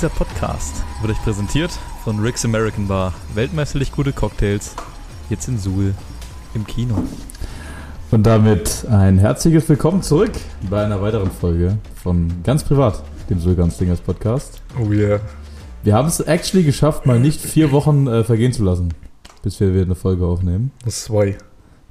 Dieser 0.00 0.14
Podcast 0.14 0.82
wird 1.02 1.12
euch 1.12 1.22
präsentiert 1.22 1.70
von 2.04 2.20
Rick's 2.20 2.42
American 2.46 2.88
Bar. 2.88 3.12
Weltmeisterlich 3.34 3.92
gute 3.92 4.14
Cocktails. 4.14 4.74
Jetzt 5.28 5.46
in 5.46 5.58
Suhl 5.58 5.92
im 6.54 6.66
Kino. 6.66 6.94
Und 8.10 8.22
damit 8.22 8.86
ein 8.90 9.18
herzliches 9.18 9.68
Willkommen 9.68 10.00
zurück 10.00 10.30
bei 10.70 10.82
einer 10.82 11.02
weiteren 11.02 11.30
Folge 11.30 11.76
von 12.02 12.32
Ganz 12.44 12.64
Privat, 12.64 13.02
dem 13.28 13.40
Suhl 13.40 13.54
Ganz 13.54 13.76
Dingers 13.76 14.00
Podcast. 14.00 14.62
Oh 14.82 14.90
yeah. 14.90 15.20
Wir 15.82 15.92
haben 15.92 16.08
es 16.08 16.18
actually 16.20 16.64
geschafft, 16.64 17.04
mal 17.04 17.20
nicht 17.20 17.38
vier 17.42 17.70
Wochen 17.70 18.06
äh, 18.06 18.24
vergehen 18.24 18.54
zu 18.54 18.64
lassen, 18.64 18.94
bis 19.42 19.60
wir 19.60 19.74
wieder 19.74 19.84
eine 19.84 19.96
Folge 19.96 20.24
aufnehmen. 20.24 20.70
Das 20.82 20.96
ist 20.96 21.04
zwei. 21.04 21.36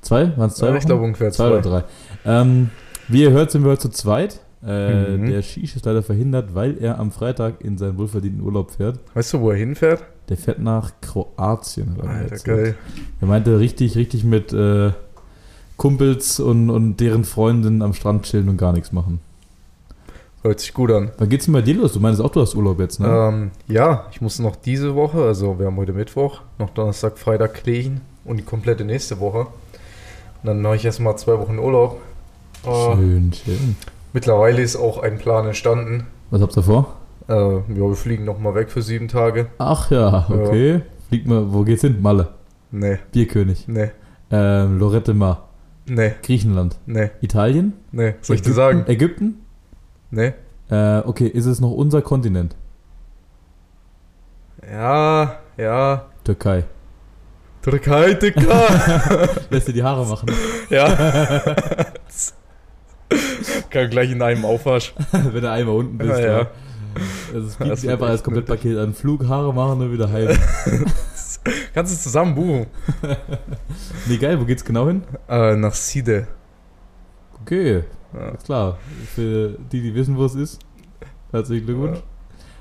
Zwei? 0.02 0.35
Waren 0.35 0.49
es 0.49 0.55
zwei 0.55 0.66
Ja, 0.66 0.71
Wochen? 0.71 0.80
ich 0.80 0.85
glaube 0.88 1.03
ungefähr 1.03 1.30
zwei 1.31 1.49
zwei. 1.49 1.52
oder 1.59 1.61
drei. 1.61 1.83
Ähm, 2.25 2.71
wie 3.07 3.21
ihr 3.21 3.30
hört, 3.30 3.52
sind 3.52 3.63
wir 3.63 3.69
heute 3.69 3.81
zu 3.81 3.89
zweit. 3.89 4.39
Äh, 4.65 5.15
Mhm. 5.17 5.29
Der 5.29 5.41
Shish 5.41 5.75
ist 5.77 5.85
leider 5.85 6.03
verhindert, 6.03 6.53
weil 6.53 6.77
er 6.79 6.99
am 6.99 7.11
Freitag 7.11 7.61
in 7.61 7.77
seinen 7.77 7.97
wohlverdienten 7.97 8.41
Urlaub 8.41 8.71
fährt. 8.71 8.99
Weißt 9.13 9.33
du, 9.33 9.39
wo 9.41 9.51
er 9.51 9.57
hinfährt? 9.57 10.03
Der 10.27 10.37
fährt 10.37 10.59
nach 10.59 10.91
Kroatien. 11.01 11.95
er 12.03 12.09
Alter, 12.09 12.35
geil. 12.37 12.75
Er 13.21 13.27
meinte 13.27 13.57
richtig, 13.59 13.95
richtig 13.95 14.23
mit 14.23 14.51
äh, 14.53 14.91
Kumpels 15.77 16.39
und, 16.41 16.69
und 16.69 16.97
deren 16.97 17.23
Freundinnen 17.23 17.81
am 17.81 17.93
Strand 17.93 18.23
chillen 18.23 18.49
und 18.49 18.57
gar 18.57 18.73
nichts 18.73 18.91
machen. 18.91 19.21
Hört 20.41 20.59
sich 20.59 20.73
gut 20.73 20.91
an. 20.91 21.11
Wann 21.17 21.29
geht's 21.29 21.45
denn 21.45 21.53
bei 21.53 21.61
dir 21.61 21.75
los? 21.75 21.93
Du 21.93 21.99
meinst 21.99 22.21
auch, 22.21 22.29
du 22.29 22.41
hast 22.41 22.55
Urlaub 22.55 22.79
jetzt, 22.79 22.99
ne? 22.99 23.07
Ähm, 23.07 23.51
ja, 23.67 24.07
ich 24.11 24.21
muss 24.21 24.39
noch 24.39 24.55
diese 24.55 24.95
Woche, 24.95 25.21
also 25.23 25.59
wir 25.59 25.65
haben 25.65 25.75
heute 25.77 25.91
Mittwoch, 25.93 26.41
noch 26.57 26.69
Donnerstag, 26.69 27.17
Freitag 27.17 27.55
kleben 27.55 28.01
und 28.23 28.37
die 28.37 28.43
komplette 28.43 28.85
nächste 28.85 29.19
Woche. 29.19 29.39
Und 29.39 30.45
dann 30.45 30.61
mache 30.61 30.75
ich 30.77 30.85
erstmal 30.85 31.17
zwei 31.17 31.37
Wochen 31.39 31.59
Urlaub. 31.59 31.99
Äh, 32.66 32.95
Schön, 32.95 33.33
schön. 33.33 33.75
Mittlerweile 34.13 34.61
ist 34.61 34.75
auch 34.75 35.02
ein 35.02 35.17
Plan 35.17 35.45
entstanden. 35.47 36.07
Was 36.31 36.41
habt 36.41 36.55
ihr 36.57 36.63
vor? 36.63 36.95
Äh, 37.27 37.33
ja, 37.33 37.61
wir 37.67 37.95
fliegen 37.95 38.25
nochmal 38.25 38.55
weg 38.55 38.71
für 38.71 38.81
sieben 38.81 39.07
Tage. 39.07 39.47
Ach 39.57 39.91
ja, 39.91 40.25
okay. 40.29 40.81
Fliegt 41.09 41.27
mal, 41.27 41.51
wo 41.53 41.63
geht's 41.63 41.81
hin? 41.81 42.01
Malle. 42.01 42.29
Nee, 42.71 42.99
Bierkönig. 43.11 43.67
nee, 43.67 43.89
Ähm, 44.31 44.77
Lorette 44.79 45.13
Mar. 45.13 45.49
nee, 45.88 46.13
Griechenland. 46.23 46.77
nee, 46.85 47.09
Italien? 47.21 47.73
nee. 47.91 48.13
Soll 48.21 48.35
ich 48.35 48.41
dir 48.43 48.49
Ägypten? 48.51 48.55
sagen? 48.55 48.83
Ägypten? 48.88 49.45
Nee. 50.11 50.33
Äh, 50.69 50.99
okay, 50.99 51.27
ist 51.27 51.45
es 51.47 51.59
noch 51.59 51.71
unser 51.71 52.01
Kontinent? 52.03 52.55
Ja, 54.71 55.38
ja. 55.57 56.05
Türkei. 56.23 56.63
Türkei, 57.61 58.13
Dicker. 58.13 59.29
Lässt 59.49 59.67
dir 59.67 59.73
die 59.73 59.83
Haare 59.83 60.05
machen. 60.05 60.29
ja. 60.69 60.88
Kann 63.70 63.89
gleich 63.89 64.12
in 64.12 64.22
einem 64.22 64.45
Aufwasch. 64.45 64.94
Wenn 65.12 65.42
du 65.42 65.52
einmal 65.52 65.75
unten 65.75 65.98
bist. 65.98 66.20
Ja, 66.20 66.20
ja. 66.39 66.48
Also 67.34 67.48
es 67.48 67.58
Das 67.58 67.58
bietet 67.58 67.84
wird 67.84 67.94
einfach 67.94 68.08
als 68.08 68.16
echt 68.16 68.23
Komplettpaket 68.23 68.78
an. 68.78 68.94
Flug, 68.94 69.28
Haare 69.28 69.53
machen 69.53 69.81
und 69.81 69.92
wieder 69.94 70.12
heim. 70.12 70.30
Kannst 71.73 71.94
du 71.95 72.00
zusammen 72.02 72.36
buchen? 72.36 72.66
nee, 74.08 74.17
geil, 74.17 74.40
wo 74.40 74.45
geht's 74.45 74.66
genau 74.66 74.88
hin? 74.88 75.03
Äh, 75.30 75.56
nach 75.56 75.73
Side. 75.73 76.28
Okay, 77.42 77.84
Ja. 78.14 78.30
ist 78.31 78.45
klar. 78.45 78.78
Für 79.16 79.56
die, 79.72 79.81
die 79.81 79.94
wissen, 79.95 80.17
wo 80.17 80.25
es 80.25 80.36
ist. 80.36 80.59
Herzlichen 81.31 81.66
Glückwunsch. 81.66 81.97
Ja. 81.97 82.03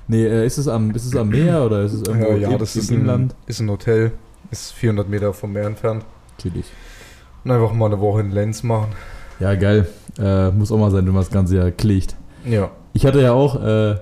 Nee, 0.07 0.25
äh, 0.25 0.45
ist 0.45 0.57
es 0.57 0.67
am, 0.67 0.91
ist 0.91 1.05
es 1.05 1.15
am 1.15 1.29
Meer 1.29 1.63
oder 1.63 1.81
ist 1.83 1.93
es 1.93 2.01
irgendwo 2.03 2.29
Ja, 2.31 2.37
ja, 2.37 2.49
im- 2.51 2.57
das 2.59 2.75
im 2.75 2.81
ist 2.81 2.91
ein, 2.91 2.99
Inland? 3.01 3.35
ist 3.47 3.59
ein 3.59 3.69
Hotel. 3.69 4.11
Ist 4.51 4.73
400 4.73 5.09
Meter 5.09 5.33
vom 5.33 5.51
Meer 5.53 5.65
entfernt. 5.65 6.05
Chillig. 6.39 6.65
Und 7.43 7.51
einfach 7.51 7.73
mal 7.73 7.87
eine 7.87 7.99
Woche 7.99 8.21
in 8.21 8.31
Lenz 8.31 8.63
machen. 8.63 8.89
Ja, 9.39 9.55
geil. 9.55 9.87
Äh, 10.17 10.51
muss 10.51 10.71
auch 10.71 10.77
mal 10.77 10.91
sein, 10.91 11.05
wenn 11.05 11.13
man 11.13 11.23
das 11.23 11.31
Ganze 11.31 11.55
ja 11.57 11.71
klickt. 11.71 12.15
Ja. 12.45 12.71
Ich 12.93 13.05
hatte 13.05 13.21
ja 13.21 13.31
auch, 13.33 13.61
äh, 13.63 13.95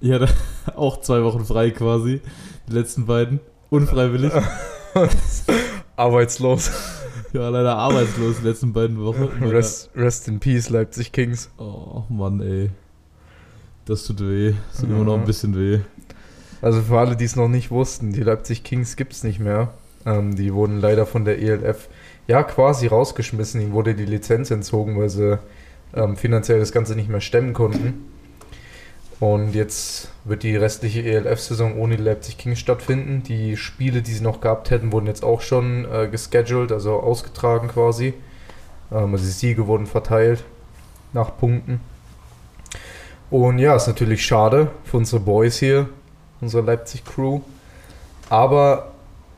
ich 0.00 0.12
hatte 0.12 0.28
auch 0.74 1.00
zwei 1.00 1.22
Wochen 1.22 1.44
frei 1.44 1.70
quasi. 1.70 2.20
Die 2.68 2.72
letzten 2.72 3.06
beiden. 3.06 3.40
Unfreiwillig. 3.70 4.32
Arbeitslos. 5.96 6.70
Ja, 7.32 7.48
leider 7.48 7.76
arbeitslos 7.76 8.38
die 8.40 8.48
letzten 8.48 8.72
beiden 8.72 8.98
Wochen. 9.04 9.28
Rest, 9.44 9.90
rest 9.94 10.26
in 10.26 10.40
Peace, 10.40 10.68
Leipzig 10.70 11.12
Kings. 11.12 11.50
Oh 11.58 12.02
Mann, 12.08 12.40
ey. 12.40 12.70
Das 13.84 14.04
tut 14.04 14.20
weh. 14.20 14.54
Das 14.72 14.80
tut 14.80 14.90
Ja. 14.90 14.96
immer 14.96 15.04
noch 15.04 15.14
ein 15.18 15.24
bisschen 15.24 15.56
weh. 15.56 15.80
Also 16.62 16.80
für 16.82 16.98
alle, 16.98 17.16
die 17.16 17.24
es 17.24 17.36
noch 17.36 17.48
nicht 17.48 17.70
wussten, 17.70 18.12
die 18.12 18.22
Leipzig 18.22 18.64
Kings 18.64 18.96
gibt 18.96 19.12
es 19.12 19.22
nicht 19.22 19.38
mehr. 19.38 19.72
Ähm, 20.04 20.34
die 20.34 20.52
wurden 20.52 20.80
leider 20.80 21.06
von 21.06 21.24
der 21.24 21.40
ELF 21.40 21.88
ja 22.30 22.44
quasi 22.44 22.86
rausgeschmissen. 22.86 23.60
Ihnen 23.60 23.72
wurde 23.72 23.94
die 23.94 24.06
Lizenz 24.06 24.52
entzogen, 24.52 24.98
weil 24.98 25.10
sie 25.10 25.38
ähm, 25.94 26.16
finanziell 26.16 26.60
das 26.60 26.70
Ganze 26.70 26.94
nicht 26.94 27.08
mehr 27.08 27.20
stemmen 27.20 27.52
konnten. 27.52 28.06
Und 29.18 29.52
jetzt 29.52 30.08
wird 30.24 30.44
die 30.44 30.56
restliche 30.56 31.02
ELF-Saison 31.02 31.76
ohne 31.76 31.96
die 31.96 32.02
Leipzig 32.02 32.38
Kings 32.38 32.60
stattfinden. 32.60 33.24
Die 33.24 33.56
Spiele, 33.56 34.00
die 34.00 34.12
sie 34.12 34.22
noch 34.22 34.40
gehabt 34.40 34.70
hätten, 34.70 34.92
wurden 34.92 35.08
jetzt 35.08 35.24
auch 35.24 35.40
schon 35.40 35.84
äh, 35.92 36.08
gescheduled, 36.08 36.72
also 36.72 37.00
ausgetragen 37.00 37.68
quasi. 37.68 38.14
Ähm, 38.92 39.12
also 39.12 39.24
die 39.24 39.30
Siege 39.30 39.66
wurden 39.66 39.86
verteilt 39.86 40.44
nach 41.12 41.36
Punkten. 41.36 41.80
Und 43.28 43.58
ja, 43.58 43.74
ist 43.74 43.88
natürlich 43.88 44.24
schade 44.24 44.70
für 44.84 44.98
unsere 44.98 45.20
Boys 45.20 45.58
hier, 45.58 45.88
unsere 46.40 46.62
Leipzig-Crew. 46.62 47.40
Aber 48.28 48.89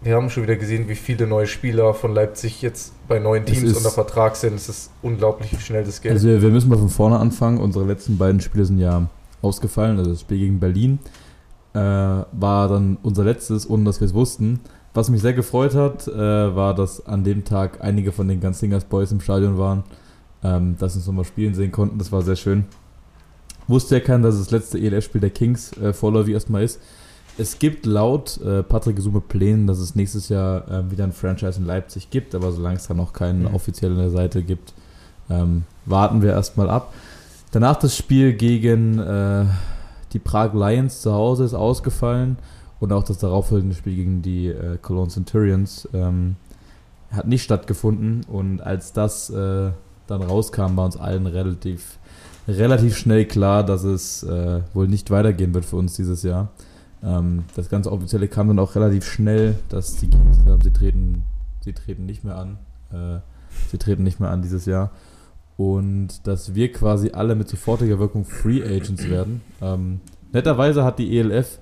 wir 0.02 0.16
haben 0.16 0.30
schon 0.30 0.42
wieder 0.42 0.56
gesehen, 0.56 0.88
wie 0.88 0.94
viele 0.94 1.26
neue 1.26 1.46
Spieler 1.46 1.94
von 1.94 2.12
Leipzig 2.12 2.60
jetzt 2.62 2.92
bei 3.06 3.18
neuen 3.18 3.44
Teams 3.44 3.76
unter 3.76 3.90
Vertrag 3.90 4.36
sind. 4.36 4.54
Es 4.54 4.68
ist 4.68 4.90
unglaublich, 5.00 5.52
wie 5.52 5.60
schnell 5.60 5.84
das 5.84 6.00
geht. 6.00 6.12
Also 6.12 6.28
wir, 6.28 6.50
müssen 6.50 6.68
mal 6.68 6.78
von 6.78 6.88
vorne 6.88 7.18
anfangen. 7.18 7.58
Unsere 7.58 7.84
letzten 7.84 8.18
beiden 8.18 8.40
Spiele 8.40 8.64
sind 8.64 8.78
ja 8.78 9.08
ausgefallen. 9.42 9.98
Also 9.98 10.10
das 10.10 10.22
Spiel 10.22 10.38
gegen 10.38 10.58
Berlin 10.58 10.98
äh, 11.74 11.78
war 11.78 12.68
dann 12.68 12.98
unser 13.02 13.24
letztes, 13.24 13.68
ohne 13.68 13.84
dass 13.84 14.00
wir 14.00 14.06
es 14.06 14.14
wussten. 14.14 14.60
Was 14.94 15.08
mich 15.08 15.22
sehr 15.22 15.32
gefreut 15.32 15.74
hat, 15.74 16.06
äh, 16.08 16.16
war, 16.54 16.74
dass 16.74 17.06
an 17.06 17.24
dem 17.24 17.44
Tag 17.44 17.78
einige 17.80 18.12
von 18.12 18.28
den 18.28 18.40
Ganzlingers 18.40 18.84
Boys 18.84 19.12
im 19.12 19.20
Stadion 19.20 19.56
waren, 19.56 19.84
ähm, 20.42 20.76
dass 20.78 20.94
wir 20.94 20.98
uns 20.98 21.06
nochmal 21.06 21.24
spielen 21.24 21.54
sehen 21.54 21.70
konnten. 21.70 21.98
Das 21.98 22.10
war 22.10 22.22
sehr 22.22 22.36
schön. 22.36 22.64
Wusste 23.68 23.96
ja 23.96 24.00
keiner, 24.00 24.24
dass 24.24 24.34
es 24.34 24.46
das 24.46 24.50
letzte 24.50 24.78
ELF-Spiel 24.78 25.20
der 25.20 25.30
Kings 25.30 25.72
äh, 25.78 25.92
vorläufig 25.92 26.34
erstmal 26.34 26.64
ist. 26.64 26.80
Es 27.42 27.58
gibt 27.58 27.86
laut 27.86 28.40
äh, 28.40 28.62
Patrick 28.62 28.94
Gesume 28.94 29.20
Plänen, 29.20 29.66
dass 29.66 29.80
es 29.80 29.96
nächstes 29.96 30.28
Jahr 30.28 30.68
äh, 30.70 30.90
wieder 30.92 31.02
ein 31.02 31.10
Franchise 31.10 31.58
in 31.58 31.66
Leipzig 31.66 32.08
gibt, 32.08 32.36
aber 32.36 32.52
solange 32.52 32.76
es 32.76 32.86
da 32.86 32.94
noch 32.94 33.12
keinen 33.12 33.40
Mhm. 33.40 33.54
offiziellen 33.54 33.98
der 33.98 34.10
Seite 34.10 34.44
gibt, 34.44 34.74
ähm, 35.28 35.64
warten 35.84 36.22
wir 36.22 36.30
erstmal 36.30 36.70
ab. 36.70 36.94
Danach 37.50 37.74
das 37.76 37.96
Spiel 37.96 38.34
gegen 38.34 39.00
äh, 39.00 39.44
die 40.12 40.20
Prague 40.20 40.56
Lions 40.56 41.02
zu 41.02 41.12
Hause 41.12 41.42
ist 41.44 41.54
ausgefallen 41.54 42.36
und 42.78 42.92
auch 42.92 43.02
das 43.02 43.18
darauffolgende 43.18 43.74
Spiel 43.74 43.96
gegen 43.96 44.22
die 44.22 44.46
äh, 44.46 44.78
Cologne 44.80 45.10
Centurions 45.10 45.88
ähm, 45.92 46.36
hat 47.10 47.26
nicht 47.26 47.42
stattgefunden 47.42 48.24
und 48.30 48.60
als 48.60 48.92
das 48.92 49.30
äh, 49.30 49.70
dann 50.06 50.22
rauskam, 50.22 50.76
war 50.76 50.84
uns 50.84 50.96
allen 50.96 51.26
relativ, 51.26 51.98
relativ 52.46 52.96
schnell 52.96 53.24
klar, 53.24 53.64
dass 53.64 53.82
es 53.82 54.22
äh, 54.22 54.60
wohl 54.74 54.86
nicht 54.86 55.10
weitergehen 55.10 55.52
wird 55.54 55.64
für 55.64 55.76
uns 55.76 55.96
dieses 55.96 56.22
Jahr. 56.22 56.48
Ähm, 57.02 57.44
das 57.56 57.68
ganze 57.68 57.90
Offizielle 57.90 58.28
kam 58.28 58.48
dann 58.48 58.58
auch 58.58 58.74
relativ 58.74 59.04
schnell, 59.04 59.56
dass 59.68 59.96
die 59.96 60.08
Kings 60.08 60.38
haben, 60.46 60.60
sie 60.60 60.72
treten, 60.72 61.22
sie 61.64 61.72
treten 61.72 62.06
nicht 62.06 62.24
mehr 62.24 62.36
an. 62.36 62.58
Äh, 62.92 63.20
sie 63.70 63.78
treten 63.78 64.02
nicht 64.02 64.20
mehr 64.20 64.30
an 64.30 64.42
dieses 64.42 64.66
Jahr. 64.66 64.90
Und 65.56 66.26
dass 66.26 66.54
wir 66.54 66.72
quasi 66.72 67.10
alle 67.10 67.34
mit 67.34 67.48
sofortiger 67.48 67.98
Wirkung 67.98 68.24
Free 68.24 68.62
Agents 68.62 69.08
werden. 69.08 69.42
Ähm, 69.60 70.00
netterweise 70.32 70.84
hat 70.84 70.98
die 70.98 71.18
ELF 71.18 71.58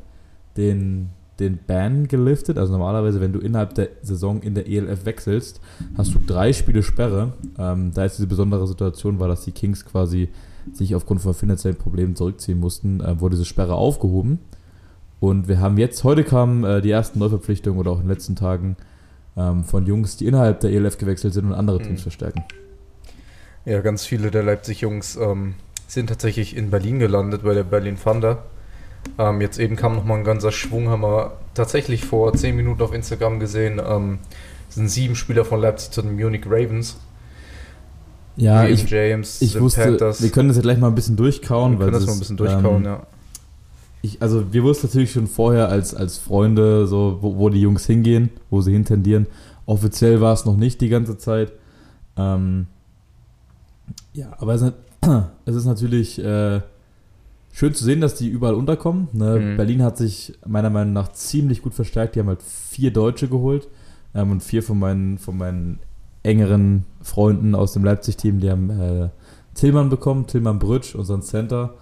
den, 0.56 1.10
den 1.38 1.58
Ban 1.66 2.06
geliftet. 2.06 2.56
Also 2.56 2.72
normalerweise, 2.72 3.20
wenn 3.20 3.32
du 3.32 3.40
innerhalb 3.40 3.74
der 3.74 3.88
Saison 4.02 4.42
in 4.42 4.54
der 4.54 4.68
ELF 4.68 5.04
wechselst, 5.06 5.60
hast 5.96 6.14
du 6.14 6.18
drei 6.24 6.52
Spiele 6.52 6.82
Sperre. 6.82 7.32
Ähm, 7.58 7.92
da 7.92 8.04
ist 8.04 8.18
diese 8.18 8.28
besondere 8.28 8.66
Situation 8.66 9.18
war, 9.18 9.28
dass 9.28 9.44
die 9.44 9.52
Kings 9.52 9.84
quasi 9.84 10.28
sich 10.72 10.94
aufgrund 10.94 11.20
von 11.20 11.34
finanziellen 11.34 11.76
Problemen 11.76 12.14
zurückziehen 12.14 12.60
mussten, 12.60 13.00
äh, 13.00 13.20
wurde 13.20 13.34
diese 13.36 13.46
Sperre 13.46 13.74
aufgehoben. 13.74 14.38
Und 15.20 15.48
wir 15.48 15.60
haben 15.60 15.76
jetzt, 15.76 16.02
heute 16.04 16.24
kamen 16.24 16.64
äh, 16.64 16.80
die 16.80 16.90
ersten 16.90 17.18
Neuverpflichtungen 17.18 17.78
oder 17.78 17.90
auch 17.92 17.96
in 17.96 18.04
den 18.04 18.10
letzten 18.10 18.36
Tagen 18.36 18.76
ähm, 19.36 19.64
von 19.64 19.86
Jungs, 19.86 20.16
die 20.16 20.26
innerhalb 20.26 20.60
der 20.60 20.70
ELF 20.70 20.96
gewechselt 20.98 21.34
sind 21.34 21.46
und 21.46 21.52
andere 21.52 21.78
Teams 21.78 22.00
Mhm. 22.00 22.02
verstärken. 22.04 22.44
Ja, 23.66 23.80
ganz 23.80 24.06
viele 24.06 24.30
der 24.30 24.42
Leipzig-Jungs 24.42 25.16
ähm, 25.16 25.54
sind 25.86 26.08
tatsächlich 26.08 26.56
in 26.56 26.70
Berlin 26.70 26.98
gelandet, 26.98 27.42
bei 27.44 27.52
der 27.52 27.64
Berlin 27.64 27.96
Thunder. 28.02 28.44
Ähm, 29.18 29.40
jetzt 29.42 29.58
eben 29.58 29.76
kam 29.76 29.94
nochmal 29.94 30.18
ein 30.18 30.24
ganzer 30.24 30.52
Schwung, 30.52 30.88
haben 30.88 31.02
wir 31.02 31.36
tatsächlich 31.54 32.04
vor 32.04 32.32
10 32.32 32.56
Minuten 32.56 32.80
auf 32.82 32.94
Instagram 32.94 33.38
gesehen. 33.40 33.80
Ähm, 33.86 34.18
sind 34.70 34.88
sieben 34.88 35.16
Spieler 35.16 35.44
von 35.44 35.60
Leipzig 35.60 35.90
zu 35.90 36.00
den 36.02 36.14
Munich 36.14 36.46
Ravens. 36.46 36.96
Ja, 38.36 38.64
ich, 38.66 38.88
James, 38.88 39.42
ich 39.42 39.60
wusste, 39.60 39.82
Panthers. 39.82 40.22
wir 40.22 40.30
können 40.30 40.48
das 40.48 40.56
ja 40.56 40.62
gleich 40.62 40.78
mal 40.78 40.86
ein 40.86 40.94
bisschen 40.94 41.16
durchkauen. 41.16 41.72
Wir 41.72 41.86
können 41.86 41.92
das 41.92 42.06
mal 42.06 42.12
ein 42.14 42.18
bisschen 42.20 42.36
durchkauen, 42.38 42.76
ähm, 42.76 42.84
ja. 42.84 43.02
Ich, 44.02 44.22
also 44.22 44.52
wir 44.52 44.62
wussten 44.62 44.86
natürlich 44.86 45.12
schon 45.12 45.26
vorher 45.26 45.68
als, 45.68 45.94
als 45.94 46.18
Freunde, 46.18 46.86
so, 46.86 47.18
wo, 47.20 47.36
wo 47.36 47.48
die 47.50 47.60
Jungs 47.60 47.86
hingehen, 47.86 48.30
wo 48.48 48.60
sie 48.60 48.72
hintendieren. 48.72 49.26
Offiziell 49.66 50.20
war 50.20 50.32
es 50.32 50.44
noch 50.44 50.56
nicht 50.56 50.80
die 50.80 50.88
ganze 50.88 51.18
Zeit. 51.18 51.52
Ähm, 52.16 52.66
ja, 54.12 54.32
aber 54.38 54.54
es 54.54 54.62
ist, 54.62 54.74
es 55.44 55.54
ist 55.54 55.66
natürlich 55.66 56.18
äh, 56.18 56.60
schön 57.52 57.74
zu 57.74 57.84
sehen, 57.84 58.00
dass 58.00 58.14
die 58.14 58.28
überall 58.28 58.54
unterkommen. 58.54 59.08
Ne? 59.12 59.38
Mhm. 59.38 59.56
Berlin 59.56 59.82
hat 59.82 59.98
sich 59.98 60.38
meiner 60.46 60.70
Meinung 60.70 60.94
nach 60.94 61.12
ziemlich 61.12 61.62
gut 61.62 61.74
verstärkt. 61.74 62.14
Die 62.14 62.20
haben 62.20 62.28
halt 62.28 62.42
vier 62.42 62.92
Deutsche 62.92 63.28
geholt 63.28 63.68
ähm, 64.14 64.30
und 64.30 64.42
vier 64.42 64.62
von 64.62 64.78
meinen, 64.78 65.18
von 65.18 65.36
meinen 65.36 65.78
engeren 66.22 66.84
Freunden 67.02 67.54
aus 67.54 67.72
dem 67.72 67.84
Leipzig-Team, 67.84 68.40
die 68.40 68.50
haben 68.50 68.70
äh, 68.70 69.08
Tillmann 69.54 69.88
bekommen, 69.88 70.26
Tillmann 70.26 70.58
Brütsch, 70.58 70.94
unseren 70.94 71.22
Center, 71.22 71.74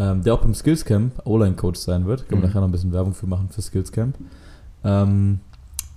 ähm, 0.00 0.22
der 0.24 0.32
auch 0.32 0.40
beim 0.40 0.54
Skillscamp 0.54 1.12
O-Line-Coach 1.26 1.78
sein 1.78 2.06
wird. 2.06 2.26
Können 2.26 2.40
wir 2.40 2.48
Mhm. 2.48 2.52
nachher 2.54 2.60
noch 2.62 2.68
ein 2.68 2.72
bisschen 2.72 2.92
Werbung 2.92 3.12
für 3.12 3.26
machen 3.26 3.50
für 3.50 3.60
Skillscamp. 3.60 4.16
Ähm, 4.82 5.40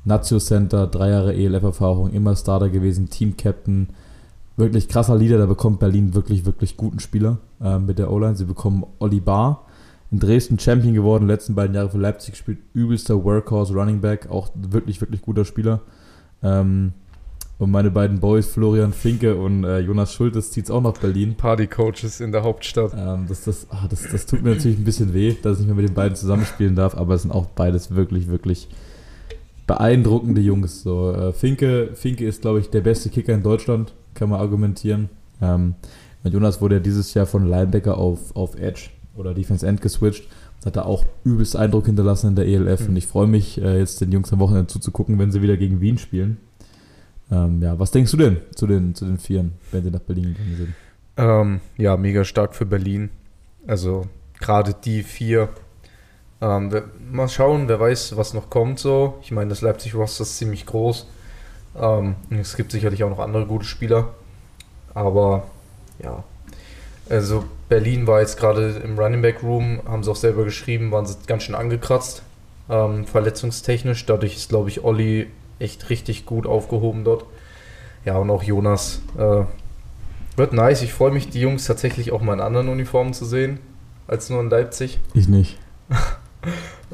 Nazio 0.03 0.39
Center, 0.39 0.87
drei 0.87 1.09
Jahre 1.09 1.33
ELF-Erfahrung, 1.33 2.11
immer 2.11 2.35
Starter 2.35 2.69
gewesen, 2.69 3.09
Team-Captain, 3.09 3.87
wirklich 4.57 4.89
krasser 4.89 5.15
Leader, 5.15 5.37
da 5.37 5.45
bekommt 5.45 5.79
Berlin 5.79 6.13
wirklich, 6.13 6.45
wirklich 6.45 6.75
guten 6.75 6.99
Spieler 6.99 7.37
äh, 7.61 7.79
mit 7.79 7.97
der 7.97 8.11
O-Line. 8.11 8.35
Sie 8.35 8.43
bekommen 8.43 8.83
Olli 8.99 9.21
Bar, 9.21 9.65
in 10.11 10.19
Dresden 10.19 10.59
Champion 10.59 10.93
geworden, 10.93 11.25
letzten 11.25 11.55
beiden 11.55 11.73
Jahre 11.73 11.89
für 11.89 11.97
Leipzig 11.97 12.31
gespielt, 12.33 12.59
übelster 12.73 13.23
Workhorse, 13.23 13.73
Running 13.73 14.01
Back, 14.01 14.29
auch 14.29 14.49
wirklich, 14.55 14.99
wirklich 14.99 15.21
guter 15.21 15.45
Spieler. 15.45 15.79
Ähm, 16.43 16.91
und 17.59 17.71
meine 17.71 17.91
beiden 17.91 18.19
Boys, 18.19 18.47
Florian 18.47 18.91
Finke 18.93 19.35
und 19.35 19.63
äh, 19.63 19.79
Jonas 19.79 20.13
Schultes, 20.13 20.51
zieht 20.51 20.65
es 20.65 20.71
auch 20.71 20.81
nach 20.81 20.93
Berlin. 20.97 21.35
Party-Coaches 21.35 22.19
in 22.19 22.31
der 22.31 22.43
Hauptstadt. 22.43 22.93
Ähm, 22.97 23.25
das, 23.27 23.43
das, 23.45 23.67
ah, 23.69 23.85
das, 23.89 24.03
das 24.11 24.25
tut 24.25 24.41
mir 24.43 24.55
natürlich 24.55 24.77
ein 24.77 24.83
bisschen 24.83 25.13
weh, 25.13 25.35
dass 25.41 25.59
ich 25.59 25.65
nicht 25.65 25.67
mehr 25.67 25.75
mit 25.81 25.89
den 25.89 25.93
beiden 25.95 26.15
zusammenspielen 26.15 26.75
darf, 26.75 26.95
aber 26.95 27.15
es 27.15 27.21
sind 27.21 27.31
auch 27.31 27.45
beides 27.47 27.95
wirklich, 27.95 28.27
wirklich 28.27 28.67
beeindruckende 29.67 30.41
Jungs. 30.41 30.81
So, 30.83 31.11
äh, 31.13 31.31
Finke, 31.33 31.91
Finke 31.93 32.25
ist, 32.25 32.41
glaube 32.41 32.59
ich, 32.59 32.69
der 32.69 32.81
beste 32.81 33.09
Kicker 33.09 33.33
in 33.33 33.43
Deutschland, 33.43 33.93
kann 34.13 34.29
man 34.29 34.39
argumentieren. 34.39 35.09
Ähm, 35.41 35.75
Jonas 36.23 36.61
wurde 36.61 36.75
ja 36.75 36.81
dieses 36.81 37.13
Jahr 37.13 37.25
von 37.25 37.47
Linebacker 37.47 37.97
auf, 37.97 38.35
auf 38.35 38.55
Edge 38.55 38.89
oder 39.15 39.33
Defense 39.33 39.65
End 39.65 39.81
geswitcht. 39.81 40.27
Hat 40.65 40.77
da 40.77 40.83
auch 40.83 41.05
übelst 41.25 41.57
Eindruck 41.57 41.87
hinterlassen 41.87 42.27
in 42.29 42.35
der 42.35 42.45
ELF 42.47 42.81
Mhm. 42.81 42.87
und 42.89 42.95
ich 42.95 43.07
freue 43.07 43.27
mich, 43.27 43.61
äh, 43.61 43.79
jetzt 43.79 43.99
den 43.99 44.11
Jungs 44.13 44.31
am 44.31 44.39
Wochenende 44.39 44.67
zuzugucken, 44.67 45.19
wenn 45.19 45.29
sie 45.31 45.41
wieder 45.41 45.57
gegen 45.57 45.81
Wien 45.81 45.97
spielen. 45.97 46.37
Ähm, 47.31 47.61
ja, 47.61 47.77
was 47.77 47.91
denkst 47.91 48.11
du 48.11 48.17
denn 48.17 48.37
zu 48.55 48.67
den, 48.67 48.95
zu 48.95 49.05
den 49.05 49.17
Vieren, 49.17 49.53
wenn 49.71 49.83
sie 49.83 49.91
nach 49.91 50.01
Berlin 50.01 50.33
gegangen 50.33 50.55
sind? 50.57 50.73
Ähm, 51.17 51.61
ja, 51.77 51.97
mega 51.97 52.23
stark 52.23 52.55
für 52.55 52.65
Berlin. 52.65 53.09
Also 53.67 54.07
gerade 54.39 54.73
die 54.73 55.03
vier. 55.03 55.49
Ähm, 56.41 56.71
wer, 56.71 56.83
mal 57.11 57.29
schauen, 57.29 57.67
wer 57.67 57.79
weiß, 57.79 58.17
was 58.17 58.33
noch 58.33 58.49
kommt 58.49 58.79
so. 58.79 59.17
Ich 59.21 59.31
meine, 59.31 59.49
das 59.49 59.61
Leipzig-Roster 59.61 60.23
ist 60.23 60.37
ziemlich 60.37 60.65
groß. 60.65 61.07
Ähm, 61.79 62.15
es 62.29 62.55
gibt 62.55 62.71
sicherlich 62.71 63.03
auch 63.03 63.09
noch 63.09 63.19
andere 63.19 63.45
gute 63.45 63.65
Spieler. 63.65 64.09
Aber 64.93 65.47
ja, 66.03 66.23
also 67.09 67.45
Berlin 67.69 68.07
war 68.07 68.21
jetzt 68.21 68.37
gerade 68.37 68.81
im 68.83 68.97
Running 68.97 69.21
Back 69.21 69.43
Room, 69.43 69.81
haben 69.87 70.03
sie 70.03 70.11
auch 70.11 70.15
selber 70.15 70.43
geschrieben, 70.43 70.91
waren 70.91 71.05
sie 71.05 71.15
ganz 71.27 71.43
schön 71.43 71.55
angekratzt, 71.55 72.23
ähm, 72.69 73.05
verletzungstechnisch. 73.05 74.05
Dadurch 74.05 74.35
ist, 74.35 74.49
glaube 74.49 74.69
ich, 74.69 74.83
Olli 74.83 75.27
echt 75.63 75.89
richtig 75.89 76.25
gut 76.25 76.45
aufgehoben 76.45 77.03
dort. 77.03 77.25
Ja, 78.05 78.17
und 78.17 78.29
auch 78.29 78.43
Jonas. 78.43 79.01
Äh, 79.17 79.45
wird 80.35 80.53
nice. 80.53 80.81
Ich 80.81 80.93
freue 80.93 81.11
mich, 81.11 81.29
die 81.29 81.41
Jungs 81.41 81.65
tatsächlich 81.65 82.11
auch 82.11 82.21
mal 82.21 82.33
in 82.33 82.39
anderen 82.39 82.69
Uniformen 82.69 83.13
zu 83.13 83.25
sehen, 83.25 83.59
als 84.07 84.29
nur 84.29 84.41
in 84.41 84.49
Leipzig. 84.49 84.99
Ich 85.13 85.27
nicht. 85.27 85.57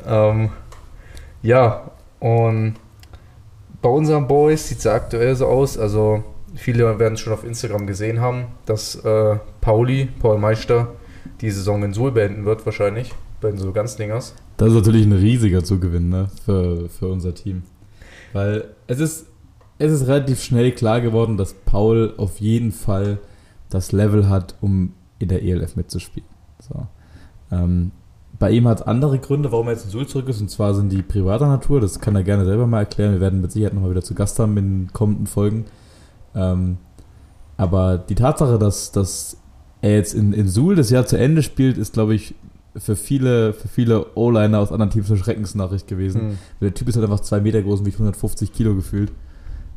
Ähm, 0.06 0.50
ja, 1.42 1.92
und 2.20 2.76
bei 3.82 3.90
unseren 3.90 4.28
Boys 4.28 4.68
sieht 4.68 4.78
es 4.78 4.84
ja 4.84 4.94
aktuell 4.94 5.36
so 5.36 5.48
aus. 5.48 5.78
Also, 5.78 6.24
viele 6.56 7.00
werden 7.00 7.16
es 7.16 7.20
schon 7.20 7.34
auf 7.34 7.44
Instagram 7.44 7.88
gesehen 7.88 8.22
haben, 8.22 8.46
dass 8.66 8.96
äh, 8.96 9.38
Pauli, 9.60 10.10
Paul 10.20 10.38
Meister, 10.38 10.90
die 11.42 11.52
Saison 11.52 11.84
in 11.84 11.94
Suhl 11.94 12.12
beenden 12.12 12.46
wird, 12.46 12.66
wahrscheinlich. 12.66 13.14
Bei 13.42 13.50
den 13.50 13.58
so 13.58 13.72
ganz 13.72 13.96
Dingers. 13.96 14.36
Das 14.58 14.70
ist 14.70 14.76
natürlich 14.76 15.06
ein 15.06 15.14
riesiger 15.14 15.64
Zugewinn 15.64 16.10
ne, 16.10 16.30
für, 16.46 16.90
für 16.90 17.08
unser 17.08 17.34
Team. 17.34 17.64
Weil 18.34 18.66
es 18.88 19.00
ist, 19.00 19.28
es 19.78 19.92
ist 19.92 20.08
relativ 20.08 20.42
schnell 20.42 20.72
klar 20.72 21.02
geworden, 21.02 21.38
dass 21.38 21.54
Paul 21.54 22.14
auf 22.18 22.40
jeden 22.40 22.72
Fall 22.72 23.20
das 23.70 23.92
Level 23.92 24.30
hat, 24.30 24.56
um 24.62 24.94
in 25.20 25.30
der 25.30 25.44
ELF 25.44 25.76
mitzuspielen. 25.76 26.30
So. 26.60 26.88
Ähm, 27.52 27.92
bei 28.38 28.52
ihm 28.52 28.68
hat 28.68 28.80
es 28.80 28.88
andere 28.88 29.20
Gründe, 29.20 29.52
warum 29.52 29.68
er 29.68 29.74
jetzt 29.74 29.86
in 29.86 29.92
Suhl 29.92 30.08
zurück 30.08 30.30
ist, 30.30 30.40
und 30.40 30.50
zwar 30.50 30.74
sind 30.74 30.92
die 30.92 31.02
privater 31.02 31.48
Natur. 31.48 31.82
Das 31.82 32.00
kann 32.00 32.16
er 32.16 32.24
gerne 32.24 32.46
selber 32.46 32.68
mal 32.68 32.80
erklären. 32.80 33.14
Wir 33.14 33.20
werden 33.20 33.42
mit 33.42 33.52
Sicherheit 33.52 33.74
nochmal 33.74 33.92
wieder 33.92 34.04
zu 34.04 34.16
Gast 34.16 34.40
haben 34.40 34.56
in 34.58 34.86
den 34.86 34.94
kommenden 34.94 35.28
Folgen. 35.28 35.66
Ähm, 36.36 36.78
aber 37.58 37.98
die 37.98 38.16
Tatsache, 38.16 38.58
dass, 38.58 38.94
dass 38.94 39.38
er 39.82 39.96
jetzt 39.96 40.14
in, 40.14 40.32
in 40.32 40.48
Suhl 40.48 40.76
das 40.76 40.90
Jahr 40.90 41.06
zu 41.06 41.18
Ende 41.18 41.44
spielt, 41.44 41.78
ist, 41.78 41.94
glaube 41.94 42.16
ich, 42.16 42.34
für 42.78 42.96
viele, 42.96 43.54
für 43.54 43.68
viele 43.68 44.16
O-Liner 44.16 44.60
aus 44.60 44.72
anderen 44.72 44.92
Teams 44.92 45.10
eine 45.10 45.20
Schreckensnachricht 45.20 45.88
gewesen. 45.88 46.22
Hm. 46.22 46.38
Der 46.62 46.74
Typ 46.74 46.88
ist 46.88 46.96
halt 46.96 47.06
einfach 47.06 47.22
zwei 47.22 47.40
Meter 47.40 47.62
groß 47.62 47.80
und 47.82 47.86
wiegt 47.86 47.98
150 47.98 48.54
Kilo 48.54 48.76
gefühlt. 48.76 49.12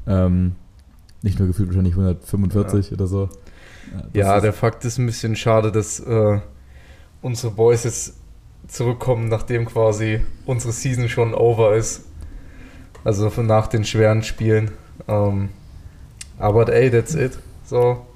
Ähm, 0.07 0.53
nicht 1.23 1.39
nur 1.39 1.49
gefühlt, 1.49 1.69
wahrscheinlich 1.69 1.95
145 1.95 2.93
oder 2.93 3.07
so. 3.07 3.29
Ja, 4.13 4.37
ist- 4.37 4.43
der 4.43 4.53
Fakt 4.53 4.85
ist 4.85 4.99
ein 4.99 5.07
bisschen 5.07 5.37
schade, 5.37 5.71
dass 5.73 6.01
äh, 6.01 6.41
unsere 7.23 7.53
Boys 7.53 7.85
jetzt 7.85 8.15
zurückkommen, 8.69 9.29
nachdem 9.29 9.65
quasi 9.67 10.21
unsere 10.47 10.73
Season 10.73 11.09
schon 11.09 11.35
over 11.35 11.75
ist. 11.77 12.05
Also 13.05 13.29
nach 13.43 13.67
den 13.67 13.85
schweren 13.85 14.23
Spielen. 14.23 14.71
Ähm, 15.09 15.49
aber 16.39 16.73
ey, 16.73 16.91
that's 16.91 17.15
it. 17.15 17.39
So, 17.65 18.07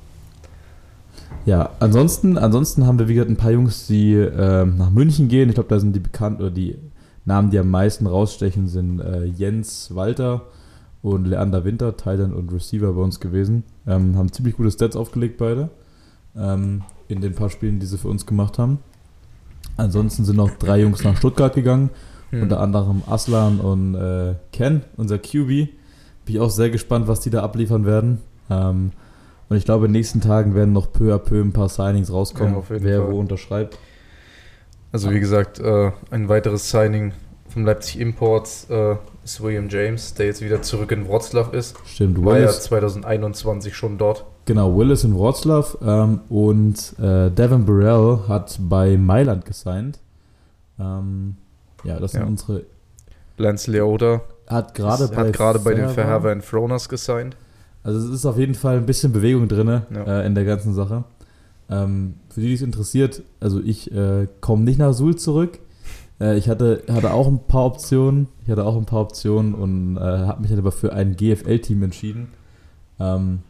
Ja, 1.44 1.70
ansonsten, 1.80 2.38
ansonsten 2.38 2.86
haben 2.86 2.98
wir, 2.98 3.08
wie 3.08 3.14
gesagt, 3.14 3.30
ein 3.30 3.36
paar 3.36 3.52
Jungs, 3.52 3.86
die 3.86 4.14
ähm, 4.14 4.76
nach 4.78 4.90
München 4.90 5.28
gehen. 5.28 5.48
Ich 5.48 5.54
glaube, 5.54 5.68
da 5.68 5.78
sind 5.78 5.94
die 5.94 6.00
bekannt 6.00 6.40
oder 6.40 6.50
die 6.50 6.76
Namen, 7.24 7.50
die 7.50 7.58
am 7.58 7.70
meisten 7.70 8.06
rausstechen, 8.06 8.68
sind 8.68 9.00
äh, 9.00 9.24
Jens 9.24 9.94
Walter 9.94 10.42
und 11.02 11.26
Leander 11.26 11.64
Winter, 11.64 11.96
Thailand 11.96 12.34
und 12.34 12.52
Receiver 12.52 12.92
bei 12.92 13.00
uns 13.00 13.20
gewesen. 13.20 13.64
Ähm, 13.86 14.16
haben 14.16 14.32
ziemlich 14.32 14.56
gute 14.56 14.70
Stats 14.70 14.96
aufgelegt, 14.96 15.38
beide. 15.38 15.70
Ähm, 16.36 16.82
in 17.08 17.20
den 17.20 17.34
paar 17.34 17.50
Spielen, 17.50 17.78
die 17.78 17.86
sie 17.86 17.98
für 17.98 18.08
uns 18.08 18.26
gemacht 18.26 18.58
haben. 18.58 18.78
Ansonsten 19.76 20.24
sind 20.24 20.36
noch 20.36 20.50
drei 20.50 20.80
Jungs 20.80 21.04
nach 21.04 21.16
Stuttgart 21.16 21.54
gegangen. 21.54 21.90
hm. 22.30 22.42
Unter 22.42 22.60
anderem 22.60 23.02
Aslan 23.06 23.60
und 23.60 23.94
äh, 23.94 24.34
Ken, 24.52 24.82
unser 24.96 25.18
QB. 25.18 25.48
Bin 25.48 26.34
ich 26.34 26.40
auch 26.40 26.50
sehr 26.50 26.70
gespannt, 26.70 27.06
was 27.06 27.20
die 27.20 27.30
da 27.30 27.42
abliefern 27.42 27.86
werden. 27.86 28.18
Ähm, 28.50 28.90
und 29.48 29.56
ich 29.56 29.64
glaube, 29.64 29.86
in 29.86 29.92
den 29.92 29.98
nächsten 29.98 30.20
Tagen 30.20 30.54
werden 30.54 30.72
noch 30.72 30.92
peu 30.92 31.14
à 31.14 31.18
peu 31.18 31.40
ein 31.40 31.52
paar 31.52 31.68
Signings 31.68 32.12
rauskommen, 32.12 32.54
Ja, 32.54 32.62
wer 32.68 33.02
Fall. 33.02 33.12
wo 33.12 33.18
unterschreibt. 33.20 33.78
Also 34.92 35.10
wie 35.10 35.20
gesagt, 35.20 35.58
äh, 35.58 35.90
ein 36.10 36.28
weiteres 36.28 36.70
Signing 36.70 37.12
vom 37.48 37.64
Leipzig 37.64 38.00
Imports 38.00 38.66
äh, 38.70 38.96
ist 39.24 39.42
William 39.42 39.68
James, 39.68 40.14
der 40.14 40.26
jetzt 40.26 40.40
wieder 40.42 40.62
zurück 40.62 40.90
in 40.92 41.06
Wroclaw 41.08 41.56
ist. 41.56 41.76
Stimmt, 41.86 42.24
War 42.24 42.36
ja 42.38 42.42
Willis, 42.44 42.62
2021 42.62 43.76
schon 43.76 43.98
dort. 43.98 44.24
genau, 44.46 44.76
Willis 44.76 45.04
in 45.04 45.14
Wroclaw 45.16 45.66
ähm, 45.84 46.20
und 46.28 46.94
äh, 46.98 47.30
Devin 47.30 47.64
Burrell 47.66 48.20
hat 48.28 48.56
bei 48.60 48.96
Mailand 48.96 49.44
gesigned. 49.44 49.98
Ähm, 50.78 51.36
ja, 51.84 51.98
das 52.00 52.12
sind 52.12 52.22
Ja. 52.22 52.26
unsere. 52.26 52.62
Lance 53.38 53.70
Leota 53.70 54.22
Hat 54.46 54.74
gerade 54.74 55.08
gerade 55.30 55.58
bei 55.58 55.74
den 55.74 55.88
Verhaver 55.90 56.30
and 56.32 56.42
Fronas 56.44 56.88
gesigned. 56.88 57.36
Also 57.86 58.00
es 58.00 58.12
ist 58.12 58.26
auf 58.26 58.36
jeden 58.36 58.54
Fall 58.54 58.78
ein 58.78 58.86
bisschen 58.86 59.12
Bewegung 59.12 59.46
drin 59.48 59.68
Ja. 59.68 59.82
äh, 60.20 60.26
in 60.26 60.34
der 60.34 60.44
ganzen 60.44 60.74
Sache. 60.74 61.04
Ähm, 61.70 62.14
für 62.30 62.40
die, 62.40 62.48
die 62.48 62.54
es 62.54 62.62
interessiert, 62.62 63.22
also 63.40 63.60
ich 63.60 63.92
äh, 63.92 64.26
komme 64.40 64.64
nicht 64.64 64.78
nach 64.78 64.92
Suhl 64.92 65.16
zurück. 65.16 65.58
Äh, 66.20 66.36
ich 66.36 66.48
hatte, 66.48 66.82
hatte 66.90 67.12
auch 67.12 67.26
ein 67.28 67.38
paar 67.46 67.64
Optionen. 67.66 68.28
Ich 68.44 68.50
hatte 68.50 68.64
auch 68.64 68.76
ein 68.76 68.86
paar 68.86 69.02
Optionen 69.02 69.54
und 69.54 69.96
äh, 69.96 70.00
habe 70.00 70.40
mich 70.40 70.50
dann 70.50 70.58
aber 70.58 70.72
für 70.72 70.92
ein 70.92 71.16
GFL-Team 71.16 71.82
entschieden. 71.84 72.28
Ähm, 72.98 73.40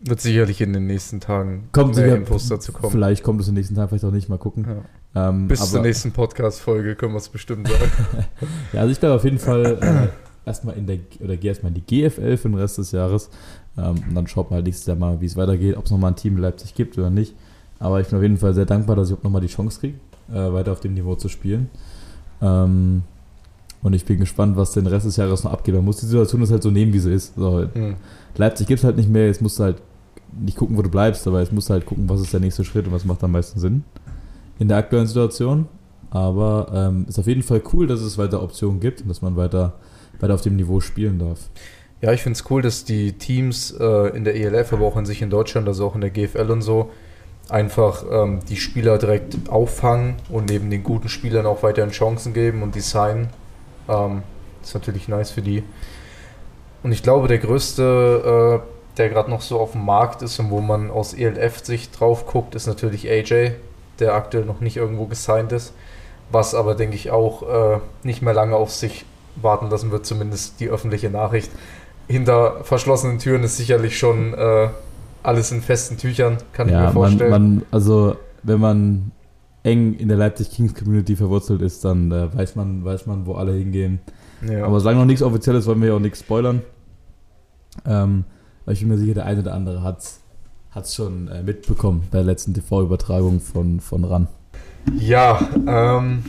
Wird 0.00 0.20
sicherlich 0.20 0.60
in 0.60 0.72
den 0.72 0.86
nächsten 0.86 1.20
Tagen 1.20 1.68
kommt 1.72 1.94
mehr 1.96 2.04
sicher, 2.06 2.16
Infos 2.16 2.48
dazu 2.48 2.72
kommen. 2.72 2.90
Vielleicht 2.90 3.22
kommt 3.22 3.40
es 3.40 3.48
in 3.48 3.54
den 3.54 3.60
nächsten 3.60 3.74
Tagen, 3.76 3.88
vielleicht 3.88 4.04
auch 4.04 4.10
nicht, 4.10 4.28
mal 4.28 4.38
gucken. 4.38 4.66
Ja. 5.14 5.28
Ähm, 5.28 5.46
Bis 5.48 5.70
zur 5.70 5.80
nächsten 5.82 6.10
Podcast-Folge 6.12 6.96
können 6.96 7.12
wir 7.12 7.18
es 7.18 7.28
bestimmt 7.28 7.68
sagen. 7.68 7.90
Ja, 8.72 8.80
also 8.80 8.90
ich 8.92 8.98
bleibe 8.98 9.14
auf 9.14 9.24
jeden 9.24 9.38
Fall 9.38 9.78
äh, 9.80 10.08
erstmal 10.46 10.76
in 10.76 10.86
der, 10.86 10.98
oder 11.20 11.36
gehe 11.36 11.50
erstmal 11.50 11.72
in 11.72 11.82
die 11.86 12.02
GFL 12.02 12.36
für 12.36 12.48
den 12.48 12.58
Rest 12.58 12.78
des 12.78 12.92
Jahres. 12.92 13.30
Ähm, 13.76 13.96
und 14.08 14.14
dann 14.14 14.26
schaut 14.26 14.50
man 14.50 14.56
halt 14.56 14.66
nächstes 14.66 14.86
Jahr 14.86 14.96
mal, 14.96 15.20
wie 15.20 15.26
es 15.26 15.36
weitergeht, 15.36 15.76
ob 15.76 15.84
es 15.84 15.90
nochmal 15.90 16.12
ein 16.12 16.16
Team 16.16 16.36
in 16.36 16.42
Leipzig 16.42 16.74
gibt 16.74 16.98
oder 16.98 17.10
nicht. 17.10 17.34
Aber 17.78 18.00
ich 18.00 18.08
bin 18.08 18.18
auf 18.18 18.22
jeden 18.22 18.38
Fall 18.38 18.54
sehr 18.54 18.66
dankbar, 18.66 18.96
dass 18.96 19.10
ich 19.10 19.16
auch 19.16 19.22
nochmal 19.22 19.40
die 19.40 19.48
Chance 19.48 19.80
kriege, 19.80 19.98
äh, 20.32 20.52
weiter 20.52 20.72
auf 20.72 20.80
dem 20.80 20.94
Niveau 20.94 21.14
zu 21.14 21.28
spielen. 21.28 21.70
Ähm, 22.40 23.02
und 23.82 23.92
ich 23.92 24.04
bin 24.04 24.18
gespannt, 24.18 24.56
was 24.56 24.72
den 24.72 24.86
Rest 24.86 25.06
des 25.06 25.16
Jahres 25.16 25.44
noch 25.44 25.52
abgeht. 25.52 25.74
Man 25.74 25.84
muss 25.84 25.98
die 25.98 26.06
Situation 26.06 26.40
jetzt 26.40 26.50
halt 26.50 26.62
so 26.62 26.70
nehmen, 26.70 26.92
wie 26.92 26.98
sie 26.98 27.12
ist. 27.12 27.34
So, 27.36 27.66
hm. 27.72 27.96
Leipzig 28.36 28.66
gibt 28.66 28.78
es 28.78 28.84
halt 28.84 28.96
nicht 28.96 29.10
mehr, 29.10 29.26
jetzt 29.26 29.42
musst 29.42 29.58
du 29.58 29.64
halt 29.64 29.76
nicht 30.40 30.56
gucken, 30.56 30.76
wo 30.76 30.82
du 30.82 30.88
bleibst, 30.88 31.26
aber 31.26 31.40
jetzt 31.40 31.52
musst 31.52 31.68
du 31.68 31.74
halt 31.74 31.84
gucken, 31.84 32.08
was 32.08 32.20
ist 32.20 32.32
der 32.32 32.40
nächste 32.40 32.64
Schritt 32.64 32.86
und 32.86 32.92
was 32.92 33.04
macht 33.04 33.22
am 33.22 33.32
meisten 33.32 33.60
Sinn 33.60 33.84
in 34.58 34.68
der 34.68 34.78
aktuellen 34.78 35.06
Situation. 35.06 35.66
Aber 36.10 36.68
ähm, 36.72 37.06
ist 37.08 37.18
auf 37.18 37.26
jeden 37.26 37.42
Fall 37.42 37.60
cool, 37.72 37.86
dass 37.86 38.00
es 38.00 38.18
weiter 38.18 38.42
Optionen 38.42 38.80
gibt 38.80 39.02
und 39.02 39.08
dass 39.08 39.20
man 39.20 39.36
weiter, 39.36 39.74
weiter 40.20 40.34
auf 40.34 40.42
dem 40.42 40.56
Niveau 40.56 40.80
spielen 40.80 41.18
darf. 41.18 41.38
Ja, 42.00 42.12
ich 42.12 42.22
finde 42.22 42.38
es 42.38 42.50
cool, 42.50 42.60
dass 42.60 42.84
die 42.84 43.12
Teams 43.12 43.70
äh, 43.70 44.16
in 44.16 44.24
der 44.24 44.36
ELF, 44.36 44.72
aber 44.72 44.86
auch 44.86 44.96
an 44.96 45.06
sich 45.06 45.22
in 45.22 45.30
Deutschland, 45.30 45.66
also 45.66 45.86
auch 45.86 45.94
in 45.94 46.02
der 46.02 46.10
GFL 46.10 46.50
und 46.50 46.62
so, 46.62 46.90
einfach 47.48 48.04
ähm, 48.10 48.40
die 48.48 48.56
Spieler 48.56 48.98
direkt 48.98 49.48
auffangen 49.48 50.16
und 50.28 50.48
neben 50.50 50.70
den 50.70 50.82
guten 50.82 51.08
Spielern 51.08 51.46
auch 51.46 51.62
weiterhin 51.62 51.92
Chancen 51.92 52.34
geben 52.34 52.62
und 52.62 52.74
designen. 52.74 53.28
Ähm, 53.88 54.22
ist 54.62 54.74
natürlich 54.74 55.08
nice 55.08 55.30
für 55.30 55.42
die. 55.42 55.62
Und 56.82 56.92
ich 56.92 57.02
glaube, 57.02 57.28
der 57.28 57.38
größte, 57.38 58.62
äh, 58.62 58.96
der 58.98 59.08
gerade 59.08 59.30
noch 59.30 59.40
so 59.40 59.58
auf 59.58 59.72
dem 59.72 59.84
Markt 59.84 60.22
ist 60.22 60.38
und 60.38 60.50
wo 60.50 60.60
man 60.60 60.90
aus 60.90 61.14
ELF-Sicht 61.14 61.98
drauf 61.98 62.26
guckt, 62.26 62.54
ist 62.54 62.66
natürlich 62.66 63.08
AJ, 63.08 63.52
der 63.98 64.14
aktuell 64.14 64.44
noch 64.44 64.60
nicht 64.60 64.76
irgendwo 64.76 65.06
gesigned 65.06 65.52
ist. 65.52 65.72
Was 66.30 66.54
aber, 66.54 66.74
denke 66.74 66.96
ich, 66.96 67.10
auch 67.10 67.42
äh, 67.76 67.78
nicht 68.02 68.22
mehr 68.22 68.34
lange 68.34 68.56
auf 68.56 68.70
sich 68.70 69.04
warten 69.36 69.70
lassen 69.70 69.90
wird, 69.90 70.06
zumindest 70.06 70.60
die 70.60 70.68
öffentliche 70.68 71.10
Nachricht. 71.10 71.50
Hinter 72.06 72.64
verschlossenen 72.64 73.18
Türen 73.18 73.42
ist 73.44 73.56
sicherlich 73.56 73.98
schon 73.98 74.34
äh, 74.34 74.68
alles 75.22 75.52
in 75.52 75.62
festen 75.62 75.96
Tüchern, 75.96 76.38
kann 76.52 76.68
ja, 76.68 76.80
ich 76.80 76.86
mir 76.86 76.92
vorstellen. 76.92 77.30
Man, 77.30 77.54
man, 77.56 77.66
also, 77.70 78.16
wenn 78.42 78.60
man 78.60 79.12
eng 79.62 79.94
in 79.94 80.08
der 80.08 80.18
Leipzig 80.18 80.50
Kings 80.50 80.74
Community 80.74 81.16
verwurzelt 81.16 81.62
ist, 81.62 81.84
dann 81.84 82.12
äh, 82.12 82.34
weiß, 82.36 82.56
man, 82.56 82.84
weiß 82.84 83.06
man, 83.06 83.26
wo 83.26 83.34
alle 83.34 83.52
hingehen. 83.52 84.00
ja. 84.46 84.64
Aber 84.64 84.80
solange 84.80 85.00
noch 85.00 85.06
nichts 85.06 85.22
Offizielles, 85.22 85.66
wollen 85.66 85.80
wir 85.80 85.88
ja 85.88 85.94
auch 85.94 86.00
nichts 86.00 86.20
spoilern. 86.20 86.62
Ähm, 87.86 88.24
ich 88.66 88.80
bin 88.80 88.88
mir 88.88 88.98
sicher, 88.98 89.14
der 89.14 89.26
eine 89.26 89.40
oder 89.40 89.54
andere 89.54 89.82
hat 89.82 89.98
es 90.00 90.94
schon 90.94 91.28
äh, 91.28 91.42
mitbekommen 91.42 92.06
bei 92.10 92.18
der 92.18 92.26
letzten 92.26 92.54
TV-Übertragung 92.54 93.40
von, 93.40 93.80
von 93.80 94.04
RAN. 94.04 94.28
Ja, 94.98 95.40
ähm, 95.66 96.24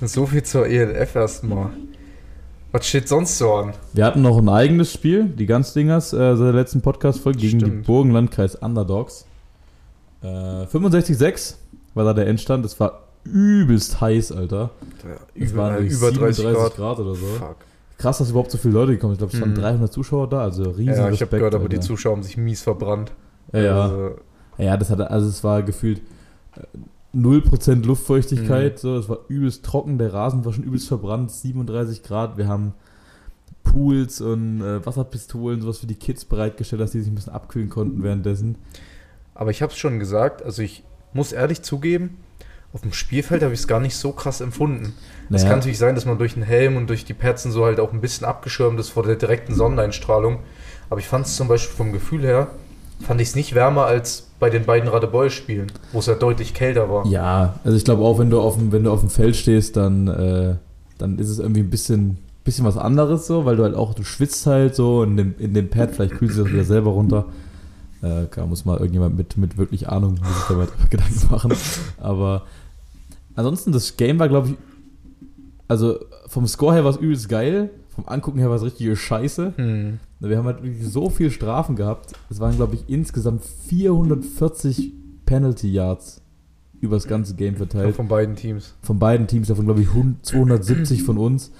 so 0.00 0.26
viel 0.26 0.42
zur 0.42 0.66
ELF 0.66 1.14
erstmal. 1.14 1.70
Was 2.72 2.86
steht 2.86 3.08
sonst 3.08 3.38
so 3.38 3.54
an? 3.54 3.72
Wir 3.94 4.04
hatten 4.04 4.20
noch 4.22 4.36
ein 4.38 4.48
eigenes 4.48 4.92
Spiel, 4.92 5.24
die 5.24 5.46
Ganzdingers, 5.46 6.12
äh, 6.12 6.36
seit 6.36 6.46
der 6.48 6.52
letzten 6.52 6.82
Podcast-Folge 6.82 7.38
gegen 7.38 7.58
die 7.60 7.64
Stimmt. 7.64 7.86
Burgenlandkreis 7.86 8.56
Underdogs. 8.56 9.24
Äh, 10.22 10.26
65-6 10.66 11.54
war 11.94 12.04
da 12.04 12.12
der 12.12 12.26
Endstand. 12.26 12.64
Das 12.64 12.78
war 12.78 13.04
übelst 13.24 14.00
heiß, 14.00 14.32
Alter. 14.32 14.70
Es 15.34 15.56
waren 15.56 15.76
Über, 15.76 15.80
irgendwie 15.80 15.94
über 15.96 16.10
30 16.12 16.36
37 16.36 16.76
Grad. 16.76 16.98
oder 16.98 17.14
so. 17.14 17.26
Fuck. 17.26 17.56
Krass, 17.96 18.18
dass 18.18 18.30
überhaupt 18.30 18.50
so 18.50 18.58
viele 18.58 18.74
Leute 18.74 18.92
gekommen 18.92 19.14
sind. 19.16 19.24
Ich 19.24 19.30
glaube, 19.30 19.34
es 19.36 19.40
waren 19.56 19.58
Mhm. 19.58 19.62
300 19.78 19.92
Zuschauer 19.92 20.28
da, 20.28 20.40
also 20.42 20.70
riesen 20.70 20.94
Ja, 20.94 21.10
ich 21.10 21.20
habe 21.22 21.36
gehört, 21.36 21.54
aber 21.54 21.68
die 21.68 21.76
Alter. 21.76 21.86
Zuschauer 21.88 22.12
haben 22.16 22.22
sich 22.22 22.36
mies 22.36 22.62
verbrannt. 22.62 23.12
Ja, 23.52 23.60
ja. 23.60 23.82
Also, 23.82 24.10
Ja, 24.58 24.76
das 24.76 24.90
hatte, 24.90 25.10
also 25.10 25.26
es 25.28 25.42
war 25.42 25.62
gefühlt 25.62 26.00
äh, 26.56 26.60
0% 27.14 27.86
Luftfeuchtigkeit, 27.86 28.74
Mhm. 28.74 28.78
so, 28.78 28.96
es 28.96 29.08
war 29.08 29.18
übelst 29.28 29.64
trocken, 29.64 29.98
der 29.98 30.12
Rasen 30.12 30.44
war 30.44 30.52
schon 30.52 30.64
übelst 30.64 30.88
verbrannt, 30.88 31.30
37 31.30 32.02
Grad, 32.02 32.36
wir 32.36 32.48
haben 32.48 32.74
Pools 33.64 34.20
und 34.20 34.60
äh, 34.62 34.84
Wasserpistolen, 34.84 35.60
sowas 35.60 35.78
für 35.78 35.86
die 35.86 35.94
Kids 35.94 36.24
bereitgestellt, 36.24 36.80
dass 36.80 36.92
die 36.92 37.00
sich 37.00 37.10
ein 37.10 37.14
bisschen 37.14 37.32
abkühlen 37.32 37.68
konnten 37.70 38.02
währenddessen. 38.02 38.56
aber 39.34 39.50
ich 39.50 39.62
habe 39.62 39.72
es 39.72 39.78
schon 39.78 39.98
gesagt, 39.98 40.42
also 40.42 40.62
ich 40.62 40.82
muss 41.12 41.32
ehrlich 41.32 41.62
zugeben, 41.62 42.16
auf 42.72 42.82
dem 42.82 42.92
Spielfeld 42.92 43.42
habe 43.42 43.54
ich 43.54 43.60
es 43.60 43.66
gar 43.68 43.80
nicht 43.80 43.96
so 43.96 44.12
krass 44.12 44.40
empfunden. 44.42 44.92
Es 45.30 45.42
Naja, 45.42 45.48
kann 45.48 45.58
natürlich 45.60 45.78
sein, 45.78 45.94
dass 45.94 46.04
man 46.04 46.18
durch 46.18 46.34
den 46.34 46.42
Helm 46.42 46.76
und 46.76 46.88
durch 46.90 47.04
die 47.06 47.14
Perzen 47.14 47.50
so 47.50 47.64
halt 47.64 47.80
auch 47.80 47.92
ein 47.94 48.00
bisschen 48.02 48.26
abgeschirmt 48.26 48.78
ist 48.78 48.90
vor 48.90 49.04
der 49.04 49.16
direkten 49.16 49.54
Sonneneinstrahlung. 49.54 50.40
Aber 50.90 51.00
ich 51.00 51.06
fand 51.06 51.24
es 51.26 51.36
zum 51.36 51.48
Beispiel 51.48 51.74
vom 51.76 51.92
Gefühl 51.92 52.22
her, 52.22 52.48
fand 53.00 53.20
ich 53.20 53.28
es 53.28 53.36
nicht 53.36 53.54
wärmer 53.54 53.86
als 53.86 54.28
bei 54.38 54.50
den 54.50 54.64
beiden 54.64 54.88
Radebeul-Spielen, 54.88 55.72
wo 55.92 55.98
es 55.98 56.06
ja 56.06 56.14
deutlich 56.14 56.54
kälter 56.54 56.88
war. 56.88 57.06
ja, 57.06 57.58
also 57.64 57.76
ich 57.76 57.84
glaube 57.84 58.02
auch, 58.02 58.18
wenn 58.18 58.30
du 58.30 58.40
auf 58.40 58.56
dem, 58.56 58.72
wenn 58.72 58.84
du 58.84 58.92
auf 58.92 59.00
dem 59.00 59.10
Feld 59.10 59.36
stehst, 59.36 59.76
dann, 59.76 60.08
äh, 60.08 60.54
dann 60.98 61.18
ist 61.18 61.28
es 61.28 61.38
irgendwie 61.38 61.60
ein 61.60 61.70
bisschen, 61.70 62.18
bisschen 62.44 62.64
was 62.64 62.76
anderes 62.76 63.26
so, 63.26 63.44
weil 63.44 63.56
du 63.56 63.64
halt 63.64 63.74
auch, 63.74 63.94
du 63.94 64.04
schwitzt 64.04 64.46
halt 64.46 64.74
so 64.74 65.02
in 65.02 65.16
dem, 65.16 65.34
in 65.38 65.54
dem 65.54 65.70
Pad, 65.70 65.90
vielleicht 65.92 66.14
kühlst 66.14 66.38
du 66.38 66.44
das 66.44 66.52
wieder 66.52 66.64
selber 66.64 66.90
runter. 66.90 67.26
Äh, 68.00 68.26
klar, 68.26 68.46
muss 68.46 68.64
mal 68.64 68.76
irgendjemand 68.76 69.16
mit, 69.16 69.36
mit 69.36 69.58
wirklich 69.58 69.88
Ahnung, 69.88 70.18
muss 70.22 70.36
sich 70.36 70.46
da 70.46 70.54
drüber 70.54 70.68
Gedanken 70.88 71.28
machen. 71.30 71.52
Aber 71.98 72.42
ansonsten, 73.34 73.72
das 73.72 73.96
Game 73.96 74.18
war, 74.20 74.28
glaube 74.28 74.50
ich, 74.50 74.54
also 75.66 75.98
vom 76.28 76.46
Score 76.46 76.74
her 76.74 76.84
war 76.84 76.92
es 76.92 76.96
übelst 76.96 77.28
geil, 77.28 77.70
vom 77.94 78.06
Angucken 78.06 78.38
her 78.38 78.48
war 78.48 78.56
es 78.56 78.62
richtige 78.62 78.94
Scheiße. 78.94 79.54
Hm. 79.56 79.98
Wir 80.20 80.36
haben 80.36 80.46
halt 80.46 80.62
wirklich 80.62 80.86
so 80.86 81.10
viele 81.10 81.30
Strafen 81.30 81.76
gehabt. 81.76 82.12
Es 82.28 82.40
waren, 82.40 82.56
glaube 82.56 82.74
ich, 82.74 82.88
insgesamt 82.88 83.44
440 83.44 84.92
Penalty 85.26 85.70
Yards 85.72 86.20
über 86.80 86.96
das 86.96 87.06
ganze 87.06 87.34
Game 87.34 87.56
verteilt. 87.56 87.94
von 87.96 88.08
beiden 88.08 88.34
Teams. 88.36 88.74
Von 88.82 88.98
beiden 88.98 89.26
Teams, 89.26 89.48
davon, 89.48 89.64
glaube 89.66 89.80
ich, 89.82 89.88
100 89.88 90.24
270 90.26 91.02
von 91.04 91.18
uns. 91.18 91.52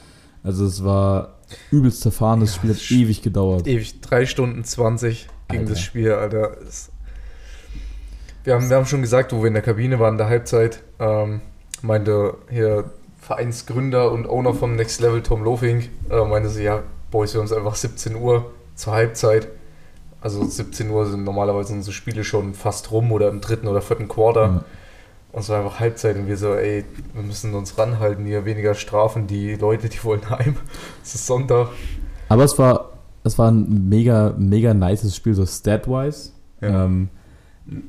Also 0.43 0.65
es 0.65 0.85
war 0.85 1.39
übelst 1.71 2.01
zerfahren, 2.01 2.41
das 2.41 2.51
Ja, 2.51 2.57
Spiel 2.57 2.75
hat 2.75 2.91
ewig 2.91 3.23
gedauert. 3.23 3.67
Ewig, 3.67 4.01
3 4.01 4.27
Stunden 4.27 4.65
20 4.65 5.29
ging 5.49 5.61
Alter. 5.61 5.71
das 5.71 5.81
Spiel, 5.81 6.13
Alter. 6.13 6.57
Wir 8.45 8.55
haben, 8.55 8.69
wir 8.71 8.77
haben 8.77 8.87
schon 8.87 9.03
gesagt, 9.03 9.33
wo 9.33 9.41
wir 9.41 9.49
in 9.49 9.55
der 9.55 9.63
Kabine 9.63 9.99
waren, 9.99 10.15
in 10.15 10.19
der 10.19 10.29
Halbzeit, 10.29 10.83
ähm, 10.99 11.41
meinte 11.83 12.35
hier 12.51 12.91
Vereinsgründer 13.19 14.11
und 14.13 14.27
Owner 14.29 14.55
vom 14.55 14.75
Next 14.77 15.01
Level, 15.01 15.23
Tom 15.23 15.43
Lofing, 15.45 15.89
äh, 16.11 16.25
meinte 16.25 16.49
sie, 16.49 16.63
ja, 16.65 16.83
Boys, 17.11 17.35
wir 17.35 17.41
haben 17.41 17.47
es 17.47 17.53
einfach 17.53 17.75
17 17.75 18.17
Uhr 18.17 18.51
zur 18.75 18.93
Halbzeit. 18.93 19.49
Also 20.21 20.45
17 20.45 20.91
Uhr 20.91 21.07
sind 21.07 21.25
normalerweise 21.25 21.73
unsere 21.73 21.93
Spiele 21.93 22.25
schon 22.25 22.55
fast 22.55 22.91
rum 22.91 23.13
oder 23.13 23.29
im 23.29 23.41
dritten 23.41 23.69
oder 23.69 23.81
vierten 23.81 24.09
Quarter. 24.09 24.43
Ja. 24.43 24.65
Und 25.33 25.41
es 25.41 25.49
war 25.49 25.59
einfach 25.59 25.79
Halbzeit 25.79 26.17
und 26.17 26.27
wir 26.27 26.37
so, 26.37 26.55
ey, 26.55 26.85
wir 27.15 27.23
müssen 27.23 27.55
uns 27.55 27.79
ranhalten 27.79 28.25
hier, 28.25 28.45
weniger 28.45 28.75
Strafen, 28.75 29.27
die 29.27 29.55
Leute, 29.55 29.89
die 29.89 30.03
wollen 30.03 30.29
heim. 30.31 30.57
Es 31.03 31.15
ist 31.15 31.27
Sonntag. 31.27 31.69
Aber 32.29 32.45
es 32.45 32.59
war, 32.59 32.93
es 33.25 33.39
war 33.39 33.51
ein 33.51 33.89
mega, 33.89 34.35
mega 34.39 34.75
nices 34.75 35.15
Spiel, 35.15 35.35
so 35.35 35.47
stat-wise. 35.47 36.33
Ja. 36.61 36.85
Ähm, 36.85 37.11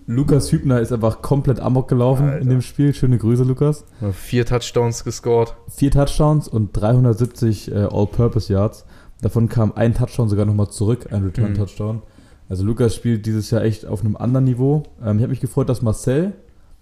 Lukas 0.08 0.52
Hübner 0.52 0.82
ist 0.82 0.92
einfach 0.92 1.22
komplett 1.22 1.60
amok 1.60 1.88
gelaufen 1.88 2.28
Alter. 2.28 2.42
in 2.42 2.50
dem 2.50 2.62
Spiel. 2.62 2.94
Schöne 2.94 3.18
Grüße, 3.18 3.44
Lukas. 3.44 3.86
Vier 4.12 4.46
Touchdowns 4.46 5.04
gescored. 5.06 5.56
Vier 5.70 5.92
Touchdowns 5.92 6.48
und 6.50 6.74
370 6.74 7.72
äh, 7.72 7.76
All-Purpose 7.90 8.52
Yards. 8.52 8.86
Davon 9.22 9.50
kam 9.50 9.74
ein 9.74 9.94
Touchdown 9.94 10.30
sogar 10.30 10.46
nochmal 10.46 10.70
zurück, 10.70 11.12
ein 11.12 11.24
Return-Touchdown. 11.24 12.02
Also 12.48 12.64
Lukas 12.64 12.96
spielt 12.96 13.26
dieses 13.26 13.52
Jahr 13.52 13.64
echt 13.64 13.86
auf 13.86 14.02
einem 14.02 14.16
anderen 14.16 14.46
Niveau. 14.46 14.84
Ähm, 15.04 15.18
ich 15.18 15.24
habe 15.24 15.28
mich 15.28 15.40
gefreut, 15.42 15.70
dass 15.70 15.82
Marcel, 15.82 16.34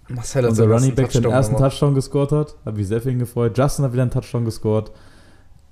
Marcel 0.08 0.46
unser 0.46 0.66
Running 0.66 0.94
Back, 0.94 1.12
seinen 1.12 1.30
ersten 1.30 1.56
gemacht. 1.56 1.70
Touchdown 1.72 1.94
gescored 1.94 2.32
hat. 2.32 2.54
Habe 2.64 2.78
mich 2.78 2.88
sehr 2.88 3.02
für 3.02 3.10
ihn 3.10 3.18
gefreut. 3.18 3.58
Justin 3.58 3.84
hat 3.84 3.92
wieder 3.92 4.02
einen 4.02 4.10
Touchdown 4.10 4.44
gescored. 4.44 4.90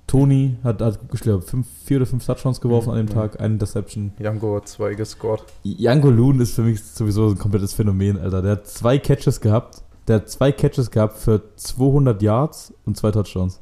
Tony 0.05 0.55
hat, 0.63 0.81
hat 0.81 0.99
ich 1.13 1.19
glaube, 1.19 1.41
fünf, 1.41 1.67
vier 1.83 1.97
oder 1.97 2.05
fünf 2.05 2.25
Touchdowns 2.25 2.61
geworfen 2.61 2.89
Mhm, 2.93 2.97
an 2.99 3.05
dem. 3.07 3.13
Tag, 3.13 3.39
eine 3.41 3.53
Interception. 3.55 4.11
Jango 4.19 4.55
hat 4.55 4.67
zwei 4.67 4.93
gescored. 4.93 5.43
Janko 5.63 6.09
Loon 6.09 6.39
ist 6.39 6.53
für 6.53 6.61
mich 6.61 6.81
sowieso 6.81 7.27
ein 7.27 7.37
komplettes 7.37 7.73
Phänomen, 7.73 8.17
Alter. 8.17 8.41
Der 8.41 8.51
hat 8.53 8.67
zwei 8.67 8.99
Catches 8.99 9.41
gehabt. 9.41 9.81
Der 10.07 10.17
hat 10.17 10.29
zwei 10.29 10.53
Catches 10.53 10.91
gehabt 10.91 11.17
für 11.17 11.41
200 11.57 12.21
Yards 12.21 12.73
und 12.85 12.95
zwei 12.95 13.11
Touchdowns. 13.11 13.59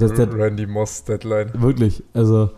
Das 0.00 0.10
heißt, 0.10 0.18
der 0.18 0.26
hat 0.28 0.34
Randy 0.34 0.66
Moss 0.66 1.04
Deadline. 1.04 1.50
wirklich, 1.54 2.02
also 2.14 2.50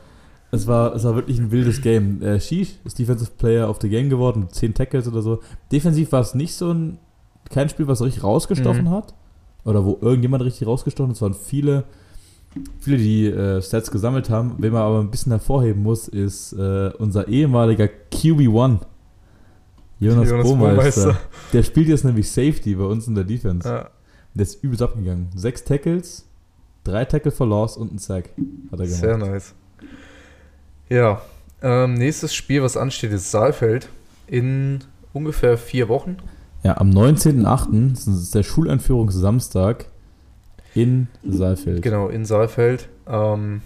es 0.51 0.67
war, 0.67 0.95
es 0.95 1.05
war 1.05 1.15
wirklich 1.15 1.39
ein 1.39 1.51
wildes 1.51 1.81
Game. 1.81 2.21
Äh, 2.23 2.39
Sheesh 2.41 2.75
ist 2.85 2.99
Defensive 2.99 3.31
Player 3.39 3.69
of 3.71 3.79
the 3.81 3.89
Game 3.89 4.11
geworden, 4.11 4.41
mit 4.41 4.55
10 4.55 4.75
Tackles 4.75 5.09
oder 5.09 5.23
so. 5.23 5.41
Defensiv 5.71 6.13
war 6.13 6.21
es 6.21 6.35
nicht 6.35 6.55
so 6.55 6.71
ein, 6.73 6.99
kein 7.51 7.69
Spiel, 7.69 7.87
was 7.87 8.03
richtig 8.03 8.23
rausgestochen 8.23 8.85
Mhm. 8.85 8.91
hat. 8.91 9.15
Oder 9.65 9.85
wo 9.85 9.97
irgendjemand 10.01 10.43
richtig 10.45 10.67
rausgestochen 10.67 11.11
hat. 11.11 11.17
Es 11.17 11.23
waren 11.23 11.35
viele, 11.35 11.85
viele, 12.81 12.97
die 12.99 13.27
äh, 13.29 13.63
Stats 13.63 13.91
gesammelt 13.91 14.29
haben. 14.29 14.57
Wen 14.59 14.73
man 14.73 14.83
aber 14.83 15.01
ein 15.01 15.11
bisschen 15.11 15.33
hervorheben 15.33 15.83
muss, 15.83 16.09
ist 16.09 16.53
äh, 16.55 16.91
unser 16.99 17.29
ehemaliger 17.29 17.89
QB1. 18.13 18.81
Jonas, 20.01 20.29
Jonas. 20.31 20.47
Burmeister. 20.49 21.17
Der 21.53 21.63
spielt 21.63 21.89
jetzt 21.89 22.05
nämlich 22.05 22.29
Safety 22.31 22.75
bei 22.75 22.85
uns 22.85 23.07
in 23.07 23.15
der 23.15 23.25
Defense. 23.25 23.69
Ja, 23.69 23.89
Der 24.35 24.43
ist 24.43 24.63
übelst 24.65 24.83
abgegangen. 24.83 25.29
Sechs 25.37 25.63
Tackles, 25.65 26.27
drei 26.85 27.05
Tackle 27.05 27.31
for 27.31 27.47
Loss 27.47 27.77
und 27.77 27.93
ein 27.93 27.99
Sack 27.99 28.31
hat 28.71 28.81
er 28.81 28.87
gemacht. 28.87 29.01
sehr 29.01 29.19
nice. 29.19 29.55
Ja, 30.89 31.23
ähm, 31.63 31.95
nächstes 31.95 32.35
Spiel, 32.35 32.63
was 32.63 32.77
ansteht, 32.77 33.13
ist 33.13 33.31
Saalfeld. 33.31 33.89
In 34.27 34.81
ungefähr 35.13 35.59
vier 35.59 35.89
Wochen. 35.89 36.17
Ja, 36.63 36.79
am 36.79 36.91
19.08. 36.91 37.93
das 37.93 38.07
ist 38.07 38.35
der 38.35 38.43
Schuleinführungssamstag 38.43 39.87
in 40.75 41.09
Saalfeld. 41.29 41.83
Genau, 41.83 42.09
in 42.09 42.25
Saalfeld. 42.25 42.89
Ähm, 43.07 43.63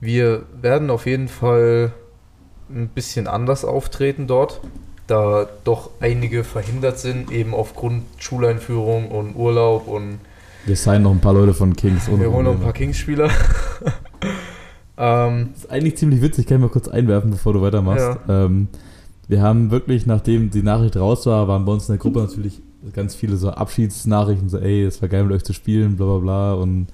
wir 0.00 0.44
werden 0.60 0.90
auf 0.90 1.06
jeden 1.06 1.28
Fall 1.28 1.92
ein 2.70 2.88
bisschen 2.88 3.26
anders 3.26 3.64
auftreten 3.64 4.26
dort, 4.26 4.60
da 5.06 5.48
doch 5.64 5.90
einige 6.00 6.44
verhindert 6.44 6.98
sind, 6.98 7.30
eben 7.32 7.52
aufgrund 7.52 8.04
Schuleinführung 8.18 9.10
und 9.10 9.34
Urlaub 9.34 9.88
und 9.88 10.20
Wir 10.66 10.76
signen 10.76 11.02
noch 11.02 11.12
ein 11.12 11.20
paar 11.20 11.34
Leute 11.34 11.54
von 11.54 11.74
Kings. 11.74 12.08
wir 12.08 12.30
holen 12.30 12.44
noch 12.44 12.52
ein 12.52 12.60
paar 12.60 12.72
Kings-Spieler. 12.72 13.30
ähm, 14.98 15.50
Das 15.52 15.64
ist 15.64 15.70
eigentlich 15.70 15.96
ziemlich 15.96 16.22
witzig, 16.22 16.46
kann 16.46 16.58
ich 16.58 16.62
mal 16.62 16.68
kurz 16.68 16.88
einwerfen, 16.88 17.30
bevor 17.30 17.52
du 17.52 17.62
weitermachst. 17.62 18.18
Ähm, 18.28 18.68
wir 19.28 19.42
haben 19.42 19.70
wirklich, 19.70 20.06
nachdem 20.06 20.50
die 20.50 20.62
Nachricht 20.62 20.96
raus 20.96 21.26
war, 21.26 21.48
waren 21.48 21.64
bei 21.64 21.72
uns 21.72 21.88
in 21.88 21.94
der 21.94 21.98
Gruppe 21.98 22.20
natürlich 22.20 22.60
ganz 22.92 23.14
viele 23.14 23.36
so 23.36 23.50
Abschiedsnachrichten, 23.50 24.48
so 24.48 24.58
ey, 24.58 24.84
es 24.84 25.00
war 25.02 25.08
geil 25.08 25.24
mit 25.24 25.32
euch 25.32 25.44
zu 25.44 25.52
spielen, 25.52 25.96
bla 25.96 26.06
bla 26.06 26.18
bla 26.18 26.54
und 26.54 26.88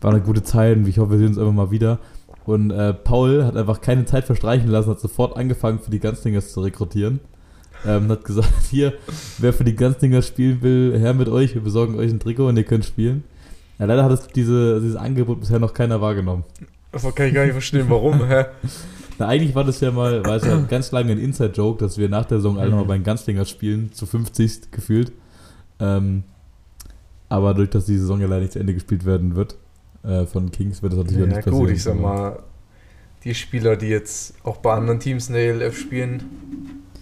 war 0.00 0.12
eine 0.12 0.20
gute 0.20 0.42
Zeit 0.42 0.76
und 0.76 0.86
ich 0.86 0.98
hoffe, 0.98 1.12
wir 1.12 1.18
sehen 1.18 1.28
uns 1.28 1.38
einfach 1.38 1.52
mal 1.52 1.70
wieder. 1.70 1.98
Und 2.44 2.70
äh, 2.72 2.92
Paul 2.92 3.44
hat 3.44 3.56
einfach 3.56 3.80
keine 3.80 4.04
Zeit 4.04 4.24
verstreichen 4.24 4.68
lassen, 4.68 4.90
hat 4.90 5.00
sofort 5.00 5.36
angefangen, 5.36 5.78
für 5.78 5.90
die 5.90 6.00
Ganzlingers 6.00 6.52
zu 6.52 6.60
rekrutieren. 6.60 7.20
Ähm, 7.86 8.08
hat 8.08 8.24
gesagt, 8.24 8.52
hier, 8.70 8.94
wer 9.38 9.52
für 9.52 9.64
die 9.64 9.74
Ganzlinger 9.76 10.22
spielen 10.22 10.62
will, 10.62 10.98
her 10.98 11.14
mit 11.14 11.28
euch, 11.28 11.54
wir 11.54 11.62
besorgen 11.62 11.98
euch 11.98 12.10
ein 12.10 12.20
Trikot 12.20 12.48
und 12.48 12.56
ihr 12.56 12.64
könnt 12.64 12.84
spielen. 12.84 13.24
Ja, 13.78 13.86
leider 13.86 14.04
hat 14.04 14.12
es 14.12 14.26
diese, 14.28 14.80
dieses 14.80 14.96
Angebot 14.96 15.40
bisher 15.40 15.58
noch 15.58 15.74
keiner 15.74 16.00
wahrgenommen. 16.00 16.44
Das 16.92 17.02
kann 17.14 17.26
ich 17.26 17.34
gar 17.34 17.44
nicht 17.44 17.52
verstehen, 17.52 17.86
warum, 17.88 18.26
hä? 18.26 18.44
Na, 19.18 19.28
eigentlich 19.28 19.54
war 19.54 19.64
das 19.64 19.80
ja 19.80 19.90
mal, 19.90 20.22
es 20.26 20.44
ja 20.44 20.56
ganz 20.68 20.90
lange 20.92 21.12
ein 21.12 21.18
Inside-Joke, 21.18 21.82
dass 21.84 21.98
wir 21.98 22.08
nach 22.08 22.24
der 22.24 22.38
Saison 22.38 22.58
alle 22.58 22.70
Mhm. 22.70 22.76
mal 22.76 22.84
bei 22.84 22.94
den 22.98 23.04
Ganzlinger 23.04 23.44
spielen, 23.44 23.92
zu 23.92 24.06
50 24.06 24.70
gefühlt. 24.70 25.12
Ähm, 25.80 26.22
aber 27.28 27.54
durch 27.54 27.70
dass 27.70 27.86
die 27.86 27.96
Saison 27.96 28.20
ja 28.20 28.26
leider 28.26 28.42
nicht 28.42 28.52
zu 28.52 28.58
Ende 28.58 28.74
gespielt 28.74 29.04
werden 29.04 29.36
wird, 29.36 29.56
äh, 30.02 30.26
von 30.26 30.50
Kings 30.50 30.82
wird 30.82 30.92
das 30.92 30.98
natürlich 31.00 31.22
auch 31.22 31.28
Ja 31.28 31.36
nicht 31.36 31.44
passieren. 31.44 31.66
gut, 31.66 31.70
ich 31.70 31.82
sag 31.82 31.98
mal, 32.00 32.38
die 33.24 33.34
Spieler, 33.34 33.76
die 33.76 33.86
jetzt 33.86 34.34
auch 34.44 34.58
bei 34.58 34.74
anderen 34.74 35.00
Teams 35.00 35.28
in 35.28 35.34
der 35.34 35.44
ELF 35.54 35.78
spielen, 35.78 36.22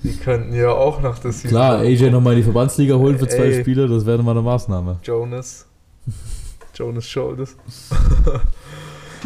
die 0.03 0.17
könnten 0.17 0.55
ja 0.55 0.71
auch 0.71 1.01
nach 1.03 1.19
der 1.19 1.33
Season 1.33 1.51
Klar, 1.51 1.79
AJ 1.79 2.11
nochmal 2.11 2.35
in 2.35 2.39
die 2.39 2.45
Verbandsliga 2.45 2.95
holen 2.95 3.19
für 3.19 3.29
zwei 3.29 3.45
Ey. 3.45 3.61
Spiele, 3.61 3.89
das 3.89 4.07
wäre 4.07 4.23
mal 4.23 4.33
eine 4.33 4.43
Maßnahme. 4.43 4.99
Jonas. 5.03 5.67
Jonas 6.75 7.07
Shoulders. 7.07 7.57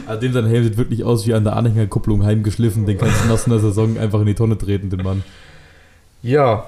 Also 0.07 0.21
dem 0.23 0.33
sein 0.33 0.47
Helm 0.47 0.65
sieht 0.65 0.77
wirklich 0.77 1.05
aus 1.05 1.25
wie 1.25 1.35
an 1.35 1.45
der 1.45 1.55
Anhängerkupplung 1.55 2.25
heimgeschliffen, 2.25 2.85
den 2.85 2.99
kannst 2.99 3.25
du 3.25 3.29
nach 3.29 3.47
einer 3.47 3.61
Saison 3.61 3.97
einfach 3.97 4.21
in 4.21 4.27
die 4.27 4.35
Tonne 4.35 4.59
treten, 4.59 4.91
den 4.91 5.03
Mann. 5.03 5.23
Ja. 6.21 6.67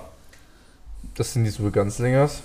Das 1.16 1.32
sind 1.32 1.44
die 1.44 1.50
Superganzlingers. 1.50 2.42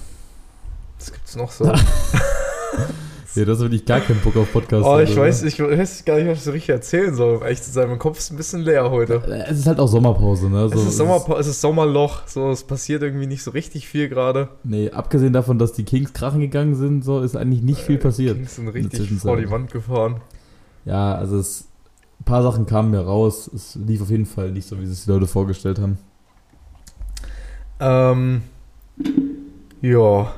Was 0.97 1.11
gibt's 1.11 1.35
noch 1.35 1.51
so? 1.51 1.71
Ja, 3.35 3.45
das 3.45 3.59
wirklich 3.59 3.85
gar 3.85 4.01
keinen 4.01 4.19
Bock 4.19 4.35
auf 4.35 4.51
Podcast. 4.51 4.85
oh, 4.85 4.99
ich 4.99 5.11
oder? 5.13 5.21
weiß, 5.21 5.43
ich 5.43 5.59
weiß 5.59 6.03
gar 6.03 6.17
nicht, 6.17 6.27
was 6.27 6.39
ich 6.39 6.43
so 6.43 6.51
richtig 6.51 6.69
erzählen 6.69 7.15
soll, 7.15 7.37
um 7.37 7.43
ehrlich 7.43 7.61
zu 7.61 7.71
sein. 7.71 7.87
Mein 7.87 7.99
Kopf 7.99 8.19
ist 8.19 8.31
ein 8.31 8.37
bisschen 8.37 8.61
leer 8.61 8.91
heute. 8.91 9.23
Es 9.47 9.59
ist 9.59 9.67
halt 9.67 9.79
auch 9.79 9.87
Sommerpause, 9.87 10.49
ne? 10.49 10.67
So, 10.67 10.75
es, 10.75 10.87
ist 10.87 10.97
Sommer, 10.97 11.23
es 11.39 11.47
ist 11.47 11.61
Sommerloch, 11.61 12.27
so 12.27 12.51
es 12.51 12.63
passiert 12.63 13.03
irgendwie 13.03 13.27
nicht 13.27 13.43
so 13.43 13.51
richtig 13.51 13.87
viel 13.87 14.09
gerade. 14.09 14.49
Nee, 14.63 14.91
abgesehen 14.91 15.31
davon, 15.31 15.59
dass 15.59 15.71
die 15.71 15.83
Kings 15.83 16.11
krachen 16.11 16.41
gegangen 16.41 16.75
sind, 16.75 17.05
so 17.05 17.21
ist 17.21 17.37
eigentlich 17.37 17.61
nicht 17.61 17.79
viel 17.79 17.97
passiert. 17.97 18.35
Kings 18.35 18.55
sind 18.55 18.67
richtig 18.67 19.09
vor 19.19 19.37
die 19.37 19.49
Wand 19.49 19.71
gefahren. 19.71 20.21
Ja, 20.83 21.15
also 21.15 21.37
es, 21.37 21.67
ein 22.19 22.25
paar 22.25 22.43
Sachen 22.43 22.65
kamen 22.65 22.91
mir 22.91 23.01
raus. 23.01 23.49
Es 23.53 23.75
lief 23.75 24.01
auf 24.01 24.09
jeden 24.09 24.25
Fall 24.25 24.51
nicht 24.51 24.67
so, 24.67 24.79
wie 24.79 24.85
sich 24.85 25.05
die 25.05 25.09
Leute 25.09 25.27
vorgestellt 25.27 25.79
haben. 25.79 25.97
Ähm, 27.79 28.41
ja. 29.81 30.33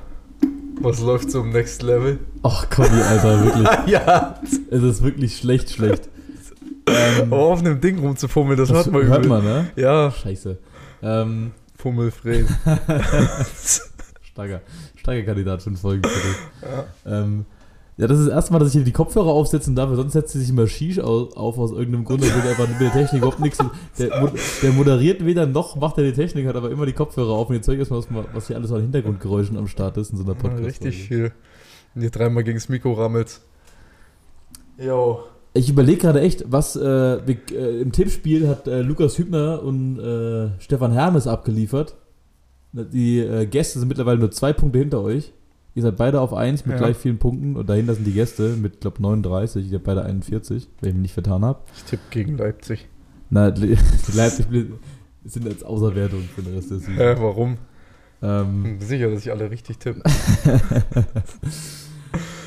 Was 0.81 0.99
läuft 1.01 1.31
so 1.31 1.41
im 1.41 1.51
Next 1.51 1.81
Level? 1.83 2.19
Ach 2.43 2.67
komm, 2.69 2.85
Alter, 2.85 3.43
wirklich. 3.45 3.67
ja, 3.87 4.39
Es 4.69 4.83
ist 4.83 5.03
wirklich 5.03 5.37
schlecht, 5.37 5.69
schlecht. 5.71 6.09
Ähm, 6.85 7.31
aber 7.31 7.43
auf 7.43 7.59
einem 7.59 7.79
Ding 7.79 7.97
rumzufummeln, 7.99 8.57
das, 8.57 8.67
das 8.67 8.77
hört 8.79 8.91
man 8.91 9.07
hört 9.07 9.19
übel. 9.19 9.29
man, 9.29 9.43
ne? 9.45 9.71
Ja, 9.77 10.11
Scheiße. 10.11 10.57
Ähm, 11.01 11.51
Fummelfred. 11.77 12.45
starker, 14.21 14.59
starker 14.97 15.23
Kandidat 15.23 15.61
für 15.61 15.67
einen 15.67 15.77
Folgentitel. 15.77 16.35
ja. 16.61 16.85
Ähm, 17.21 17.45
ja, 17.97 18.07
das 18.07 18.19
ist 18.19 18.27
das 18.27 18.33
erste 18.33 18.53
Mal, 18.53 18.59
dass 18.59 18.69
ich 18.69 18.73
hier 18.73 18.83
die 18.83 18.91
Kopfhörer 18.91 19.27
aufsetzen 19.27 19.75
darf, 19.75 19.93
sonst 19.95 20.13
setzt 20.13 20.33
sie 20.33 20.39
sich 20.39 20.49
immer 20.49 20.65
Shish 20.67 20.99
au- 20.99 21.29
auf 21.35 21.57
aus 21.59 21.71
irgendeinem 21.71 22.05
Grund, 22.05 22.23
da 22.23 22.27
wird 22.33 22.45
einfach 22.47 22.67
mit 22.67 22.79
der 22.79 22.91
Technik 22.91 23.21
überhaupt 23.21 23.39
nichts. 23.39 23.59
Der, 23.99 24.31
der 24.63 24.71
moderiert 24.71 25.25
weder 25.25 25.45
noch, 25.45 25.75
macht 25.75 25.97
er 25.99 26.03
die 26.03 26.13
Technik, 26.13 26.47
hat 26.47 26.55
aber 26.55 26.71
immer 26.71 26.85
die 26.85 26.93
Kopfhörer 26.93 27.31
auf 27.33 27.49
und 27.49 27.55
jetzt 27.55 27.65
zeige 27.65 27.81
ich 27.83 27.91
erstmal, 27.91 28.25
was, 28.33 28.47
hier 28.47 28.55
alles 28.55 28.71
an 28.71 28.81
Hintergrundgeräuschen 28.81 29.57
am 29.57 29.67
Start 29.67 29.97
ist 29.97 30.11
in 30.11 30.17
so 30.17 30.23
einer 30.23 30.33
Ja, 30.33 30.39
podcast 30.39 30.65
richtig 30.65 31.03
viel. 31.03 31.31
Und 31.95 32.01
ihr 32.01 32.09
dreimal 32.09 32.43
gegen 32.43 32.57
das 32.57 32.69
Mikro 32.69 32.93
rammelt. 32.93 33.41
Jo. 34.77 35.19
Ich 35.53 35.69
überlege 35.69 35.99
gerade 35.99 36.21
echt, 36.21 36.45
was 36.51 36.75
äh, 36.75 36.81
wir, 37.27 37.37
äh, 37.51 37.81
im 37.81 37.91
Tippspiel 37.91 38.47
hat 38.47 38.67
äh, 38.67 38.81
Lukas 38.81 39.19
Hübner 39.19 39.61
und 39.61 39.99
äh, 39.99 40.49
Stefan 40.59 40.91
Hermes 40.91 41.27
abgeliefert. 41.27 41.93
Die 42.71 43.19
äh, 43.19 43.45
Gäste 43.45 43.77
sind 43.77 43.87
mittlerweile 43.87 44.17
nur 44.17 44.31
zwei 44.31 44.51
Punkte 44.51 44.79
hinter 44.79 45.01
euch. 45.03 45.31
Ihr 45.75 45.81
seid 45.81 45.97
beide 45.97 46.21
auf 46.21 46.33
1 46.33 46.65
mit 46.65 46.73
Ja. 46.73 46.77
gleich 46.79 46.97
vielen 46.97 47.17
Punkten 47.17 47.55
und 47.55 47.67
dahinter 47.67 47.95
sind 47.95 48.05
die 48.05 48.13
Gäste 48.13 48.55
mit, 48.55 48.81
glaube 48.81 49.01
39. 49.01 49.67
Ihr 49.69 49.75
habt 49.75 49.85
beide 49.85 50.03
41, 50.03 50.67
wenn 50.81 50.89
ich 50.89 50.93
mich 50.95 51.01
nicht 51.03 51.13
vertan 51.13 51.43
habe. 51.43 51.59
Ich 51.75 51.83
tippe 51.83 52.03
gegen 52.11 52.37
Leipzig. 52.37 52.87
Na, 53.29 53.49
die 53.51 53.75
Leipzig 54.13 54.45
sind 55.25 55.45
jetzt 55.45 55.65
Außerwertung 55.65 56.21
für 56.35 56.43
den 56.43 56.53
Rest 56.53 56.69
der 56.69 56.77
Saison. 56.77 56.95
Hä, 56.95 57.15
warum? 57.17 57.57
Ähm, 58.21 58.63
Bin 58.63 58.79
sicher, 58.81 59.09
dass 59.09 59.21
ich 59.21 59.31
alle 59.31 59.49
richtig 59.49 59.79
tippe. 59.79 60.01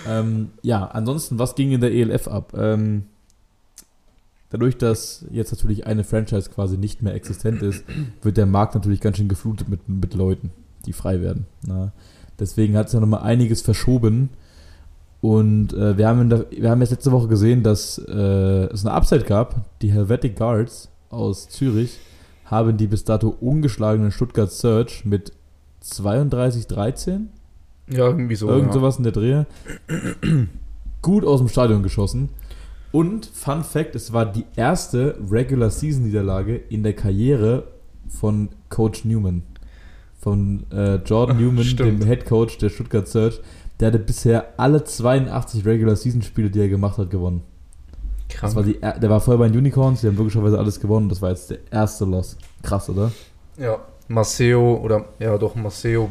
ähm, 0.08 0.50
ja, 0.62 0.84
ansonsten, 0.86 1.38
was 1.38 1.54
ging 1.54 1.72
in 1.72 1.80
der 1.80 1.92
ELF 1.92 2.28
ab? 2.28 2.52
Ähm, 2.56 3.04
dadurch, 4.50 4.78
dass 4.78 5.26
jetzt 5.30 5.52
natürlich 5.52 5.86
eine 5.86 6.04
Franchise 6.04 6.50
quasi 6.50 6.78
nicht 6.78 7.02
mehr 7.02 7.14
existent 7.14 7.62
ist, 7.62 7.84
wird 8.22 8.36
der 8.36 8.46
Markt 8.46 8.74
natürlich 8.74 9.00
ganz 9.00 9.16
schön 9.16 9.28
geflutet 9.28 9.68
mit, 9.68 9.88
mit 9.88 10.14
Leuten, 10.14 10.50
die 10.86 10.92
frei 10.92 11.20
werden. 11.20 11.46
Na? 11.66 11.92
Deswegen 12.38 12.76
hat 12.76 12.88
es 12.88 12.92
ja 12.92 13.00
nochmal 13.00 13.22
einiges 13.22 13.62
verschoben. 13.62 14.30
Und 15.20 15.72
äh, 15.72 15.96
wir, 15.96 16.06
haben 16.06 16.28
der, 16.28 16.46
wir 16.50 16.70
haben 16.70 16.80
jetzt 16.80 16.90
letzte 16.90 17.12
Woche 17.12 17.28
gesehen, 17.28 17.62
dass 17.62 17.98
äh, 17.98 18.12
es 18.12 18.84
eine 18.84 18.94
Upside 18.94 19.24
gab. 19.24 19.64
Die 19.80 19.90
Helvetic 19.90 20.36
Guards 20.36 20.88
aus 21.10 21.48
Zürich 21.48 21.98
haben 22.44 22.76
die 22.76 22.86
bis 22.86 23.04
dato 23.04 23.34
ungeschlagenen 23.40 24.12
Stuttgart 24.12 24.52
Search 24.52 25.04
mit 25.04 25.32
32-13 25.82 27.26
Ja, 27.88 28.06
irgendwie 28.06 28.36
so. 28.36 28.48
Irgend 28.48 28.68
ja. 28.68 28.72
sowas 28.74 28.98
in 28.98 29.04
der 29.04 29.12
Drehe. 29.12 29.46
Gut 31.02 31.24
aus 31.24 31.40
dem 31.40 31.48
Stadion 31.48 31.82
geschossen. 31.82 32.28
Und 32.92 33.26
Fun 33.26 33.64
Fact, 33.64 33.94
es 33.94 34.12
war 34.12 34.26
die 34.26 34.44
erste 34.54 35.18
Regular 35.30 35.70
Season 35.70 36.04
Niederlage 36.04 36.56
in 36.56 36.82
der 36.82 36.94
Karriere 36.94 37.64
von 38.08 38.48
Coach 38.68 39.04
Newman. 39.04 39.42
Von 40.26 40.66
äh, 40.72 40.96
Jordan 40.96 41.36
Newman, 41.40 41.62
Stimmt. 41.62 42.02
dem 42.02 42.08
Head 42.08 42.26
Coach 42.26 42.58
der 42.58 42.68
Stuttgart 42.68 43.06
Search. 43.06 43.40
Der 43.78 43.88
hatte 43.88 44.00
bisher 44.00 44.54
alle 44.56 44.82
82 44.82 45.64
Regular 45.64 45.94
Season 45.94 46.20
Spiele, 46.20 46.50
die 46.50 46.58
er 46.58 46.68
gemacht 46.68 46.98
hat, 46.98 47.10
gewonnen. 47.10 47.42
Krank. 48.28 48.40
Das 48.42 48.56
war 48.56 48.64
die, 48.64 48.82
er- 48.82 48.98
der 48.98 49.08
war 49.08 49.20
vorher 49.20 49.38
bei 49.38 49.48
den 49.48 49.56
Unicorns, 49.56 50.00
die 50.00 50.08
haben 50.08 50.16
logischerweise 50.16 50.58
alles 50.58 50.80
gewonnen. 50.80 51.08
Das 51.08 51.22
war 51.22 51.30
jetzt 51.30 51.50
der 51.50 51.58
erste 51.70 52.04
Loss. 52.06 52.36
Krass, 52.64 52.90
oder? 52.90 53.12
ja, 53.56 53.78
Maceo 54.08 54.74
oder 54.82 55.04
ja 55.20 55.38
doch 55.38 55.54
Maceo 55.54 56.10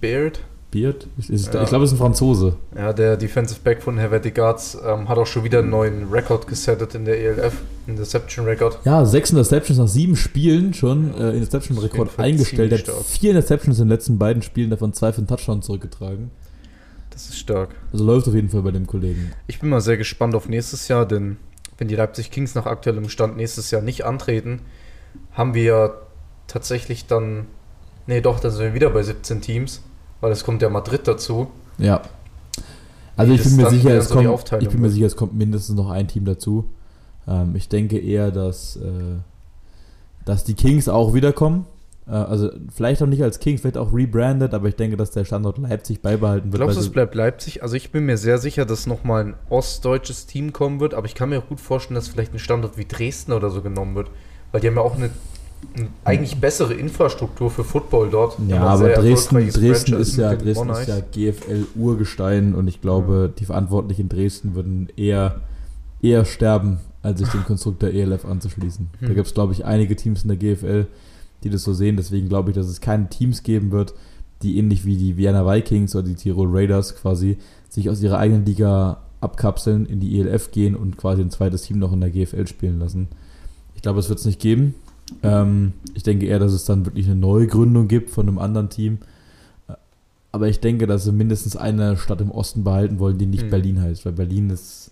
Baird. 0.00 0.40
Beard? 0.72 1.06
Ist, 1.18 1.30
ist, 1.30 1.54
Ja. 1.54 1.62
Ich 1.62 1.68
glaube, 1.68 1.84
es 1.84 1.92
ist 1.92 1.96
ein 1.96 1.98
Franzose. 1.98 2.56
Ja, 2.76 2.92
der 2.92 3.16
Defensive 3.16 3.60
Back 3.62 3.82
von 3.82 3.98
Helvetic 3.98 4.34
Guards 4.34 4.76
ähm, 4.84 5.08
hat 5.08 5.18
auch 5.18 5.26
schon 5.26 5.44
wieder 5.44 5.60
einen 5.60 5.70
neuen 5.70 6.10
Rekord 6.10 6.48
gesettet 6.48 6.96
in 6.96 7.04
der 7.04 7.20
ELF, 7.20 7.54
Interception 7.86 8.46
Record. 8.46 8.78
Ja, 8.84 9.04
sechs 9.04 9.30
Interceptions 9.30 9.78
nach 9.78 9.86
sieben 9.86 10.16
Spielen 10.16 10.74
schon. 10.74 11.14
Äh, 11.14 11.36
Interception-Rekord 11.36 12.18
eingestellt. 12.18 12.72
Er 12.72 12.78
hat 12.78 13.04
vier 13.04 13.30
Interceptions 13.30 13.78
in 13.78 13.84
den 13.84 13.90
letzten 13.90 14.18
beiden 14.18 14.42
Spielen, 14.42 14.70
davon 14.70 14.92
zwei 14.92 15.12
für 15.12 15.18
einen 15.18 15.28
Touchdown 15.28 15.62
zurückgetragen. 15.62 16.30
Das 17.10 17.28
ist 17.28 17.38
stark. 17.38 17.74
Also 17.92 18.04
läuft 18.04 18.26
auf 18.26 18.34
jeden 18.34 18.48
Fall 18.48 18.62
bei 18.62 18.70
dem 18.70 18.86
Kollegen. 18.86 19.32
Ich 19.46 19.60
bin 19.60 19.68
mal 19.68 19.82
sehr 19.82 19.98
gespannt 19.98 20.34
auf 20.34 20.48
nächstes 20.48 20.88
Jahr, 20.88 21.06
denn 21.06 21.36
wenn 21.76 21.88
die 21.88 21.96
Leipzig 21.96 22.30
Kings 22.30 22.54
nach 22.54 22.64
aktuellem 22.66 23.08
Stand 23.10 23.36
nächstes 23.36 23.70
Jahr 23.70 23.82
nicht 23.82 24.04
antreten, 24.04 24.60
haben 25.32 25.54
wir 25.54 26.00
tatsächlich 26.46 27.06
dann, 27.06 27.46
nee 28.06 28.20
doch, 28.20 28.40
dann 28.40 28.50
sind 28.50 28.62
wir 28.62 28.74
wieder 28.74 28.90
bei 28.90 29.02
17 29.02 29.42
Teams, 29.42 29.82
weil 30.22 30.32
es 30.32 30.44
kommt 30.44 30.62
ja 30.62 30.70
Madrid 30.70 31.06
dazu. 31.06 31.48
Ja. 31.76 32.00
Also 33.16 33.34
ich 33.34 33.42
bin 33.42 33.56
mir 33.56 33.68
sicher, 33.68 33.90
wieder 33.90 33.98
es 33.98 34.08
so 34.08 34.14
kommt, 34.14 34.62
ich 34.62 34.68
bin 34.70 34.80
mir 34.80 34.88
sicher, 34.88 35.06
es 35.06 35.16
kommt 35.16 35.34
mindestens 35.34 35.76
noch 35.76 35.90
ein 35.90 36.08
Team 36.08 36.24
dazu. 36.24 36.70
Ähm, 37.28 37.54
ich 37.54 37.68
denke 37.68 37.98
eher, 37.98 38.30
dass, 38.30 38.76
äh, 38.76 39.18
dass 40.24 40.44
die 40.44 40.54
Kings 40.54 40.88
auch 40.88 41.12
wiederkommen. 41.12 41.66
Äh, 42.06 42.12
also 42.12 42.50
vielleicht 42.74 43.02
auch 43.02 43.06
nicht 43.06 43.22
als 43.22 43.40
Kings, 43.40 43.60
vielleicht 43.60 43.76
auch 43.76 43.92
rebranded, 43.92 44.54
aber 44.54 44.68
ich 44.68 44.76
denke, 44.76 44.96
dass 44.96 45.10
der 45.10 45.24
Standort 45.24 45.58
Leipzig 45.58 46.00
beibehalten 46.00 46.52
wird. 46.52 46.60
Glaubst 46.60 46.76
du, 46.76 46.80
es 46.80 46.90
bleibt 46.90 47.14
Leipzig? 47.14 47.62
Also 47.62 47.74
ich 47.74 47.90
bin 47.90 48.06
mir 48.06 48.16
sehr 48.16 48.38
sicher, 48.38 48.64
dass 48.64 48.86
nochmal 48.86 49.24
ein 49.24 49.34
ostdeutsches 49.50 50.26
Team 50.26 50.52
kommen 50.52 50.80
wird, 50.80 50.94
aber 50.94 51.06
ich 51.06 51.14
kann 51.14 51.28
mir 51.28 51.38
auch 51.40 51.48
gut 51.48 51.60
vorstellen, 51.60 51.96
dass 51.96 52.08
vielleicht 52.08 52.32
ein 52.32 52.38
Standort 52.38 52.78
wie 52.78 52.86
Dresden 52.86 53.32
oder 53.32 53.50
so 53.50 53.60
genommen 53.60 53.96
wird, 53.96 54.10
weil 54.52 54.60
die 54.60 54.68
haben 54.68 54.76
ja 54.76 54.82
auch 54.82 54.96
eine 54.96 55.10
eigentlich 56.04 56.36
bessere 56.40 56.74
Infrastruktur 56.74 57.50
für 57.50 57.64
Football 57.64 58.10
dort. 58.10 58.36
Ja, 58.48 58.62
aber 58.62 58.88
Dresden, 58.90 59.48
Dresden, 59.50 59.94
ist 59.94 60.16
ja, 60.16 60.34
Dresden 60.34 60.68
ist 60.70 60.88
ja 60.88 61.00
GFL-Urgestein 61.00 62.54
und 62.54 62.68
ich 62.68 62.80
glaube, 62.80 63.32
die 63.38 63.44
Verantwortlichen 63.44 64.02
in 64.02 64.08
Dresden 64.08 64.54
würden 64.54 64.88
eher, 64.96 65.40
eher 66.02 66.24
sterben, 66.24 66.78
als 67.02 67.20
sich 67.20 67.28
dem 67.28 67.44
Konstrukt 67.46 67.82
der 67.82 67.94
ELF 67.94 68.24
anzuschließen. 68.24 68.88
Da 69.00 69.08
Hm. 69.08 69.14
gibt 69.14 69.26
es, 69.26 69.34
glaube 69.34 69.52
ich, 69.52 69.64
einige 69.64 69.96
Teams 69.96 70.22
in 70.24 70.28
der 70.28 70.36
GFL, 70.36 70.86
die 71.44 71.50
das 71.50 71.62
so 71.64 71.72
sehen. 71.72 71.96
Deswegen 71.96 72.28
glaube 72.28 72.50
ich, 72.50 72.56
dass 72.56 72.66
es 72.66 72.80
keine 72.80 73.08
Teams 73.08 73.42
geben 73.42 73.70
wird, 73.72 73.94
die 74.42 74.58
ähnlich 74.58 74.84
wie 74.84 74.96
die 74.96 75.16
Vienna 75.16 75.46
Vikings 75.46 75.94
oder 75.94 76.08
die 76.08 76.14
Tirol 76.16 76.48
Raiders 76.50 76.96
quasi 76.96 77.38
sich 77.68 77.88
aus 77.88 78.02
ihrer 78.02 78.18
eigenen 78.18 78.44
Liga 78.44 78.98
abkapseln, 79.20 79.86
in 79.86 80.00
die 80.00 80.18
ELF 80.20 80.50
gehen 80.50 80.74
und 80.74 80.96
quasi 80.98 81.22
ein 81.22 81.30
zweites 81.30 81.62
Team 81.62 81.78
noch 81.78 81.92
in 81.92 82.00
der 82.00 82.10
GFL 82.10 82.46
spielen 82.48 82.80
lassen. 82.80 83.08
Ich 83.76 83.82
glaube, 83.82 84.00
es 84.00 84.08
wird 84.08 84.18
es 84.18 84.24
nicht 84.26 84.40
geben. 84.40 84.74
Ähm, 85.22 85.72
ich 85.94 86.02
denke 86.02 86.26
eher, 86.26 86.38
dass 86.38 86.52
es 86.52 86.64
dann 86.64 86.84
wirklich 86.86 87.06
eine 87.06 87.16
Neugründung 87.16 87.88
gibt 87.88 88.10
von 88.10 88.28
einem 88.28 88.38
anderen 88.38 88.68
Team. 88.68 88.98
Äh, 89.68 89.72
Aber 90.32 90.48
ich 90.48 90.60
denke, 90.60 90.86
dass 90.86 91.04
sie 91.04 91.12
mindestens 91.12 91.56
eine 91.56 91.96
Stadt 91.96 92.20
im 92.20 92.30
Osten 92.30 92.64
behalten 92.64 92.98
wollen, 92.98 93.18
die 93.18 93.26
nicht 93.26 93.44
Hm. 93.44 93.50
Berlin 93.50 93.80
heißt, 93.82 94.04
weil 94.06 94.12
Berlin 94.12 94.50
ist, 94.50 94.90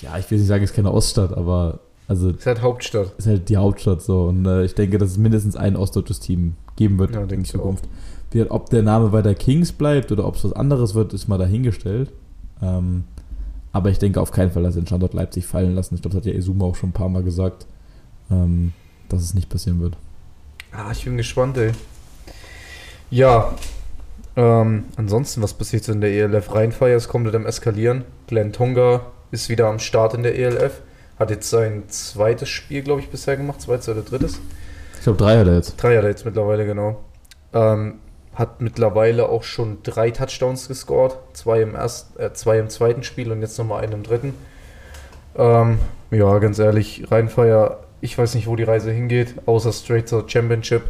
ja, 0.00 0.18
ich 0.18 0.30
will 0.30 0.38
nicht 0.38 0.46
sagen, 0.48 0.64
es 0.64 0.70
ist 0.70 0.76
keine 0.76 0.92
Oststadt, 0.92 1.32
aber 1.36 1.80
Also 2.08 2.30
Ist 2.30 2.46
halt 2.46 2.62
Hauptstadt. 2.62 3.12
ist 3.18 3.26
halt 3.26 3.48
die 3.48 3.56
Hauptstadt 3.56 4.02
so. 4.02 4.24
Und 4.26 4.46
äh, 4.46 4.64
ich 4.64 4.74
denke, 4.74 4.98
dass 4.98 5.10
es 5.10 5.18
mindestens 5.18 5.56
ein 5.56 5.74
ostdeutsches 5.76 6.20
Team 6.20 6.54
geben 6.76 6.98
wird 6.98 7.14
Ja, 7.14 7.22
in 7.24 7.44
Zukunft. 7.44 7.84
Wie, 8.30 8.42
ob 8.42 8.70
der 8.70 8.82
Name 8.82 9.12
weiter 9.12 9.34
Kings 9.34 9.72
bleibt 9.72 10.12
oder 10.12 10.26
ob 10.26 10.36
es 10.36 10.44
was 10.44 10.52
anderes 10.52 10.94
wird, 10.94 11.12
ist 11.14 11.26
mal 11.28 11.38
dahingestellt. 11.38 12.12
Ähm, 12.62 13.04
aber 13.72 13.90
ich 13.90 13.98
denke 13.98 14.20
auf 14.20 14.30
keinen 14.30 14.50
Fall, 14.50 14.62
dass 14.62 14.74
sie 14.74 14.80
den 14.80 14.86
Standort 14.86 15.14
Leipzig 15.14 15.46
fallen 15.46 15.74
lassen. 15.74 15.94
Ich 15.96 16.02
glaube, 16.02 16.16
das 16.16 16.24
hat 16.24 16.32
ja 16.32 16.38
Izuma 16.38 16.64
auch 16.66 16.74
schon 16.76 16.90
ein 16.90 16.92
paar 16.94 17.08
Mal 17.08 17.22
gesagt, 17.22 17.66
ähm, 18.30 18.72
dass 19.08 19.22
es 19.22 19.34
nicht 19.34 19.48
passieren 19.48 19.80
wird. 19.80 19.96
Ah, 20.72 20.90
ich 20.92 21.04
bin 21.04 21.16
gespannt, 21.16 21.56
ey. 21.58 21.72
Ja. 23.10 23.54
Ähm, 24.36 24.84
ansonsten, 24.96 25.40
was 25.42 25.54
passiert 25.54 25.84
so 25.84 25.92
in 25.92 26.02
der 26.02 26.10
ELF? 26.10 26.54
Rheinfeier 26.54 26.96
ist 26.96 27.08
komplett 27.08 27.34
am 27.34 27.46
Eskalieren. 27.46 28.04
Glenn 28.26 28.52
Tonga 28.52 29.06
ist 29.30 29.48
wieder 29.48 29.68
am 29.68 29.78
Start 29.78 30.14
in 30.14 30.22
der 30.22 30.38
ELF. 30.38 30.82
Hat 31.18 31.30
jetzt 31.30 31.48
sein 31.48 31.84
zweites 31.88 32.48
Spiel, 32.48 32.82
glaube 32.82 33.00
ich, 33.00 33.08
bisher 33.08 33.36
gemacht. 33.36 33.62
Zweites 33.62 33.88
oder 33.88 34.02
drittes? 34.02 34.40
Ich 34.96 35.04
glaube, 35.04 35.18
drei 35.18 35.38
hat 35.38 35.46
er 35.46 35.54
jetzt. 35.54 35.82
Drei 35.82 35.96
hat 35.96 36.04
er 36.04 36.10
jetzt 36.10 36.26
mittlerweile, 36.26 36.66
genau. 36.66 37.02
Ähm, 37.54 38.00
hat 38.34 38.60
mittlerweile 38.60 39.30
auch 39.30 39.42
schon 39.42 39.78
drei 39.82 40.10
Touchdowns 40.10 40.68
gescored. 40.68 41.16
Zwei 41.32 41.62
im, 41.62 41.74
ersten, 41.74 42.20
äh, 42.20 42.34
zwei 42.34 42.58
im 42.58 42.68
zweiten 42.68 43.02
Spiel 43.02 43.32
und 43.32 43.40
jetzt 43.40 43.58
nochmal 43.58 43.82
einen 43.82 43.94
im 43.94 44.02
dritten. 44.02 44.34
Ähm, 45.36 45.78
ja, 46.10 46.38
ganz 46.38 46.58
ehrlich, 46.58 47.10
Rheinfeier, 47.10 47.80
ich 48.06 48.16
weiß 48.16 48.34
nicht, 48.34 48.46
wo 48.46 48.56
die 48.56 48.62
Reise 48.62 48.92
hingeht, 48.92 49.34
außer 49.46 49.72
straight 49.72 50.08
zur 50.08 50.28
Championship. 50.28 50.82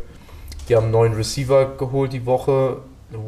Die 0.68 0.76
haben 0.76 0.84
einen 0.84 0.92
neuen 0.92 1.14
Receiver 1.14 1.76
geholt 1.76 2.12
die 2.12 2.26
Woche. 2.26 2.78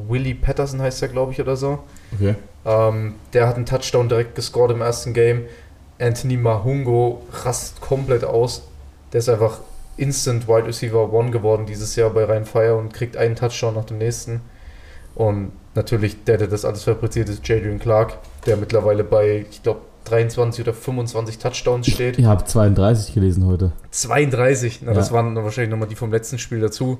Willie 0.09 0.35
Patterson 0.35 0.81
heißt 0.83 1.03
er, 1.03 1.09
glaube 1.09 1.33
ich, 1.33 1.41
oder 1.41 1.57
so. 1.57 1.81
Okay. 2.15 2.35
Ähm, 2.65 3.15
der 3.33 3.49
hat 3.49 3.57
einen 3.57 3.67
Touchdown 3.67 4.09
direkt 4.09 4.35
gescored 4.35 4.73
im 4.73 4.83
ersten 4.83 5.15
Game. 5.15 5.45
Anthony 5.99 6.37
Mahungo 6.37 7.23
rastet 7.45 7.81
komplett 7.81 8.25
aus. 8.25 8.63
Der 9.13 9.21
ist 9.21 9.29
einfach 9.29 9.61
Instant 9.97 10.47
Wide 10.47 10.67
Receiver 10.67 11.13
One 11.13 11.31
geworden 11.31 11.67
dieses 11.67 11.97
Jahr 11.97 12.11
bei 12.11 12.25
Rhein 12.25 12.45
Fire 12.45 12.77
und 12.77 12.93
kriegt 12.93 13.17
einen 13.17 13.37
Touchdown 13.37 13.75
nach 13.75 13.87
dem 13.87 13.99
nächsten. 13.99 14.43
Und 15.15 15.53
natürlich, 15.75 16.25
der, 16.25 16.37
der 16.37 16.47
das 16.49 16.65
alles 16.65 16.85
fabriziert, 16.85 17.29
ist 17.29 17.47
Jadrian 17.49 17.79
Clark, 17.79 18.19
der 18.47 18.57
mittlerweile 18.57 19.03
bei, 19.03 19.47
ich 19.51 19.63
glaube, 19.63 19.81
23 20.09 20.65
oder 20.65 20.75
25 20.75 21.39
Touchdowns 21.39 21.87
steht. 21.89 22.19
Ich 22.19 22.25
habe 22.27 22.45
32 22.45 23.15
gelesen 23.15 23.47
heute. 23.47 23.73
32, 23.91 24.81
na, 24.85 24.93
das 24.95 25.09
Ja. 25.09 25.15
waren 25.15 25.35
dann 25.35 25.45
wahrscheinlich 25.45 25.71
nochmal 25.71 25.89
die 25.89 25.95
vom 25.95 26.11
letzten 26.11 26.39
Spiel 26.39 26.61
dazu. 26.61 26.99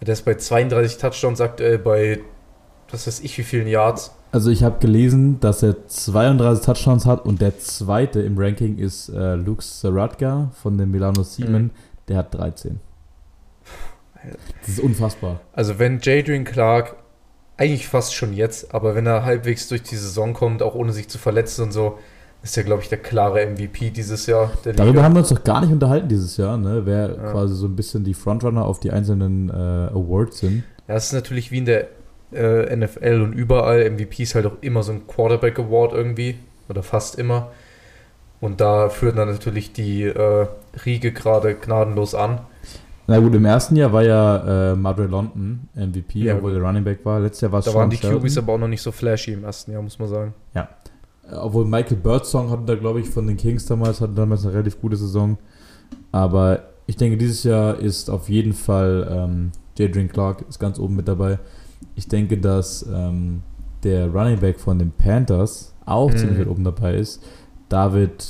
Der 0.00 0.12
ist 0.12 0.24
bei 0.24 0.34
32 0.34 0.98
Touchdowns 0.98 1.40
aktuell 1.40 1.78
bei, 1.78 2.20
was 2.90 3.06
weiß 3.06 3.20
ich, 3.20 3.36
wie 3.38 3.42
vielen 3.42 3.66
Yards. 3.66 4.12
Also 4.32 4.50
ich 4.50 4.62
habe 4.62 4.78
gelesen, 4.78 5.40
dass 5.40 5.62
er 5.62 5.86
32 5.88 6.64
Touchdowns 6.66 7.06
hat 7.06 7.24
und 7.24 7.40
der 7.40 7.58
zweite 7.58 8.20
im 8.20 8.36
Ranking 8.38 8.76
ist 8.78 9.08
äh, 9.08 9.34
Luke 9.34 9.62
Saratka 9.62 10.50
von 10.62 10.76
den 10.76 10.90
Milano 10.90 11.22
Siemen. 11.22 11.62
Mhm. 11.64 11.70
Der 12.08 12.18
hat 12.18 12.34
13. 12.34 12.78
Das 14.60 14.68
ist 14.68 14.80
unfassbar. 14.80 15.40
Also 15.52 15.78
wenn 15.78 16.00
Jadrian 16.02 16.44
Clark, 16.44 16.96
eigentlich 17.56 17.88
fast 17.88 18.14
schon 18.14 18.34
jetzt, 18.34 18.74
aber 18.74 18.94
wenn 18.94 19.06
er 19.06 19.24
halbwegs 19.24 19.68
durch 19.68 19.82
die 19.82 19.96
Saison 19.96 20.34
kommt, 20.34 20.62
auch 20.62 20.74
ohne 20.74 20.92
sich 20.92 21.08
zu 21.08 21.16
verletzen 21.18 21.62
und 21.62 21.72
so, 21.72 21.98
ist 22.42 22.56
er, 22.56 22.64
glaube 22.64 22.82
ich, 22.82 22.88
der 22.88 22.98
klare 22.98 23.44
MVP 23.46 23.90
dieses 23.90 24.26
Jahr 24.26 24.50
Darüber 24.76 25.02
haben 25.02 25.14
wir 25.14 25.20
uns 25.20 25.30
doch 25.30 25.42
gar 25.42 25.60
nicht 25.60 25.72
unterhalten 25.72 26.08
dieses 26.08 26.36
Jahr, 26.36 26.56
ne? 26.56 26.82
wer 26.84 27.08
Ja. 27.08 27.32
quasi 27.32 27.54
so 27.54 27.66
ein 27.66 27.74
bisschen 27.76 28.04
die 28.04 28.14
Frontrunner 28.14 28.64
auf 28.64 28.78
die 28.80 28.90
einzelnen 28.92 29.48
äh, 29.50 29.52
Awards 29.52 30.38
sind. 30.38 30.62
Ja, 30.88 30.94
es 30.94 31.06
ist 31.06 31.12
natürlich 31.12 31.50
wie 31.50 31.58
in 31.58 31.64
der 31.64 31.88
äh, 32.32 32.74
NFL 32.76 33.20
und 33.22 33.32
überall. 33.32 33.90
MVP 33.90 34.22
ist 34.22 34.34
halt 34.34 34.46
auch 34.46 34.56
immer 34.60 34.82
so 34.82 34.92
ein 34.92 35.06
Quarterback 35.06 35.58
Award 35.58 35.92
irgendwie. 35.92 36.36
Oder 36.68 36.82
fast 36.82 37.18
immer. 37.18 37.48
Und 38.40 38.60
da 38.60 38.88
führt 38.90 39.16
dann 39.18 39.28
natürlich 39.28 39.72
die 39.72 40.02
äh, 40.04 40.46
Riege 40.84 41.12
gerade 41.12 41.54
gnadenlos 41.54 42.14
an. 42.14 42.40
Na 43.08 43.18
gut, 43.20 43.34
im 43.34 43.44
ersten 43.44 43.76
Jahr 43.76 43.92
war 43.92 44.02
ja 44.02 44.72
äh, 44.72 44.76
Madre 44.76 45.06
London 45.06 45.68
MVP, 45.74 46.18
Ja, 46.20 46.34
obwohl 46.36 46.52
gut. 46.52 46.60
der 46.60 46.68
Running 46.68 46.84
Back 46.84 47.04
war. 47.04 47.20
Letztes 47.20 47.42
Jahr 47.42 47.52
war 47.52 47.60
es 47.60 47.64
Da 47.66 47.70
Sean 47.70 47.80
waren 47.82 47.90
die 47.90 47.96
Shelton. 47.96 48.20
QBs 48.20 48.38
aber 48.38 48.52
auch 48.54 48.58
noch 48.58 48.68
nicht 48.68 48.82
so 48.82 48.90
flashy 48.92 49.32
im 49.32 49.44
ersten 49.44 49.72
Jahr, 49.72 49.80
muss 49.82 49.98
man 49.98 50.08
sagen. 50.08 50.34
Äh, 50.54 50.62
Obwohl 51.32 51.64
Michael 51.64 51.96
Birdsong 51.96 52.50
hatten 52.50 52.66
da, 52.66 52.74
glaube 52.76 53.00
ich, 53.00 53.08
von 53.08 53.26
den 53.26 53.36
Kings 53.36 53.66
damals, 53.66 54.00
hatten 54.00 54.14
damals 54.14 54.44
eine 54.44 54.54
relativ 54.54 54.80
gute 54.80 54.96
Saison. 54.96 55.38
Aber 56.12 56.64
ich 56.86 56.96
denke, 56.96 57.16
dieses 57.16 57.42
Jahr 57.44 57.78
ist 57.78 58.08
auf 58.10 58.28
jeden 58.28 58.52
Fall 58.52 59.08
ähm, 59.10 59.50
Jadrian 59.76 60.08
Clark 60.08 60.44
ist 60.48 60.58
ganz 60.58 60.78
oben 60.78 60.96
mit 60.96 61.08
dabei. 61.08 61.38
Ich 61.94 62.08
denke, 62.08 62.38
dass 62.38 62.86
ähm, 62.92 63.42
der 63.82 64.08
Running 64.08 64.38
Back 64.38 64.60
von 64.60 64.78
den 64.78 64.90
Panthers 64.92 65.74
auch 65.84 66.10
Mhm. 66.10 66.16
ziemlich 66.16 66.38
weit 66.40 66.48
oben 66.48 66.64
dabei 66.64 66.94
ist. 66.96 67.22
David 67.68 68.24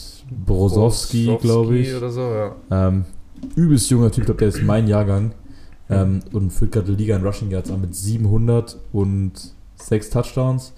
Brosowski, 0.46 1.36
glaube 1.40 1.76
ich. 1.78 1.94
Oder 1.94 2.10
so, 2.10 2.20
ja. 2.22 2.54
Ähm, 2.70 3.04
übelst 3.54 3.90
junger 3.90 4.10
Typ, 4.10 4.24
glaub, 4.26 4.38
der 4.38 4.48
ist 4.48 4.62
mein 4.62 4.86
Jahrgang. 4.88 5.32
Ähm, 5.88 6.20
und 6.32 6.50
führt 6.52 6.72
gerade 6.72 6.86
die 6.96 6.96
Liga 6.96 7.14
in 7.16 7.24
Rushing 7.24 7.50
Yards 7.50 7.70
an 7.70 7.80
mit 7.80 7.94
700 7.94 8.76
und 8.92 9.32
6 9.76 10.10
Touchdowns. 10.10 10.72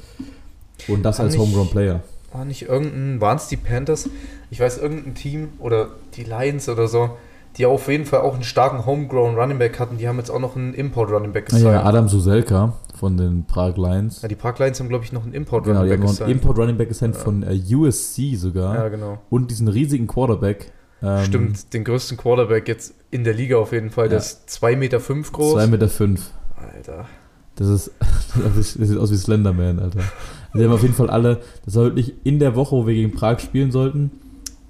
Und 0.87 1.03
das 1.03 1.19
War 1.19 1.25
als 1.27 1.35
nicht- 1.35 1.43
Homegrown 1.43 1.71
Player. 1.71 2.01
War 2.33 2.45
nicht 2.45 2.62
irgendein, 2.69 3.21
waren 3.23 3.38
es 3.38 3.49
die 3.49 3.57
Panthers? 3.57 4.09
Ich 4.51 4.61
weiß, 4.61 4.79
irgendein 4.79 5.14
Team 5.14 5.49
oder 5.61 5.88
die 6.14 6.25
Lions 6.25 6.69
oder 6.69 6.87
so, 6.87 7.11
die 7.57 7.64
auf 7.64 7.88
jeden 7.88 8.05
Fall 8.05 8.21
auch 8.21 8.35
einen 8.35 8.43
starken 8.45 8.85
Homegrown 8.85 9.35
Running 9.35 9.59
Back 9.59 9.81
hatten. 9.81 9.97
Die 9.97 10.07
haben 10.07 10.19
jetzt 10.19 10.31
auch 10.31 10.38
noch 10.38 10.55
einen 10.55 10.75
Import 10.75 11.11
Running 11.11 11.33
Back 11.33 11.47
gesigned. 11.47 11.64
ja, 11.64 11.83
Adam 11.85 12.07
Suselka 12.09 12.75
von 12.99 13.17
den 13.17 13.45
Prag 13.47 13.77
Lions. 13.79 14.21
Ja, 14.23 14.29
die 14.29 14.35
Park 14.35 14.59
Lions 14.59 14.79
haben, 14.79 14.88
glaube 14.91 15.05
ich, 15.05 15.12
noch 15.12 15.25
einen 15.25 15.33
Import 15.33 15.64
Genau, 15.64 15.85
die 15.85 15.91
Running 15.91 15.93
haben 15.93 16.01
Back 16.01 16.01
noch 16.01 16.09
einen 16.09 16.19
gesigned. 16.19 16.43
Import 16.43 16.59
Running 16.59 16.77
Back 16.77 16.88
gesigned 16.88 17.14
Ja. 17.17 17.21
von 17.23 17.43
äh, 17.43 17.75
USC 17.75 18.37
sogar. 18.37 18.75
Ja, 18.75 18.88
genau. 18.88 19.19
Und 19.31 19.51
diesen 19.51 19.69
riesigen 19.69 20.07
Quarterback. 20.07 20.71
Ähm, 21.03 21.25
Stimmt, 21.25 21.73
den 21.73 21.85
größten 21.85 22.17
Quarterback 22.19 22.69
jetzt 22.69 22.93
in 23.11 23.25
der 23.25 23.33
Liga 23.33 23.57
auf 23.57 23.73
jeden 23.73 23.91
Fall. 23.91 24.09
Der 24.11 24.19
Ja. 24.19 24.25
ist 24.25 24.49
2,5 24.51 24.77
Meter 24.77 25.01
fünf 25.01 25.33
groß. 25.33 25.55
2,5 25.55 25.67
Meter. 25.71 25.88
Fünf. 25.88 26.31
Alter. 26.57 27.07
Das 27.57 27.69
ist, 27.69 27.91
das 28.57 28.73
sieht 28.75 28.99
aus 28.99 29.11
wie 29.11 29.17
Slenderman, 29.17 29.79
Alter. 29.79 30.01
Die 30.55 30.65
haben 30.65 30.73
auf 30.73 30.83
jeden 30.83 30.95
Fall 30.95 31.11
alle, 31.11 31.39
das 31.65 31.77
war 31.77 31.85
wirklich 31.85 32.15
in 32.25 32.39
der 32.39 32.57
Woche, 32.57 32.75
wo 32.77 32.87
wir 32.87 32.95
gegen 32.95 33.13
Prag 33.13 33.39
spielen 33.41 33.71
sollten. 33.71 34.11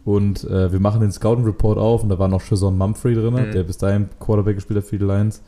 Und 0.05 0.45
äh, 0.45 0.73
wir 0.73 0.81
machen 0.81 1.01
den 1.01 1.12
Scouting 1.12 1.45
Report 1.45 1.79
auf 1.79 2.03
und 2.03 2.09
da 2.09 2.19
war 2.19 2.29
noch 2.29 2.41
Shazon 2.41 2.77
Mumphrey 2.79 3.14
drin, 3.14 3.35
Mhm. 3.35 3.53
der 3.53 3.62
bis 3.62 3.77
dahin 3.79 4.09
Quarterback 4.19 4.57
gespielt 4.57 4.79
hat 4.79 4.85
für 4.87 4.99
die 4.99 5.05
Lions. 5.05 5.43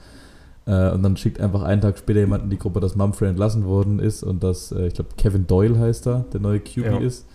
Äh, 0.67 0.91
und 0.93 1.03
dann 1.03 1.17
schickt 1.17 1.41
einfach 1.41 1.63
einen 1.63 1.81
Tag 1.81 1.97
später 1.99 2.21
jemand 2.21 2.45
in 2.45 2.51
die 2.51 2.59
Gruppe, 2.59 2.81
dass 2.81 2.95
Mumphrey 2.95 3.29
entlassen 3.31 3.65
worden 3.65 3.99
ist 3.99 4.23
und 4.23 4.43
dass, 4.45 4.71
äh, 4.73 4.89
ich 4.89 4.95
glaube, 4.95 5.11
Kevin 5.17 5.47
Doyle 5.47 5.79
heißt 5.79 6.07
er, 6.07 6.27
der 6.33 6.41
neue 6.41 6.61
QB 6.61 6.85
Ja. 6.85 6.99
ist. 6.99 7.27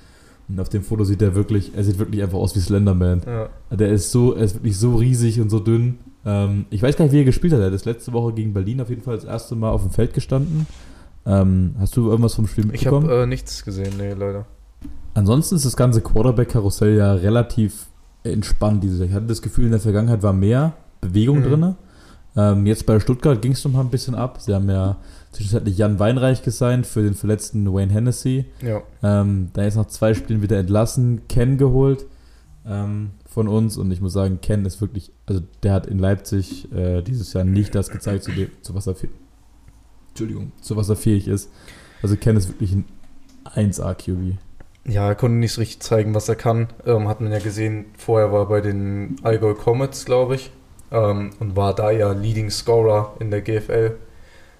Und 0.47 0.59
auf 0.59 0.69
dem 0.69 0.83
Foto 0.83 1.03
sieht 1.03 1.23
er 1.23 1.33
wirklich, 1.33 1.71
er 1.75 1.83
sieht 1.83 1.97
wirklich 1.97 2.21
einfach 2.21 2.37
aus 2.37 2.55
wie 2.55 2.59
Slenderman. 2.59 3.23
Ja. 3.25 3.49
Der 3.75 3.89
ist 3.89 4.11
so, 4.11 4.35
er 4.35 4.43
ist 4.43 4.53
wirklich 4.55 4.77
so 4.77 4.95
riesig 4.95 5.41
und 5.41 5.49
so 5.49 5.59
dünn. 5.59 5.97
Ähm, 6.23 6.65
ich 6.69 6.83
weiß 6.83 6.95
gar 6.95 7.05
nicht, 7.05 7.13
wie 7.13 7.19
er 7.21 7.25
gespielt 7.25 7.51
hat. 7.53 7.61
Er 7.61 7.71
ist 7.73 7.85
letzte 7.85 8.13
Woche 8.13 8.33
gegen 8.33 8.53
Berlin 8.53 8.79
auf 8.79 8.89
jeden 8.91 9.01
Fall 9.01 9.15
das 9.15 9.25
erste 9.25 9.55
Mal 9.55 9.71
auf 9.71 9.81
dem 9.81 9.89
Feld 9.89 10.13
gestanden. 10.13 10.67
Ähm, 11.25 11.75
hast 11.79 11.95
du 11.97 12.09
irgendwas 12.09 12.35
vom 12.35 12.47
Spiel 12.47 12.65
Ich 12.65 12.71
mitbekommen? 12.83 13.09
habe 13.09 13.23
äh, 13.23 13.25
nichts 13.25 13.63
gesehen, 13.65 13.93
nee, 13.97 14.13
leider. 14.13 14.45
Ansonsten 15.13 15.55
ist 15.55 15.65
das 15.65 15.75
ganze 15.75 16.01
Quarterback-Karussell 16.01 16.97
ja 16.97 17.13
relativ 17.13 17.87
entspannt 18.23 18.83
dieses 18.83 18.99
Jahr. 18.99 19.07
Ich 19.07 19.13
hatte 19.13 19.25
das 19.27 19.41
Gefühl, 19.41 19.65
in 19.65 19.71
der 19.71 19.79
Vergangenheit 19.79 20.21
war 20.23 20.33
mehr 20.33 20.73
Bewegung 21.01 21.39
Mhm. 21.39 21.43
drin. 21.43 21.75
Ähm, 22.37 22.65
jetzt 22.65 22.85
bei 22.85 22.99
Stuttgart 22.99 23.41
ging 23.41 23.53
es 23.53 23.63
noch 23.63 23.71
mal 23.71 23.79
ein 23.81 23.89
bisschen 23.89 24.13
ab. 24.13 24.41
Sie 24.41 24.53
haben 24.53 24.69
ja 24.69 24.97
zwischenzeitlich 25.31 25.77
Jan 25.77 25.99
Weinreich 25.99 26.43
gesigned 26.43 26.85
für 26.85 27.01
den 27.01 27.13
verletzten 27.13 27.71
Wayne 27.73 27.93
Hennessy. 27.93 28.45
Ja. 28.61 28.81
Ähm, 29.01 29.49
da 29.53 29.63
ist 29.63 29.75
nach 29.77 29.87
zwei 29.87 30.13
Spielen 30.13 30.41
wieder 30.41 30.57
entlassen, 30.59 31.21
Ken 31.29 31.57
geholt 31.57 32.05
ähm, 32.67 33.11
von 33.25 33.47
uns 33.47 33.77
und 33.77 33.89
ich 33.91 34.01
muss 34.01 34.11
sagen, 34.13 34.39
Ken 34.41 34.65
ist 34.65 34.81
wirklich, 34.81 35.11
also 35.27 35.41
der 35.63 35.71
hat 35.73 35.87
in 35.87 35.97
Leipzig 35.97 36.69
äh, 36.73 37.01
dieses 37.03 37.31
Jahr 37.33 37.45
nicht 37.45 37.73
das 37.73 37.89
gezeigt, 37.89 38.23
zu, 38.25 38.31
dem, 38.31 38.49
zu 38.61 38.75
was 38.75 38.85
er 38.87 38.95
Entschuldigung, 40.15 40.53
zu 40.61 40.77
was 40.77 40.87
er 40.87 40.95
fähig 40.95 41.27
ist. 41.27 41.51
Also 42.01 42.15
Ken 42.15 42.37
ist 42.37 42.47
wirklich 42.47 42.71
ein 42.71 42.85
1A 43.53 43.93
QB. 43.95 44.37
Ja, 44.87 45.09
er 45.09 45.15
konnte 45.15 45.35
nicht 45.35 45.51
so 45.51 45.59
richtig 45.59 45.81
zeigen, 45.81 46.15
was 46.15 46.29
er 46.29 46.37
kann. 46.37 46.69
Ähm, 46.85 47.09
hat 47.09 47.19
man 47.19 47.33
ja 47.33 47.39
gesehen, 47.39 47.87
vorher 47.97 48.31
war 48.31 48.43
er 48.43 48.45
bei 48.45 48.61
den 48.61 49.17
Allgäu 49.23 49.53
Comets, 49.55 50.05
glaube 50.05 50.35
ich. 50.35 50.51
Ähm, 50.89 51.31
und 51.41 51.57
war 51.57 51.75
da 51.75 51.91
ja 51.91 52.13
Leading 52.13 52.49
Scorer 52.49 53.15
in 53.19 53.29
der 53.29 53.41
GFL. 53.41 53.97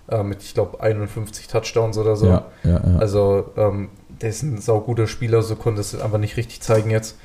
Äh, 0.09 0.23
mit, 0.23 0.43
ich 0.43 0.53
glaube, 0.53 0.81
51 0.81 1.47
Touchdowns 1.47 1.97
oder 1.97 2.17
so. 2.17 2.27
Ja, 2.27 2.51
ja, 2.65 2.71
ja. 2.71 2.97
Also, 2.97 3.51
ähm, 3.55 3.87
der 4.09 4.31
ist 4.31 4.43
ein 4.43 4.59
sauguter 4.59 5.07
Spieler, 5.07 5.41
so 5.41 5.55
konnte 5.55 5.79
es 5.79 5.97
einfach 5.97 6.17
nicht 6.17 6.35
richtig 6.35 6.59
zeigen 6.59 6.89
jetzt. 6.89 7.17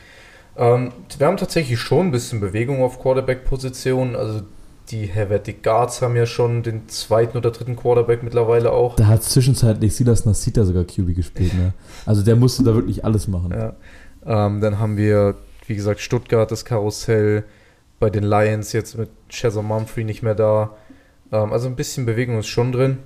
Ähm, 0.57 0.93
wir 1.19 1.27
haben 1.27 1.37
tatsächlich 1.37 1.81
schon 1.81 2.07
ein 2.07 2.11
bisschen 2.12 2.38
Bewegung 2.38 2.81
auf 2.81 3.01
Quarterback-Position. 3.01 4.14
Also, 4.14 4.43
die 4.90 5.07
Helvetic 5.07 5.62
Guards 5.62 6.03
haben 6.03 6.16
ja 6.16 6.26
schon 6.26 6.62
den 6.62 6.88
zweiten 6.88 7.38
oder 7.38 7.50
dritten 7.50 7.76
Quarterback 7.76 8.22
mittlerweile 8.22 8.72
auch. 8.72 8.96
da 8.96 9.07
hat 9.07 9.22
zwischenzeitlich 9.22 9.94
Silas 9.94 10.24
Nasita 10.24 10.64
sogar 10.64 10.85
QB 10.85 11.14
gespielt, 11.14 11.55
ne? 11.55 11.72
Also 12.07 12.22
der 12.22 12.37
musste 12.37 12.62
da 12.64 12.74
wirklich 12.74 13.05
alles 13.05 13.29
machen. 13.29 13.53
Ja. 13.53 13.74
Ähm, 14.46 14.61
dann 14.61 14.79
haben 14.79 14.96
wir, 14.96 15.37
wie 15.66 15.74
gesagt, 15.76 16.00
Stuttgart, 16.00 16.50
das 16.50 16.64
Karussell. 16.64 17.44
Bei 17.98 18.09
den 18.11 18.24
Lions 18.24 18.72
jetzt 18.72 18.96
mit 18.96 19.11
Chazor 19.29 19.62
Mumphrey 19.62 20.05
nicht 20.05 20.22
mehr 20.22 20.35
da. 20.35 20.70
Ähm, 21.33 21.53
also 21.53 21.68
ein 21.68 21.76
bisschen 21.76 22.07
Bewegung 22.07 22.38
ist 22.38 22.46
schon 22.48 22.72
drin. 22.72 22.96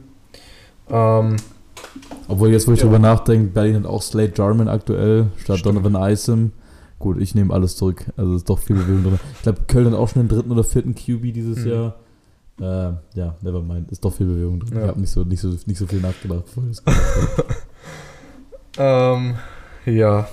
Ähm, 0.89 1.37
Obwohl 2.29 2.51
jetzt, 2.51 2.67
wo 2.69 2.73
ich 2.73 2.79
Ja. 2.79 2.85
drüber 2.87 2.99
nachdenke, 2.99 3.49
Berlin 3.53 3.77
hat 3.77 3.87
auch 3.87 4.03
Slade 4.03 4.33
Jarman 4.37 4.69
aktuell 4.69 5.27
statt 5.37 5.59
Stimmt. 5.59 5.77
Donovan 5.85 6.11
Isom. 6.13 6.53
Gut, 6.99 7.21
ich 7.21 7.35
nehme 7.35 7.53
alles 7.53 7.77
zurück. 7.77 8.07
Also 8.17 8.35
ist 8.37 8.49
doch 8.49 8.59
viel 8.59 8.77
Bewegung 8.77 9.03
drin. 9.05 9.19
Ich 9.37 9.43
glaube, 9.43 9.61
Köln 9.67 9.87
hat 9.87 9.95
auch 9.95 10.09
schon 10.09 10.23
den 10.23 10.29
dritten 10.29 10.51
oder 10.51 10.65
vierten 10.65 10.95
QB 10.95 11.33
dieses 11.33 11.65
Mhm. 11.65 11.71
Jahr. 11.71 11.97
Äh, 12.61 13.19
ja, 13.19 13.35
never 13.43 13.61
mind. 13.63 13.91
Ist 13.91 14.05
doch 14.05 14.13
viel 14.15 14.27
Bewegung 14.27 14.61
drin. 14.61 14.77
Ja. 14.77 14.83
Ich 14.85 14.89
habe 14.89 15.01
nicht 15.01 15.11
so, 15.11 15.25
nicht, 15.25 15.41
so, 15.41 15.49
nicht 15.49 15.77
so 15.79 15.87
viel 15.87 16.01
nachgedacht. 16.01 16.45
Ähm, 18.77 19.37
ja. 19.87 20.29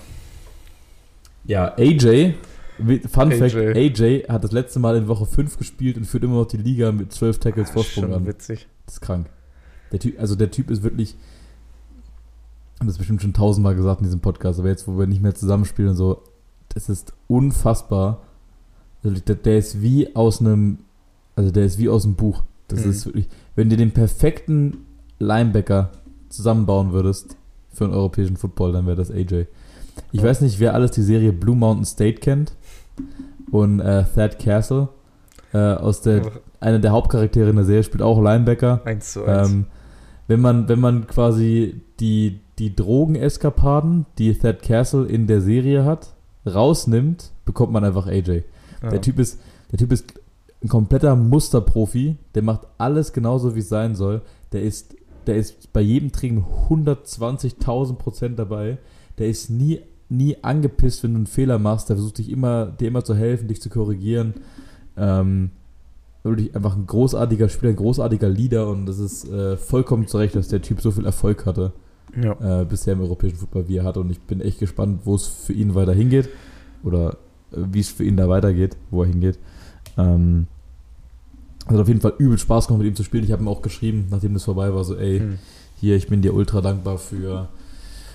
ja, 1.46 1.74
AJ, 1.78 2.34
Fun 3.08 3.32
Fact, 3.32 3.56
AJ. 3.56 4.02
AJ 4.02 4.24
hat 4.30 4.44
das 4.44 4.52
letzte 4.52 4.80
Mal 4.80 4.96
in 4.96 5.08
Woche 5.08 5.28
5 5.28 5.58
gespielt 5.60 5.98
und 5.98 6.06
führt 6.06 6.24
immer 6.24 6.38
noch 6.38 6.48
die 6.48 6.58
Liga 6.58 6.92
mit 6.92 7.12
12 7.14 7.38
Tackles 7.38 7.70
Vorsprung 7.70 8.06
Schon 8.06 8.14
an. 8.14 8.26
witzig. 8.26 8.68
Das 8.88 8.96
ist 8.96 9.02
krank. 9.02 9.28
Der 9.92 10.00
typ, 10.00 10.20
also 10.20 10.36
der 10.36 10.50
Typ 10.50 10.72
ist 10.72 10.82
wirklich, 10.82 11.12
ich 12.74 12.80
habe 12.80 12.88
das 12.88 12.98
bestimmt 12.98 13.22
schon 13.22 13.34
tausendmal 13.34 13.76
gesagt 13.76 14.00
in 14.02 14.06
diesem 14.06 14.22
Podcast, 14.22 14.58
aber 14.60 14.70
jetzt, 14.70 14.88
wo 14.88 14.98
wir 14.98 15.06
nicht 15.06 15.22
mehr 15.22 15.36
zusammenspielen 15.36 15.92
und 15.92 15.98
so, 15.98 16.24
das 16.74 16.90
ist 16.90 17.14
unfassbar. 17.28 18.22
Also 19.04 19.20
der, 19.20 19.36
der 19.36 19.58
ist 19.58 19.82
wie 19.82 20.16
aus 20.16 20.40
einem, 20.42 20.80
also 21.36 21.52
der 21.52 21.66
ist 21.66 21.80
wie 21.80 21.90
aus 21.90 22.06
einem 22.06 22.16
Buch. 22.16 22.44
Das 22.68 22.86
Mhm. 22.86 22.92
ist 22.92 23.06
wirklich, 23.06 23.28
wenn 23.56 23.70
du 23.70 23.78
den 23.78 23.92
perfekten 23.92 24.86
Linebacker 25.20 25.92
zusammenbauen 26.30 26.94
würdest 26.94 27.36
für 27.74 27.86
einen 27.86 27.94
europäischen 27.94 28.38
Football, 28.38 28.74
dann 28.74 28.86
wäre 28.86 28.96
das 28.98 29.12
AJ. 29.12 29.46
Ich 30.12 30.24
weiß 30.24 30.42
nicht, 30.42 30.60
wer 30.60 30.74
alles 30.74 30.92
die 30.92 31.02
Serie 31.02 31.34
Blue 31.34 31.56
Mountain 31.56 31.86
State 31.86 32.20
kennt 32.20 32.54
und 33.52 33.80
äh, 33.82 34.06
Thad 34.16 34.40
Castle 34.40 34.88
äh, 35.54 35.58
aus 35.58 36.02
der, 36.02 36.22
einer 36.62 36.80
der 36.80 36.92
Hauptcharaktere 36.92 37.50
in 37.50 37.58
der 37.58 37.66
Serie 37.66 37.84
spielt 37.84 38.02
auch 38.02 38.22
Linebacker. 38.22 38.82
1 38.86 39.14
zu 39.14 39.26
1. 39.26 39.50
Ähm, 39.50 39.66
wenn 40.28 40.40
man, 40.40 40.70
wenn 40.70 40.80
man 40.80 41.08
quasi 41.08 41.82
die, 42.00 42.40
die 42.58 42.74
Drogeneskapaden, 42.76 44.06
die 44.18 44.34
Thad 44.34 44.62
Castle 44.62 45.06
in 45.06 45.28
der 45.28 45.42
Serie 45.42 45.84
hat, 45.84 46.14
rausnimmt, 46.46 47.32
bekommt 47.46 47.72
man 47.72 47.84
einfach 47.84 48.08
AJ. 48.08 48.44
ja. 48.82 48.90
Der 48.90 49.02
Typ 49.02 49.20
ist, 49.20 49.40
der 49.72 49.80
Typ 49.80 49.92
ist 49.92 50.06
ein 50.64 50.70
kompletter 50.70 51.16
Musterprofi, 51.16 52.18
der 52.36 52.44
macht 52.44 52.68
alles 52.78 53.14
genauso, 53.14 53.56
wie 53.56 53.60
es 53.60 53.70
sein 53.70 53.96
soll. 53.96 54.22
Der 54.52 54.62
ist, 54.62 54.96
der 55.28 55.36
ist 55.36 55.74
bei 55.74 55.82
jedem 55.82 56.12
Training 56.12 56.46
120.000 56.70 57.96
Prozent 57.96 58.40
dabei. 58.40 58.78
Der 59.18 59.28
ist 59.28 59.50
nie, 59.50 59.82
nie 60.10 60.38
angepisst, 60.42 61.04
wenn 61.04 61.14
du 61.14 61.18
einen 61.18 61.28
Fehler 61.28 61.58
machst. 61.58 61.90
Der 61.90 61.96
versucht 61.96 62.20
dich 62.20 62.30
immer, 62.30 62.68
dir 62.68 62.90
immer 62.90 63.04
zu 63.04 63.16
helfen, 63.16 63.48
dich 63.48 63.62
zu 63.62 63.70
korrigieren. 63.70 64.36
Ähm, 64.98 65.52
wirklich 66.24 66.56
einfach 66.56 66.76
ein 66.76 66.86
großartiger 66.86 67.50
Spieler, 67.50 67.72
ein 67.72 67.78
großartiger 67.78 68.30
Leader 68.30 68.68
und 68.68 68.86
das 68.86 69.00
ist 69.00 69.28
äh, 69.28 69.58
vollkommen 69.58 70.08
zu 70.08 70.18
Recht, 70.18 70.36
dass 70.36 70.50
der 70.50 70.62
Typ 70.62 70.82
so 70.82 70.92
viel 70.92 71.06
Erfolg 71.06 71.48
hatte 71.48 71.74
ja. 72.22 72.62
äh, 72.62 72.66
bisher 72.66 72.94
im 72.94 73.02
europäischen 73.02 73.38
Fußball, 73.38 73.68
wie 73.68 73.78
er 73.78 73.84
hat. 73.84 73.98
Und 73.98 74.10
ich 74.12 74.20
bin 74.22 74.42
echt 74.42 74.60
gespannt, 74.60 75.02
wo 75.06 75.16
es 75.16 75.28
für 75.28 75.54
ihn 75.54 75.76
weiter 75.76 75.94
hingeht. 75.94 76.30
Oder 76.84 77.18
äh, 77.52 77.58
wie 77.72 77.80
es 77.80 77.90
für 77.90 78.04
ihn 78.04 78.18
da 78.18 78.28
weitergeht, 78.30 78.78
wo 78.90 79.04
er 79.04 79.10
hingeht. 79.10 79.38
Ähm, 79.98 80.48
es 81.66 81.74
hat 81.74 81.80
auf 81.80 81.88
jeden 81.88 82.02
Fall 82.02 82.14
übel 82.18 82.38
Spaß 82.38 82.68
gemacht, 82.68 82.80
mit 82.84 82.88
ihm 82.88 82.96
zu 82.96 83.04
spielen. 83.04 83.24
Ich 83.24 83.32
habe 83.32 83.44
ihm 83.44 83.48
auch 83.48 83.62
geschrieben, 83.62 84.08
nachdem 84.10 84.34
das 84.34 84.44
vorbei 84.44 84.74
war, 84.74 84.84
so, 84.84 84.96
ey, 84.96 85.20
Hm. 85.20 85.38
hier, 85.80 85.96
ich 85.96 86.08
bin 86.08 86.22
dir 86.22 86.34
ultra 86.34 86.62
dankbar 86.62 86.98
für, 86.98 87.50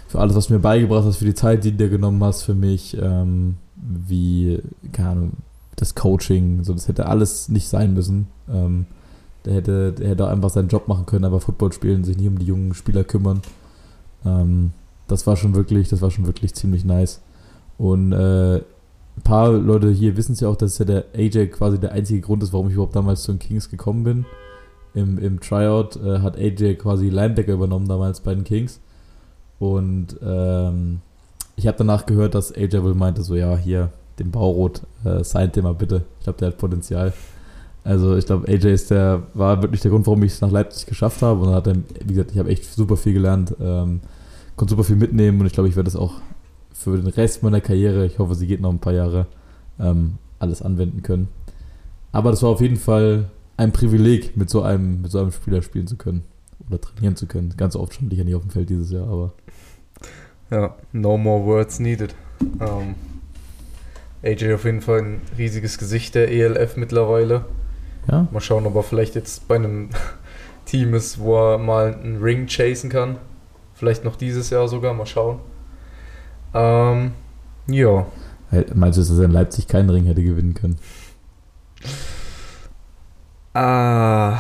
für 0.09 0.19
alles, 0.21 0.35
was 0.37 0.49
du 0.49 0.55
mir 0.55 0.61
beigebracht 0.61 1.05
hast, 1.05 1.19
für 1.19 1.25
die 1.25 1.35
Zeit, 1.35 1.65
die 1.65 1.71
du 1.71 1.77
dir 1.79 1.89
genommen 1.89 2.23
hast 2.23 2.43
für 2.43 2.55
mich, 2.55 2.97
ähm, 3.01 3.57
wie, 3.77 4.61
keine 4.93 5.09
Ahnung, 5.11 5.33
das 5.77 5.95
Coaching, 5.95 6.65
so, 6.65 6.73
das 6.73 6.89
hätte 6.89 7.07
alles 7.07 7.49
nicht 7.49 7.69
sein 7.69 7.95
müssen. 7.95 8.29
Ähm, 8.49 8.87
der 9.45 9.55
hätte, 9.55 9.93
der 9.93 10.09
hätte 10.09 10.27
auch 10.27 10.31
einfach 10.31 10.51
seinen 10.51 10.69
Job 10.69 10.89
machen 10.89 11.07
können, 11.07 11.25
aber 11.25 11.41
Football 11.41 11.73
spielen, 11.73 12.03
sich 12.03 12.17
nicht 12.17 12.27
um 12.27 12.39
die 12.39 12.47
jungen 12.47 12.75
Spieler 12.75 13.05
kümmern. 13.05 13.43
Ähm, 14.25 14.73
das 15.09 15.27
war 15.27 15.37
schon 15.37 15.55
wirklich, 15.55 15.89
das 15.89 16.03
war 16.03 16.11
schon 16.11 16.27
wirklich 16.27 16.55
ziemlich 16.55 16.85
nice. 16.85 17.21
Und 17.79 18.13
äh, 18.13 18.57
ein 18.57 19.23
paar 19.23 19.53
Leute 19.53 19.91
hier 19.91 20.17
wissen 20.17 20.33
es 20.33 20.41
ja 20.41 20.49
auch, 20.49 20.57
dass 20.57 20.79
ja 20.79 20.85
der 20.85 21.05
AJ 21.15 21.49
quasi 21.49 21.79
der 21.79 21.93
einzige 21.93 22.21
Grund 22.21 22.43
ist, 22.43 22.53
warum 22.53 22.69
ich 22.69 22.75
überhaupt 22.75 22.97
damals 22.97 23.23
zu 23.23 23.33
den 23.33 23.39
Kings 23.39 23.71
gekommen 23.71 24.05
bin. 24.05 24.27
Im, 24.95 25.19
im 25.19 25.41
Tryout 25.41 25.97
äh, 25.97 26.21
hat 26.21 26.37
AJ 26.37 26.77
quasi 26.77 27.09
Linebacker 27.09 27.53
übernommen 27.53 27.89
damals 27.89 28.21
bei 28.21 28.35
den 28.35 28.45
Kings. 28.45 28.81
Und 29.59 30.17
ähm, 30.23 31.01
ich 31.57 31.67
habe 31.67 31.79
danach 31.79 32.07
gehört, 32.07 32.35
dass 32.35 32.55
AJ 32.55 32.83
wohl 32.83 32.95
meinte, 32.95 33.23
so 33.23 33.35
ja, 33.35 33.57
hier, 33.57 33.91
den 34.19 34.31
Baurot, 34.31 34.83
äh, 35.05 35.23
signed 35.25 35.57
den 35.57 35.65
mal 35.65 35.75
bitte. 35.75 36.03
Ich 36.19 36.25
glaube, 36.25 36.39
der 36.39 36.49
hat 36.49 36.59
Potenzial. 36.59 37.13
Also 37.87 38.17
ich 38.17 38.27
glaube, 38.27 38.49
AJ 38.49 38.67
ist 38.73 38.91
der, 38.91 39.23
war 39.35 39.63
wirklich 39.63 39.81
der 39.81 39.93
Grund, 39.93 40.09
warum 40.09 40.21
ich 40.25 40.33
es 40.33 40.41
nach 40.41 40.51
Leipzig 40.51 40.87
geschafft 40.87 41.23
habe. 41.23 41.43
Und 41.43 41.55
hat 41.55 41.69
er, 41.69 41.77
wie 42.05 42.15
gesagt, 42.15 42.33
ich 42.33 42.39
habe 42.39 42.51
echt 42.51 42.65
super 42.65 42.97
viel 42.97 43.13
gelernt, 43.13 43.55
ähm, 43.61 44.01
konnte 44.57 44.73
super 44.73 44.83
viel 44.83 44.97
mitnehmen 44.97 45.41
und 45.41 45.47
ich 45.47 45.53
glaube, 45.53 45.69
ich 45.69 45.77
werde 45.77 45.89
das 45.89 45.95
auch 45.95 46.15
für 46.73 46.97
den 46.97 47.07
Rest 47.07 47.45
meiner 47.45 47.61
Karriere, 47.61 48.05
ich 48.05 48.19
hoffe, 48.19 48.35
sie 48.35 48.49
geht 48.49 48.61
noch 48.61 48.73
ein 48.73 48.81
paar 48.81 48.93
Jahre, 48.93 49.27
ähm, 49.79 50.15
alles 50.41 50.63
anwenden 50.63 51.03
können. 51.03 51.29
Aber 52.11 52.33
das 52.33 52.43
war 52.43 52.51
auf 52.51 52.61
jeden 52.61 52.77
Fall 52.77 53.31
ein 53.57 53.73
Privileg, 53.73 54.37
mit 54.37 54.51
so 54.51 54.63
einem, 54.63 55.03
mit 55.03 55.13
so 55.13 55.21
einem 55.21 55.31
Spieler 55.31 55.63
spielen 55.63 55.87
zu 55.87 55.95
können 55.95 56.25
oder 56.67 56.81
trainieren 56.81 57.15
zu 57.15 57.27
können. 57.27 57.55
Ganz 57.57 57.77
oft 57.77 57.95
stand 57.95 58.13
ich 58.13 58.19
ja 58.19 58.25
nicht 58.25 58.35
auf 58.35 58.43
dem 58.43 58.51
Feld 58.51 58.69
dieses 58.69 58.91
Jahr, 58.91 59.07
aber 59.07 59.33
Ja, 60.51 60.75
no 60.93 61.17
more 61.17 61.45
words 61.45 61.79
needed. 61.79 62.17
Ähm, 62.61 62.97
AJ 64.25 64.55
auf 64.55 64.65
jeden 64.65 64.81
Fall 64.81 65.03
ein 65.03 65.21
riesiges 65.39 65.79
Gesicht 65.79 66.17
der 66.17 66.33
ELF 66.33 66.77
mittlerweile. 66.77 67.45
Ja. 68.11 68.27
Mal 68.31 68.41
schauen, 68.41 68.67
ob 68.67 68.75
er 68.77 68.83
vielleicht 68.83 69.15
jetzt 69.15 69.49
bei 69.49 69.57
einem 69.57 69.91
Team 70.65 70.95
ist, 70.95 71.19
wo 71.19 71.37
er 71.37 71.59
mal 71.59 71.95
einen 71.95 72.23
Ring 72.23 72.47
chasen 72.47 72.91
kann. 72.91 73.19
Vielleicht 73.75 74.05
noch 74.05 74.17
dieses 74.17 74.51
Jahr 74.51 74.69
sogar, 74.69 74.95
mal 74.95 75.07
schauen. 75.07 75.41
Ähm, 76.55 77.13
ja. 77.69 78.07
Hey, 78.51 78.65
Meinst 78.75 78.99
du, 78.99 79.03
dass 79.03 79.19
er 79.19 79.25
in 79.25 79.33
Leipzig 79.33 79.69
keinen 79.69 79.91
Ring 79.91 80.07
hätte 80.07 80.23
gewinnen 80.23 80.55
können? 80.55 80.79
Ah, 83.53 84.39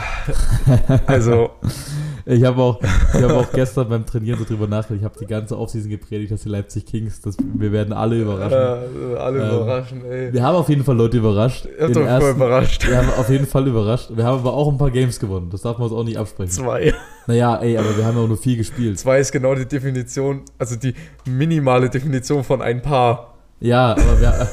also, 1.06 1.50
Ich 2.28 2.42
habe 2.42 2.60
auch, 2.60 2.80
ich 2.82 3.22
hab 3.22 3.30
auch 3.30 3.52
gestern 3.52 3.88
beim 3.88 4.04
Trainieren 4.04 4.36
so 4.40 4.44
drüber 4.44 4.66
nachgedacht. 4.66 4.98
Ich 4.98 5.04
habe 5.04 5.16
die 5.20 5.26
ganze 5.26 5.56
Offseason 5.56 5.88
gepredigt, 5.88 6.32
dass 6.32 6.42
die 6.42 6.48
Leipzig 6.48 6.84
Kings, 6.84 7.20
dass 7.20 7.36
wir 7.40 7.70
werden 7.70 7.92
alle 7.92 8.20
überraschen. 8.20 8.52
äh, 8.58 9.16
alle 9.16 9.42
Ähm, 9.48 9.54
überraschen, 9.56 10.04
ey. 10.10 10.32
Wir 10.32 10.42
haben 10.42 10.56
auf 10.56 10.68
jeden 10.68 10.82
Fall 10.82 10.96
Leute 10.96 11.18
überrascht. 11.18 11.66
Ihr 11.66 11.84
habt 11.84 11.94
doch 11.94 12.00
voll 12.00 12.08
ersten- 12.10 12.30
überrascht. 12.30 12.88
Wir 12.88 12.96
haben 12.98 13.08
auf 13.16 13.30
jeden 13.30 13.46
Fall 13.46 13.68
überrascht. 13.68 14.10
Wir 14.12 14.24
haben 14.24 14.40
aber 14.40 14.54
auch 14.54 14.68
ein 14.72 14.76
paar 14.76 14.90
Games 14.90 15.20
gewonnen. 15.20 15.50
Das 15.50 15.62
darf 15.62 15.78
man 15.78 15.88
uns 15.88 15.96
auch 15.96 16.02
nicht 16.02 16.18
absprechen. 16.18 16.50
Zwei. 16.50 16.92
Naja, 17.28 17.56
ey, 17.58 17.78
aber 17.78 17.96
wir 17.96 18.04
haben 18.04 18.16
ja 18.16 18.24
auch 18.24 18.28
nur 18.28 18.38
viel 18.38 18.56
gespielt. 18.56 18.98
Zwei 18.98 19.20
ist 19.20 19.30
genau 19.30 19.54
die 19.54 19.66
Definition, 19.66 20.42
also 20.58 20.74
die 20.74 20.94
minimale 21.26 21.88
Definition 21.88 22.42
von 22.42 22.60
ein 22.60 22.82
Paar. 22.82 23.34
Ja, 23.60 23.92
aber 23.92 24.20
wir, 24.20 24.48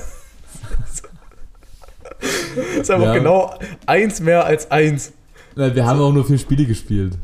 ist 2.81 2.91
einfach 2.91 3.07
Ja. 3.07 3.13
genau 3.15 3.51
eins 3.87 4.19
mehr 4.21 4.45
als 4.45 4.69
eins. 4.69 5.11
na, 5.55 5.73
wir 5.73 5.85
haben 5.85 5.99
auch 5.99 6.13
nur 6.13 6.23
vier 6.23 6.37
Spiele 6.37 6.65
gespielt. 6.65 7.17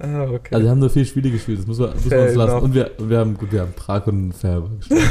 Ah, 0.00 0.24
okay. 0.24 0.54
Also 0.54 0.64
wir 0.64 0.70
haben 0.70 0.80
nur 0.80 0.90
vier 0.90 1.04
Spiele 1.04 1.30
gespielt. 1.30 1.60
Das 1.60 1.66
muss 1.66 1.78
man, 1.78 1.90
muss 1.90 2.00
man 2.00 2.10
Fair 2.10 2.26
uns 2.26 2.34
lassen. 2.34 2.58
Und 2.58 2.74
wir, 2.74 2.90
wir 2.98 3.18
haben, 3.18 3.36
gut, 3.36 3.52
wir 3.52 3.60
haben 3.60 3.72
Prag 3.74 4.06
und 4.06 4.32
Färber 4.32 4.70
gespielt. 4.76 5.02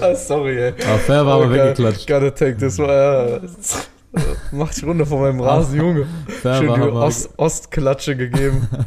ah, 0.00 0.14
sorry, 0.14 0.58
ey. 0.58 0.74
Aber 0.84 0.98
Färber 0.98 1.32
haben 1.32 1.50
wir 1.50 1.64
weggeklatscht. 1.64 2.06
Gotta 2.06 2.30
take 2.30 2.58
this 2.58 2.78
one. 2.78 3.40
Mach 4.52 4.72
dich 4.72 4.84
runter 4.84 5.04
von 5.04 5.20
meinem 5.20 5.40
Rasen, 5.40 5.78
Junge. 5.78 6.06
Schön 6.26 6.40
Färber 6.40 6.74
die 6.74 6.80
wir, 6.80 6.92
Ost 6.94 7.30
Ostklatsche 7.36 8.16
gegeben. 8.16 8.66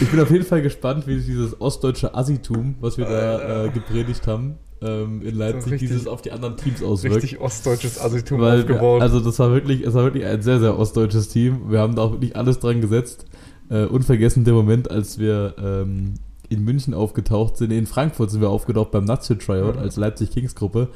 Ich 0.00 0.10
bin 0.10 0.20
auf 0.20 0.30
jeden 0.30 0.44
Fall 0.44 0.62
gespannt, 0.62 1.06
wie 1.06 1.16
sich 1.16 1.26
dieses 1.26 1.60
ostdeutsche 1.60 2.14
Assitum, 2.14 2.74
was 2.80 2.98
wir 2.98 3.06
da 3.06 3.64
äh, 3.64 3.68
gepredigt 3.70 4.26
haben, 4.26 4.56
ähm, 4.82 5.22
in 5.22 5.34
Leipzig, 5.36 5.72
richtig- 5.72 5.88
dieses 5.88 6.06
auf 6.06 6.20
die 6.22 6.32
anderen 6.32 6.56
Teams 6.56 6.82
auswirkt. 6.82 7.16
Richtig 7.16 7.40
ostdeutsches 7.40 7.98
Assitum 8.00 8.40
Weil 8.40 8.60
aufgebaut. 8.60 9.00
also 9.00 9.20
das 9.20 9.38
war 9.38 9.50
wirklich, 9.52 9.82
es 9.82 9.94
war 9.94 10.04
wirklich 10.04 10.26
ein 10.26 10.42
sehr, 10.42 10.60
sehr 10.60 10.78
ostdeutsches 10.78 11.28
Team. 11.28 11.70
Wir 11.70 11.80
haben 11.80 11.94
da 11.94 12.02
auch 12.02 12.12
wirklich 12.12 12.36
alles 12.36 12.58
dran 12.60 12.80
gesetzt. 12.80 13.24
Äh, 13.70 13.84
unvergessen 13.86 14.44
der 14.44 14.54
Moment, 14.54 14.90
als 14.90 15.18
wir 15.18 15.54
ähm, 15.58 16.14
in 16.50 16.62
München 16.62 16.92
aufgetaucht 16.94 17.56
sind. 17.56 17.72
In 17.72 17.86
Frankfurt 17.86 18.30
sind 18.30 18.40
wir 18.42 18.50
aufgetaucht 18.50 18.90
beim 18.90 19.04
Nazio 19.04 19.34
Tryout 19.36 19.76
Mhm. 19.76 19.80
als 19.80 19.96
Leipzig 19.96 20.30
Kings 20.30 20.54
Gruppe. 20.54 20.88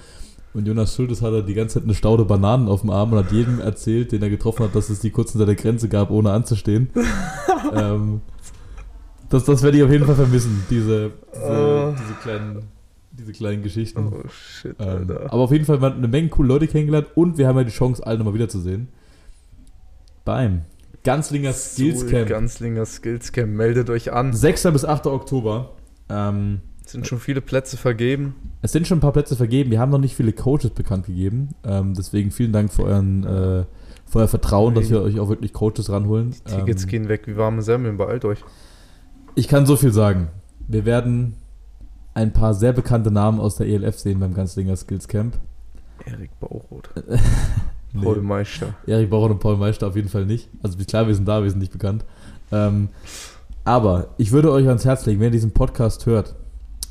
Und 0.52 0.66
Jonas 0.66 0.94
Schultes 0.94 1.22
hatte 1.22 1.42
die 1.44 1.54
ganze 1.54 1.74
Zeit 1.74 1.84
eine 1.84 1.94
Staude 1.94 2.24
Bananen 2.24 2.68
auf 2.68 2.80
dem 2.82 2.90
Arm 2.90 3.12
und 3.12 3.18
hat 3.18 3.32
jedem 3.32 3.60
erzählt, 3.60 4.10
den 4.12 4.20
er 4.22 4.30
getroffen 4.30 4.64
hat, 4.64 4.74
dass 4.74 4.90
es 4.90 4.98
die 5.00 5.10
kurz 5.10 5.32
hinter 5.32 5.46
der 5.46 5.54
Grenze 5.54 5.88
gab, 5.88 6.10
ohne 6.10 6.32
anzustehen. 6.32 6.90
ähm, 7.74 8.20
das, 9.30 9.44
das 9.44 9.62
werde 9.62 9.78
ich 9.78 9.82
auf 9.84 9.90
jeden 9.90 10.04
Fall 10.04 10.14
vermissen, 10.16 10.62
diese, 10.68 11.12
diese, 11.34 11.42
Oh. 11.42 11.94
diese, 11.98 12.14
kleinen, 12.22 12.62
diese 13.12 13.32
kleinen 13.32 13.62
Geschichten. 13.62 14.12
oh 14.12 14.28
shit, 14.28 14.76
Ähm, 14.78 14.88
Alter. 14.88 15.32
aber 15.32 15.42
auf 15.42 15.52
jeden 15.52 15.64
Fall 15.64 15.80
hat 15.80 15.94
eine 15.96 16.08
Menge 16.08 16.28
coole 16.28 16.48
Leute 16.48 16.66
kennengelernt 16.68 17.08
und 17.14 17.38
wir 17.38 17.48
haben 17.48 17.56
ja 17.56 17.64
die 17.64 17.70
Chance, 17.70 18.06
alle 18.06 18.18
nochmal 18.18 18.34
wiederzusehen. 18.34 18.88
Beim 20.24 20.62
Ganzlinger 21.02 21.52
Skills 21.54 22.06
Camp. 22.08 22.28
Ganzlinger 22.28 22.84
Skills 22.84 23.32
Camp, 23.32 23.52
meldet 23.54 23.88
euch 23.88 24.12
an. 24.12 24.32
6. 24.34 24.64
bis 24.72 24.84
8. 24.84 25.06
Oktober. 25.06 25.70
Ähm, 26.10 26.60
Es 26.84 26.92
sind 26.92 27.06
schon 27.06 27.20
viele 27.20 27.40
Plätze 27.40 27.76
vergeben. 27.78 28.34
es 28.62 28.72
sind 28.72 28.86
schon 28.86 28.98
ein 28.98 29.00
paar 29.00 29.12
Plätze 29.12 29.34
vergeben. 29.36 29.70
Wir 29.70 29.78
haben 29.80 29.90
noch 29.90 29.98
nicht 29.98 30.14
viele 30.16 30.32
Coaches 30.32 30.70
bekannt 30.70 31.06
gegeben. 31.06 31.50
Ähm, 31.64 31.94
deswegen 31.94 32.30
vielen 32.30 32.52
Dank 32.52 32.70
für, 32.72 32.82
euren, 32.84 33.24
äh, 33.24 33.64
für 34.06 34.18
euer 34.18 34.28
Vertrauen, 34.28 34.74
dass 34.74 34.90
wir 34.90 35.00
euch 35.02 35.18
auch 35.20 35.28
wirklich 35.30 35.52
Coaches 35.54 35.88
ranholen. 35.90 36.34
Tickets 36.44 36.82
Ähm, 36.82 36.88
gehen 36.90 37.08
weg 37.08 37.22
wie 37.26 37.36
warme 37.36 37.62
Semmeln, 37.62 37.96
beeilt 37.96 38.24
euch. 38.26 38.40
Ich 39.34 39.48
kann 39.48 39.66
so 39.66 39.76
viel 39.76 39.92
sagen. 39.92 40.28
wir 40.68 40.84
werden 40.84 41.34
ein 42.14 42.32
paar 42.32 42.54
sehr 42.54 42.72
bekannte 42.72 43.10
Namen 43.10 43.40
aus 43.40 43.56
der 43.56 43.66
ELF 43.68 43.98
sehen 43.98 44.20
beim 44.20 44.34
Ganzlinger 44.34 44.76
Skills 44.76 45.08
Camp. 45.08 45.38
Erik 46.04 46.30
Bauroth. 46.40 46.90
Nee. 47.92 48.04
Paul 48.04 48.22
Meister. 48.22 48.74
Erik 48.86 49.10
Bauer 49.10 49.30
und 49.30 49.40
Paul 49.40 49.56
Meister 49.56 49.88
auf 49.88 49.96
jeden 49.96 50.08
Fall 50.08 50.24
nicht. 50.24 50.48
Also 50.62 50.78
klar, 50.78 51.08
wir 51.08 51.14
sind 51.16 51.26
da, 51.26 51.42
wir 51.42 51.50
sind 51.50 51.58
nicht 51.58 51.72
bekannt. 51.72 52.04
Ähm, 52.52 52.88
aber 53.64 54.10
ich 54.16 54.30
würde 54.30 54.52
euch 54.52 54.68
ans 54.68 54.84
Herz 54.84 55.06
legen, 55.06 55.18
wenn 55.18 55.26
ihr 55.26 55.32
diesen 55.32 55.50
Podcast 55.50 56.06
hört 56.06 56.36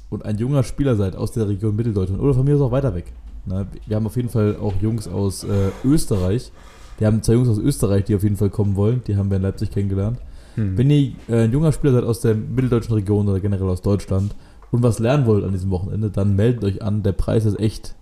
und 0.10 0.26
ein 0.26 0.38
junger 0.38 0.62
Spieler 0.64 0.98
seid 0.98 1.16
aus 1.16 1.32
der 1.32 1.48
Region 1.48 1.76
Mitteldeutschland 1.78 2.22
oder 2.22 2.34
von 2.34 2.44
mir 2.44 2.56
aus 2.56 2.62
auch 2.62 2.72
weiter 2.72 2.94
weg. 2.96 3.14
Na, 3.46 3.66
wir 3.88 3.96
haben 3.96 4.08
auf 4.08 4.18
jeden 4.18 4.28
Fall 4.28 4.58
auch 4.58 4.74
Jungs 4.82 5.08
aus 5.08 5.46
äh, 5.46 5.70
Österreich. 5.86 6.52
Wir 6.98 7.08
haben 7.08 7.24
zwei 7.24 7.34
Jungs 7.34 7.48
aus 7.48 7.60
Österreich, 7.60 8.04
die 8.04 8.16
auf 8.16 8.24
jeden 8.24 8.36
Fall 8.36 8.50
kommen 8.50 8.76
wollen. 8.76 9.02
Die 9.08 9.16
haben 9.16 9.30
wir 9.30 9.38
in 9.38 9.44
Leipzig 9.44 9.72
kennengelernt. 9.72 10.20
Hm. 10.60 10.78
Wenn 10.78 10.90
ihr 10.90 11.12
äh, 11.30 11.44
ein 11.46 11.52
junger 11.52 11.72
Spieler 11.72 11.94
seid 11.94 12.04
aus 12.04 12.22
der 12.22 12.36
mitteldeutschen 12.36 12.94
Region 12.94 13.28
oder 13.28 13.40
generell 13.40 13.68
aus 13.70 13.82
Deutschland 13.82 14.36
und 14.72 14.84
was 14.84 15.00
lernen 15.00 15.26
wollt 15.26 15.44
an 15.44 15.52
diesem 15.52 15.72
Wochenende, 15.72 16.10
dann 16.10 16.36
meldet 16.36 16.64
euch 16.64 16.82
an. 16.82 17.02
Der 17.04 17.12
Preis 17.14 17.46
ist 17.46 17.60
echt 17.60 17.96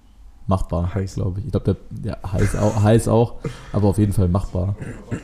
machbar, 0.48 0.94
Heiß. 0.96 1.16
glaube 1.16 1.40
ich. 1.40 1.46
Ich 1.46 1.52
glaube, 1.52 1.76
der 1.92 2.18
ja, 2.24 2.32
heiß, 2.32 2.56
auch, 2.56 2.82
heiß 2.84 3.08
auch, 3.08 3.36
aber 3.74 3.88
auf 3.88 3.98
jeden 3.98 4.14
Fall 4.14 4.28
machbar. 4.30 4.76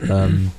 Ähm, 0.08 0.50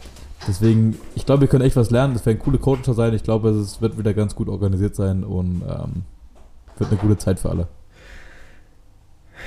deswegen, 0.47 0.97
ich 1.15 1.25
glaube, 1.25 1.41
wir 1.41 1.47
können 1.47 1.63
echt 1.63 1.75
was 1.75 1.91
lernen. 1.91 2.13
Das 2.13 2.25
werden 2.25 2.39
coole 2.39 2.57
Coaches 2.57 2.95
sein. 2.95 3.13
Ich 3.13 3.23
glaube, 3.23 3.49
es 3.49 3.79
wird 3.81 3.97
wieder 3.97 4.13
ganz 4.13 4.35
gut 4.35 4.49
organisiert 4.49 4.95
sein 4.95 5.23
und 5.23 5.61
ähm, 5.67 6.03
wird 6.77 6.89
eine 6.91 6.99
gute 6.99 7.17
Zeit 7.17 7.39
für 7.39 7.49
alle. 7.49 7.67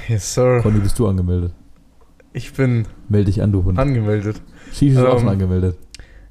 Yes, 0.08 0.34
Sir. 0.34 0.60
Conny, 0.62 0.78
bist 0.78 0.98
du 0.98 1.06
angemeldet? 1.08 1.52
Ich 2.32 2.52
bin 2.52 2.86
Melde 3.08 3.26
dich 3.26 3.42
an, 3.42 3.52
du 3.52 3.64
Hund. 3.64 3.78
angemeldet. 3.78 4.40
Shish 4.72 4.92
ist 4.92 4.98
auch 4.98 5.14
Ähm, 5.14 5.20
schon 5.20 5.28
angemeldet. 5.30 5.76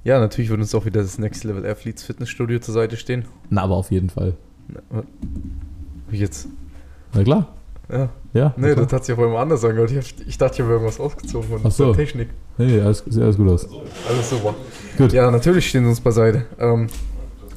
Ja, 0.08 0.22
natürlich 0.22 0.50
wird 0.50 0.62
uns 0.62 0.74
auch 0.74 0.86
wieder 0.86 1.02
das 1.02 1.18
Next 1.18 1.44
Level 1.44 1.66
Athletes 1.66 2.02
Fitnessstudio 2.04 2.60
zur 2.60 2.74
Seite 2.74 2.96
stehen. 2.96 3.26
Na, 3.50 3.64
aber 3.64 3.76
auf 3.76 3.92
jeden 3.92 4.10
Fall. 4.10 4.36
Wie 6.10 6.18
jetzt? 6.18 6.48
Na 7.14 7.26
klar. 7.26 7.54
Ja. 7.92 8.08
Ja. 8.32 8.54
Nee, 8.56 8.70
na 8.74 8.84
das 8.84 8.94
hat 8.94 9.04
sich 9.04 9.14
auf 9.14 9.22
einmal 9.22 9.42
anders 9.42 9.66
angehört. 9.66 9.92
Ich, 9.92 10.16
ich 10.26 10.38
dachte, 10.38 10.54
ich 10.56 10.62
habe 10.62 10.72
irgendwas 10.72 11.02
ausgezogen 11.02 11.50
von 11.50 11.60
Ach 11.62 11.72
so. 11.72 11.94
Technik. 11.94 12.30
nee, 12.58 12.80
alles, 12.80 13.04
sieht 13.06 13.22
alles 13.22 13.36
gut 13.36 13.50
aus. 13.50 13.68
Alles 14.08 14.30
super. 14.30 14.56
Gut. 14.98 15.12
Ja, 15.12 15.30
natürlich 15.30 15.68
stehen 15.68 15.84
sie 15.84 15.90
uns 15.90 16.00
beiseite. 16.00 16.46
Ähm, 16.58 16.88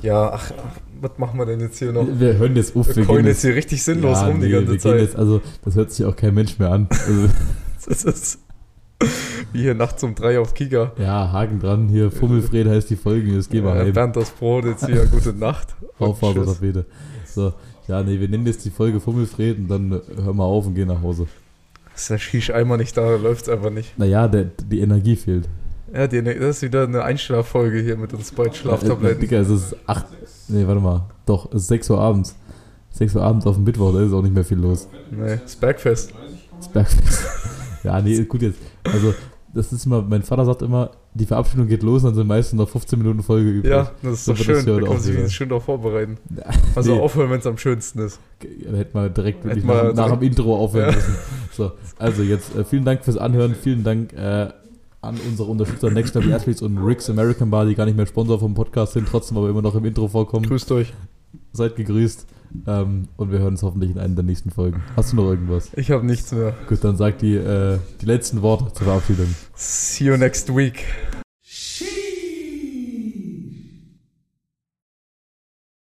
ja, 0.03 0.33
ach, 0.33 0.51
was 1.01 1.13
machen 1.19 1.39
wir 1.39 1.47
denn 1.47 1.61
jetzt 1.61 1.79
hier 1.79 1.93
noch? 1.93 2.05
Wir 2.05 2.37
hören 2.37 2.57
jetzt 2.57 2.75
auf. 2.75 2.97
Wir 2.97 3.05
coin 3.05 3.27
jetzt 3.27 3.43
hier 3.43 3.55
richtig 3.55 3.81
sinnlos 3.85 4.23
Ja, 4.23 4.27
rum 4.27 4.41
die 4.41 4.47
nee, 4.49 4.53
ganze 4.55 4.73
wir 4.73 4.73
gehen 4.73 4.81
Zeit. 4.81 5.01
Jetzt, 5.03 5.15
also, 5.15 5.41
das 5.65 5.77
hört 5.77 5.93
sich 5.93 6.05
auch 6.05 6.17
kein 6.17 6.35
Mensch 6.35 6.59
mehr 6.59 6.73
an. 6.73 6.89
Also, 7.07 7.29
Das 7.87 8.03
ist 8.03 8.39
wie 9.53 9.61
hier 9.63 9.75
nachts 9.75 10.03
um 10.03 10.15
drei 10.15 10.39
auf 10.39 10.55
Kika. 10.55 10.93
ja, 10.99 11.33
Haken 11.33 11.61
dran. 11.61 11.89
Hier, 11.89 12.11
Fummelfred 12.11 12.67
heißt 12.69 12.91
die 12.91 12.97
Folge. 12.97 13.33
Jetzt 13.33 13.51
gehen 13.51 13.65
wir 13.65 13.75
Ja, 13.75 13.83
heim. 13.85 13.93
Bernd 13.93 14.17
das 14.17 14.31
Brot, 14.31 14.65
jetzt 14.65 14.87
hier 14.87 15.07
gute 15.07 15.33
Nacht. 15.33 15.75
Auffahrt 15.99 16.39
oder 16.39 16.53
Fede. 16.55 16.85
So, 17.27 17.53
ja, 17.89 18.03
nee, 18.03 18.19
wir 18.21 18.29
nennen 18.29 18.47
jetzt 18.47 18.65
die 18.65 18.71
Folge 18.71 19.01
Fummelfred 19.01 19.59
und 19.59 19.69
dann 19.69 19.91
hören 19.91 20.37
wir 20.37 20.45
auf 20.45 20.67
und 20.67 20.75
gehen 20.75 20.89
nach 20.89 21.03
Hause. 21.03 21.27
Ist 21.95 22.11
der 22.11 22.19
Shish-Eimer 22.19 22.77
nicht 22.77 22.97
da, 22.97 23.17
läuft's 23.17 23.49
einfach 23.49 23.71
nicht. 23.71 23.99
Naja, 23.99 24.27
der, 24.29 24.45
die 24.45 24.81
Energie 24.81 25.17
fehlt. 25.17 25.49
Ja, 25.93 26.07
die, 26.07 26.23
das 26.23 26.57
ist 26.57 26.63
wieder 26.63 26.85
eine 26.85 27.03
Einschlaffolge 27.03 27.81
hier 27.81 27.97
mit 27.97 28.13
uns 28.15 28.31
beiden 28.33 28.55
Schlaftabletten. 28.55 29.21
Dicker, 29.21 29.41
es 29.41 29.49
ist 29.51 29.77
8. 29.87 30.07
Nee, 30.49 30.67
warte 30.67 30.81
mal. 30.81 31.03
Doch, 31.27 31.51
es 31.53 31.63
ist 31.63 31.69
6 31.69 31.91
Uhr 31.91 32.01
abends. 32.01 32.37
6 32.93 33.17
Uhr 33.17 33.23
abends 33.23 33.47
auf 33.47 33.57
dem 33.57 33.65
Mittwoch, 33.65 33.93
da 33.93 34.01
ist 34.03 34.13
auch 34.13 34.23
nicht 34.23 34.35
mehr 34.35 34.45
viel 34.45 34.59
los. 34.59 34.89
Nee, 35.11 35.39
das 35.43 35.57
Bergfest. 35.57 36.13
Das 36.59 36.69
Bergfest. 36.69 37.25
Ja, 37.85 38.01
nee, 38.01 38.23
gut 38.25 38.43
jetzt. 38.43 38.59
Also, 38.85 39.15
das 39.53 39.73
ist 39.73 39.85
immer, 39.87 40.03
mein 40.03 40.23
Vater 40.23 40.45
sagt 40.45 40.63
immer, 40.63 40.91
die 41.13 41.27
Verabschiedung 41.27 41.67
geht 41.67 41.83
los, 41.83 42.03
dann 42.03 42.15
sind 42.15 42.27
meistens 42.29 42.57
noch 42.57 42.69
15 42.69 42.99
Minuten 42.99 43.23
Folge 43.23 43.51
übrig. 43.51 43.71
Ja, 43.71 43.91
das 44.03 44.13
ist 44.13 44.25
So 44.27 44.33
doch 44.33 44.39
das 44.39 44.47
schön. 44.47 44.65
hier 44.65 44.75
Da 44.75 44.81
kann 44.81 44.89
man 44.93 45.01
sich 45.01 45.35
schön 45.35 45.49
darauf 45.49 45.65
vorbereiten. 45.65 46.19
Also 46.77 46.95
nee. 46.95 47.01
aufhören, 47.01 47.31
wenn 47.31 47.41
es 47.41 47.47
am 47.47 47.59
schönsten 47.59 47.99
ist. 47.99 48.21
Da 48.41 48.77
hätten 48.77 48.95
wir 48.95 49.09
direkt 49.09 49.45
wirklich 49.45 49.65
Hätten 49.65 49.75
wir 49.75 49.93
nach, 49.93 50.09
nach 50.09 50.19
dem 50.19 50.23
Intro 50.29 50.57
aufhören 50.57 50.91
Ja. 50.91 50.95
müssen. 50.95 51.15
So, 51.53 51.73
also 51.99 52.23
jetzt 52.23 52.55
äh, 52.55 52.65
vielen 52.65 52.85
Dank 52.85 53.03
fürs 53.05 53.17
Anhören, 53.17 53.57
vielen 53.61 53.83
Dank 53.83 54.13
äh, 54.13 54.51
an 55.01 55.17
unsere 55.29 55.51
Unterstützer 55.51 55.91
Next 55.91 56.15
Level 56.15 56.33
Athletes 56.33 56.63
und 56.63 56.79
Rick's 56.79 57.11
American 57.11 57.51
Bar, 57.51 57.67
die 57.67 57.75
gar 57.75 57.87
nicht 57.87 57.97
mehr 57.97 58.07
Sponsor 58.07 58.39
vom 58.39 58.55
Podcast 58.55 58.93
sind, 58.93 59.09
trotzdem 59.09 59.37
aber 59.37 59.49
immer 59.51 59.63
noch 59.63 59.75
im 59.75 59.85
Intro 59.85 60.07
vorkommen. 60.07 60.47
Grüßt 60.47 60.71
euch. 60.73 60.93
Seid 61.53 61.75
gegrüßt 61.75 62.25
ähm, 62.67 63.09
und 63.17 63.33
wir 63.33 63.39
hören 63.39 63.55
uns 63.55 63.63
hoffentlich 63.63 63.91
in 63.91 63.99
einer 63.99 64.15
der 64.15 64.25
nächsten 64.25 64.51
Folgen. 64.51 64.83
Hast 64.97 65.13
du 65.13 65.17
noch 65.17 65.29
irgendwas? 65.29 65.71
Ich 65.77 65.91
habe 65.91 66.05
nichts 66.05 66.33
mehr. 66.33 66.55
Gut, 66.69 66.83
dann 66.85 66.97
sag 66.97 67.19
die, 67.19 67.37
äh, 67.37 67.79
die 68.01 68.07
letzten 68.07 68.43
Worte 68.43 68.73
zur 68.73 68.87
Verabschiedung. 68.87 69.35
See 69.55 70.05
you 70.05 70.17
next 70.17 70.55
week. 70.55 70.85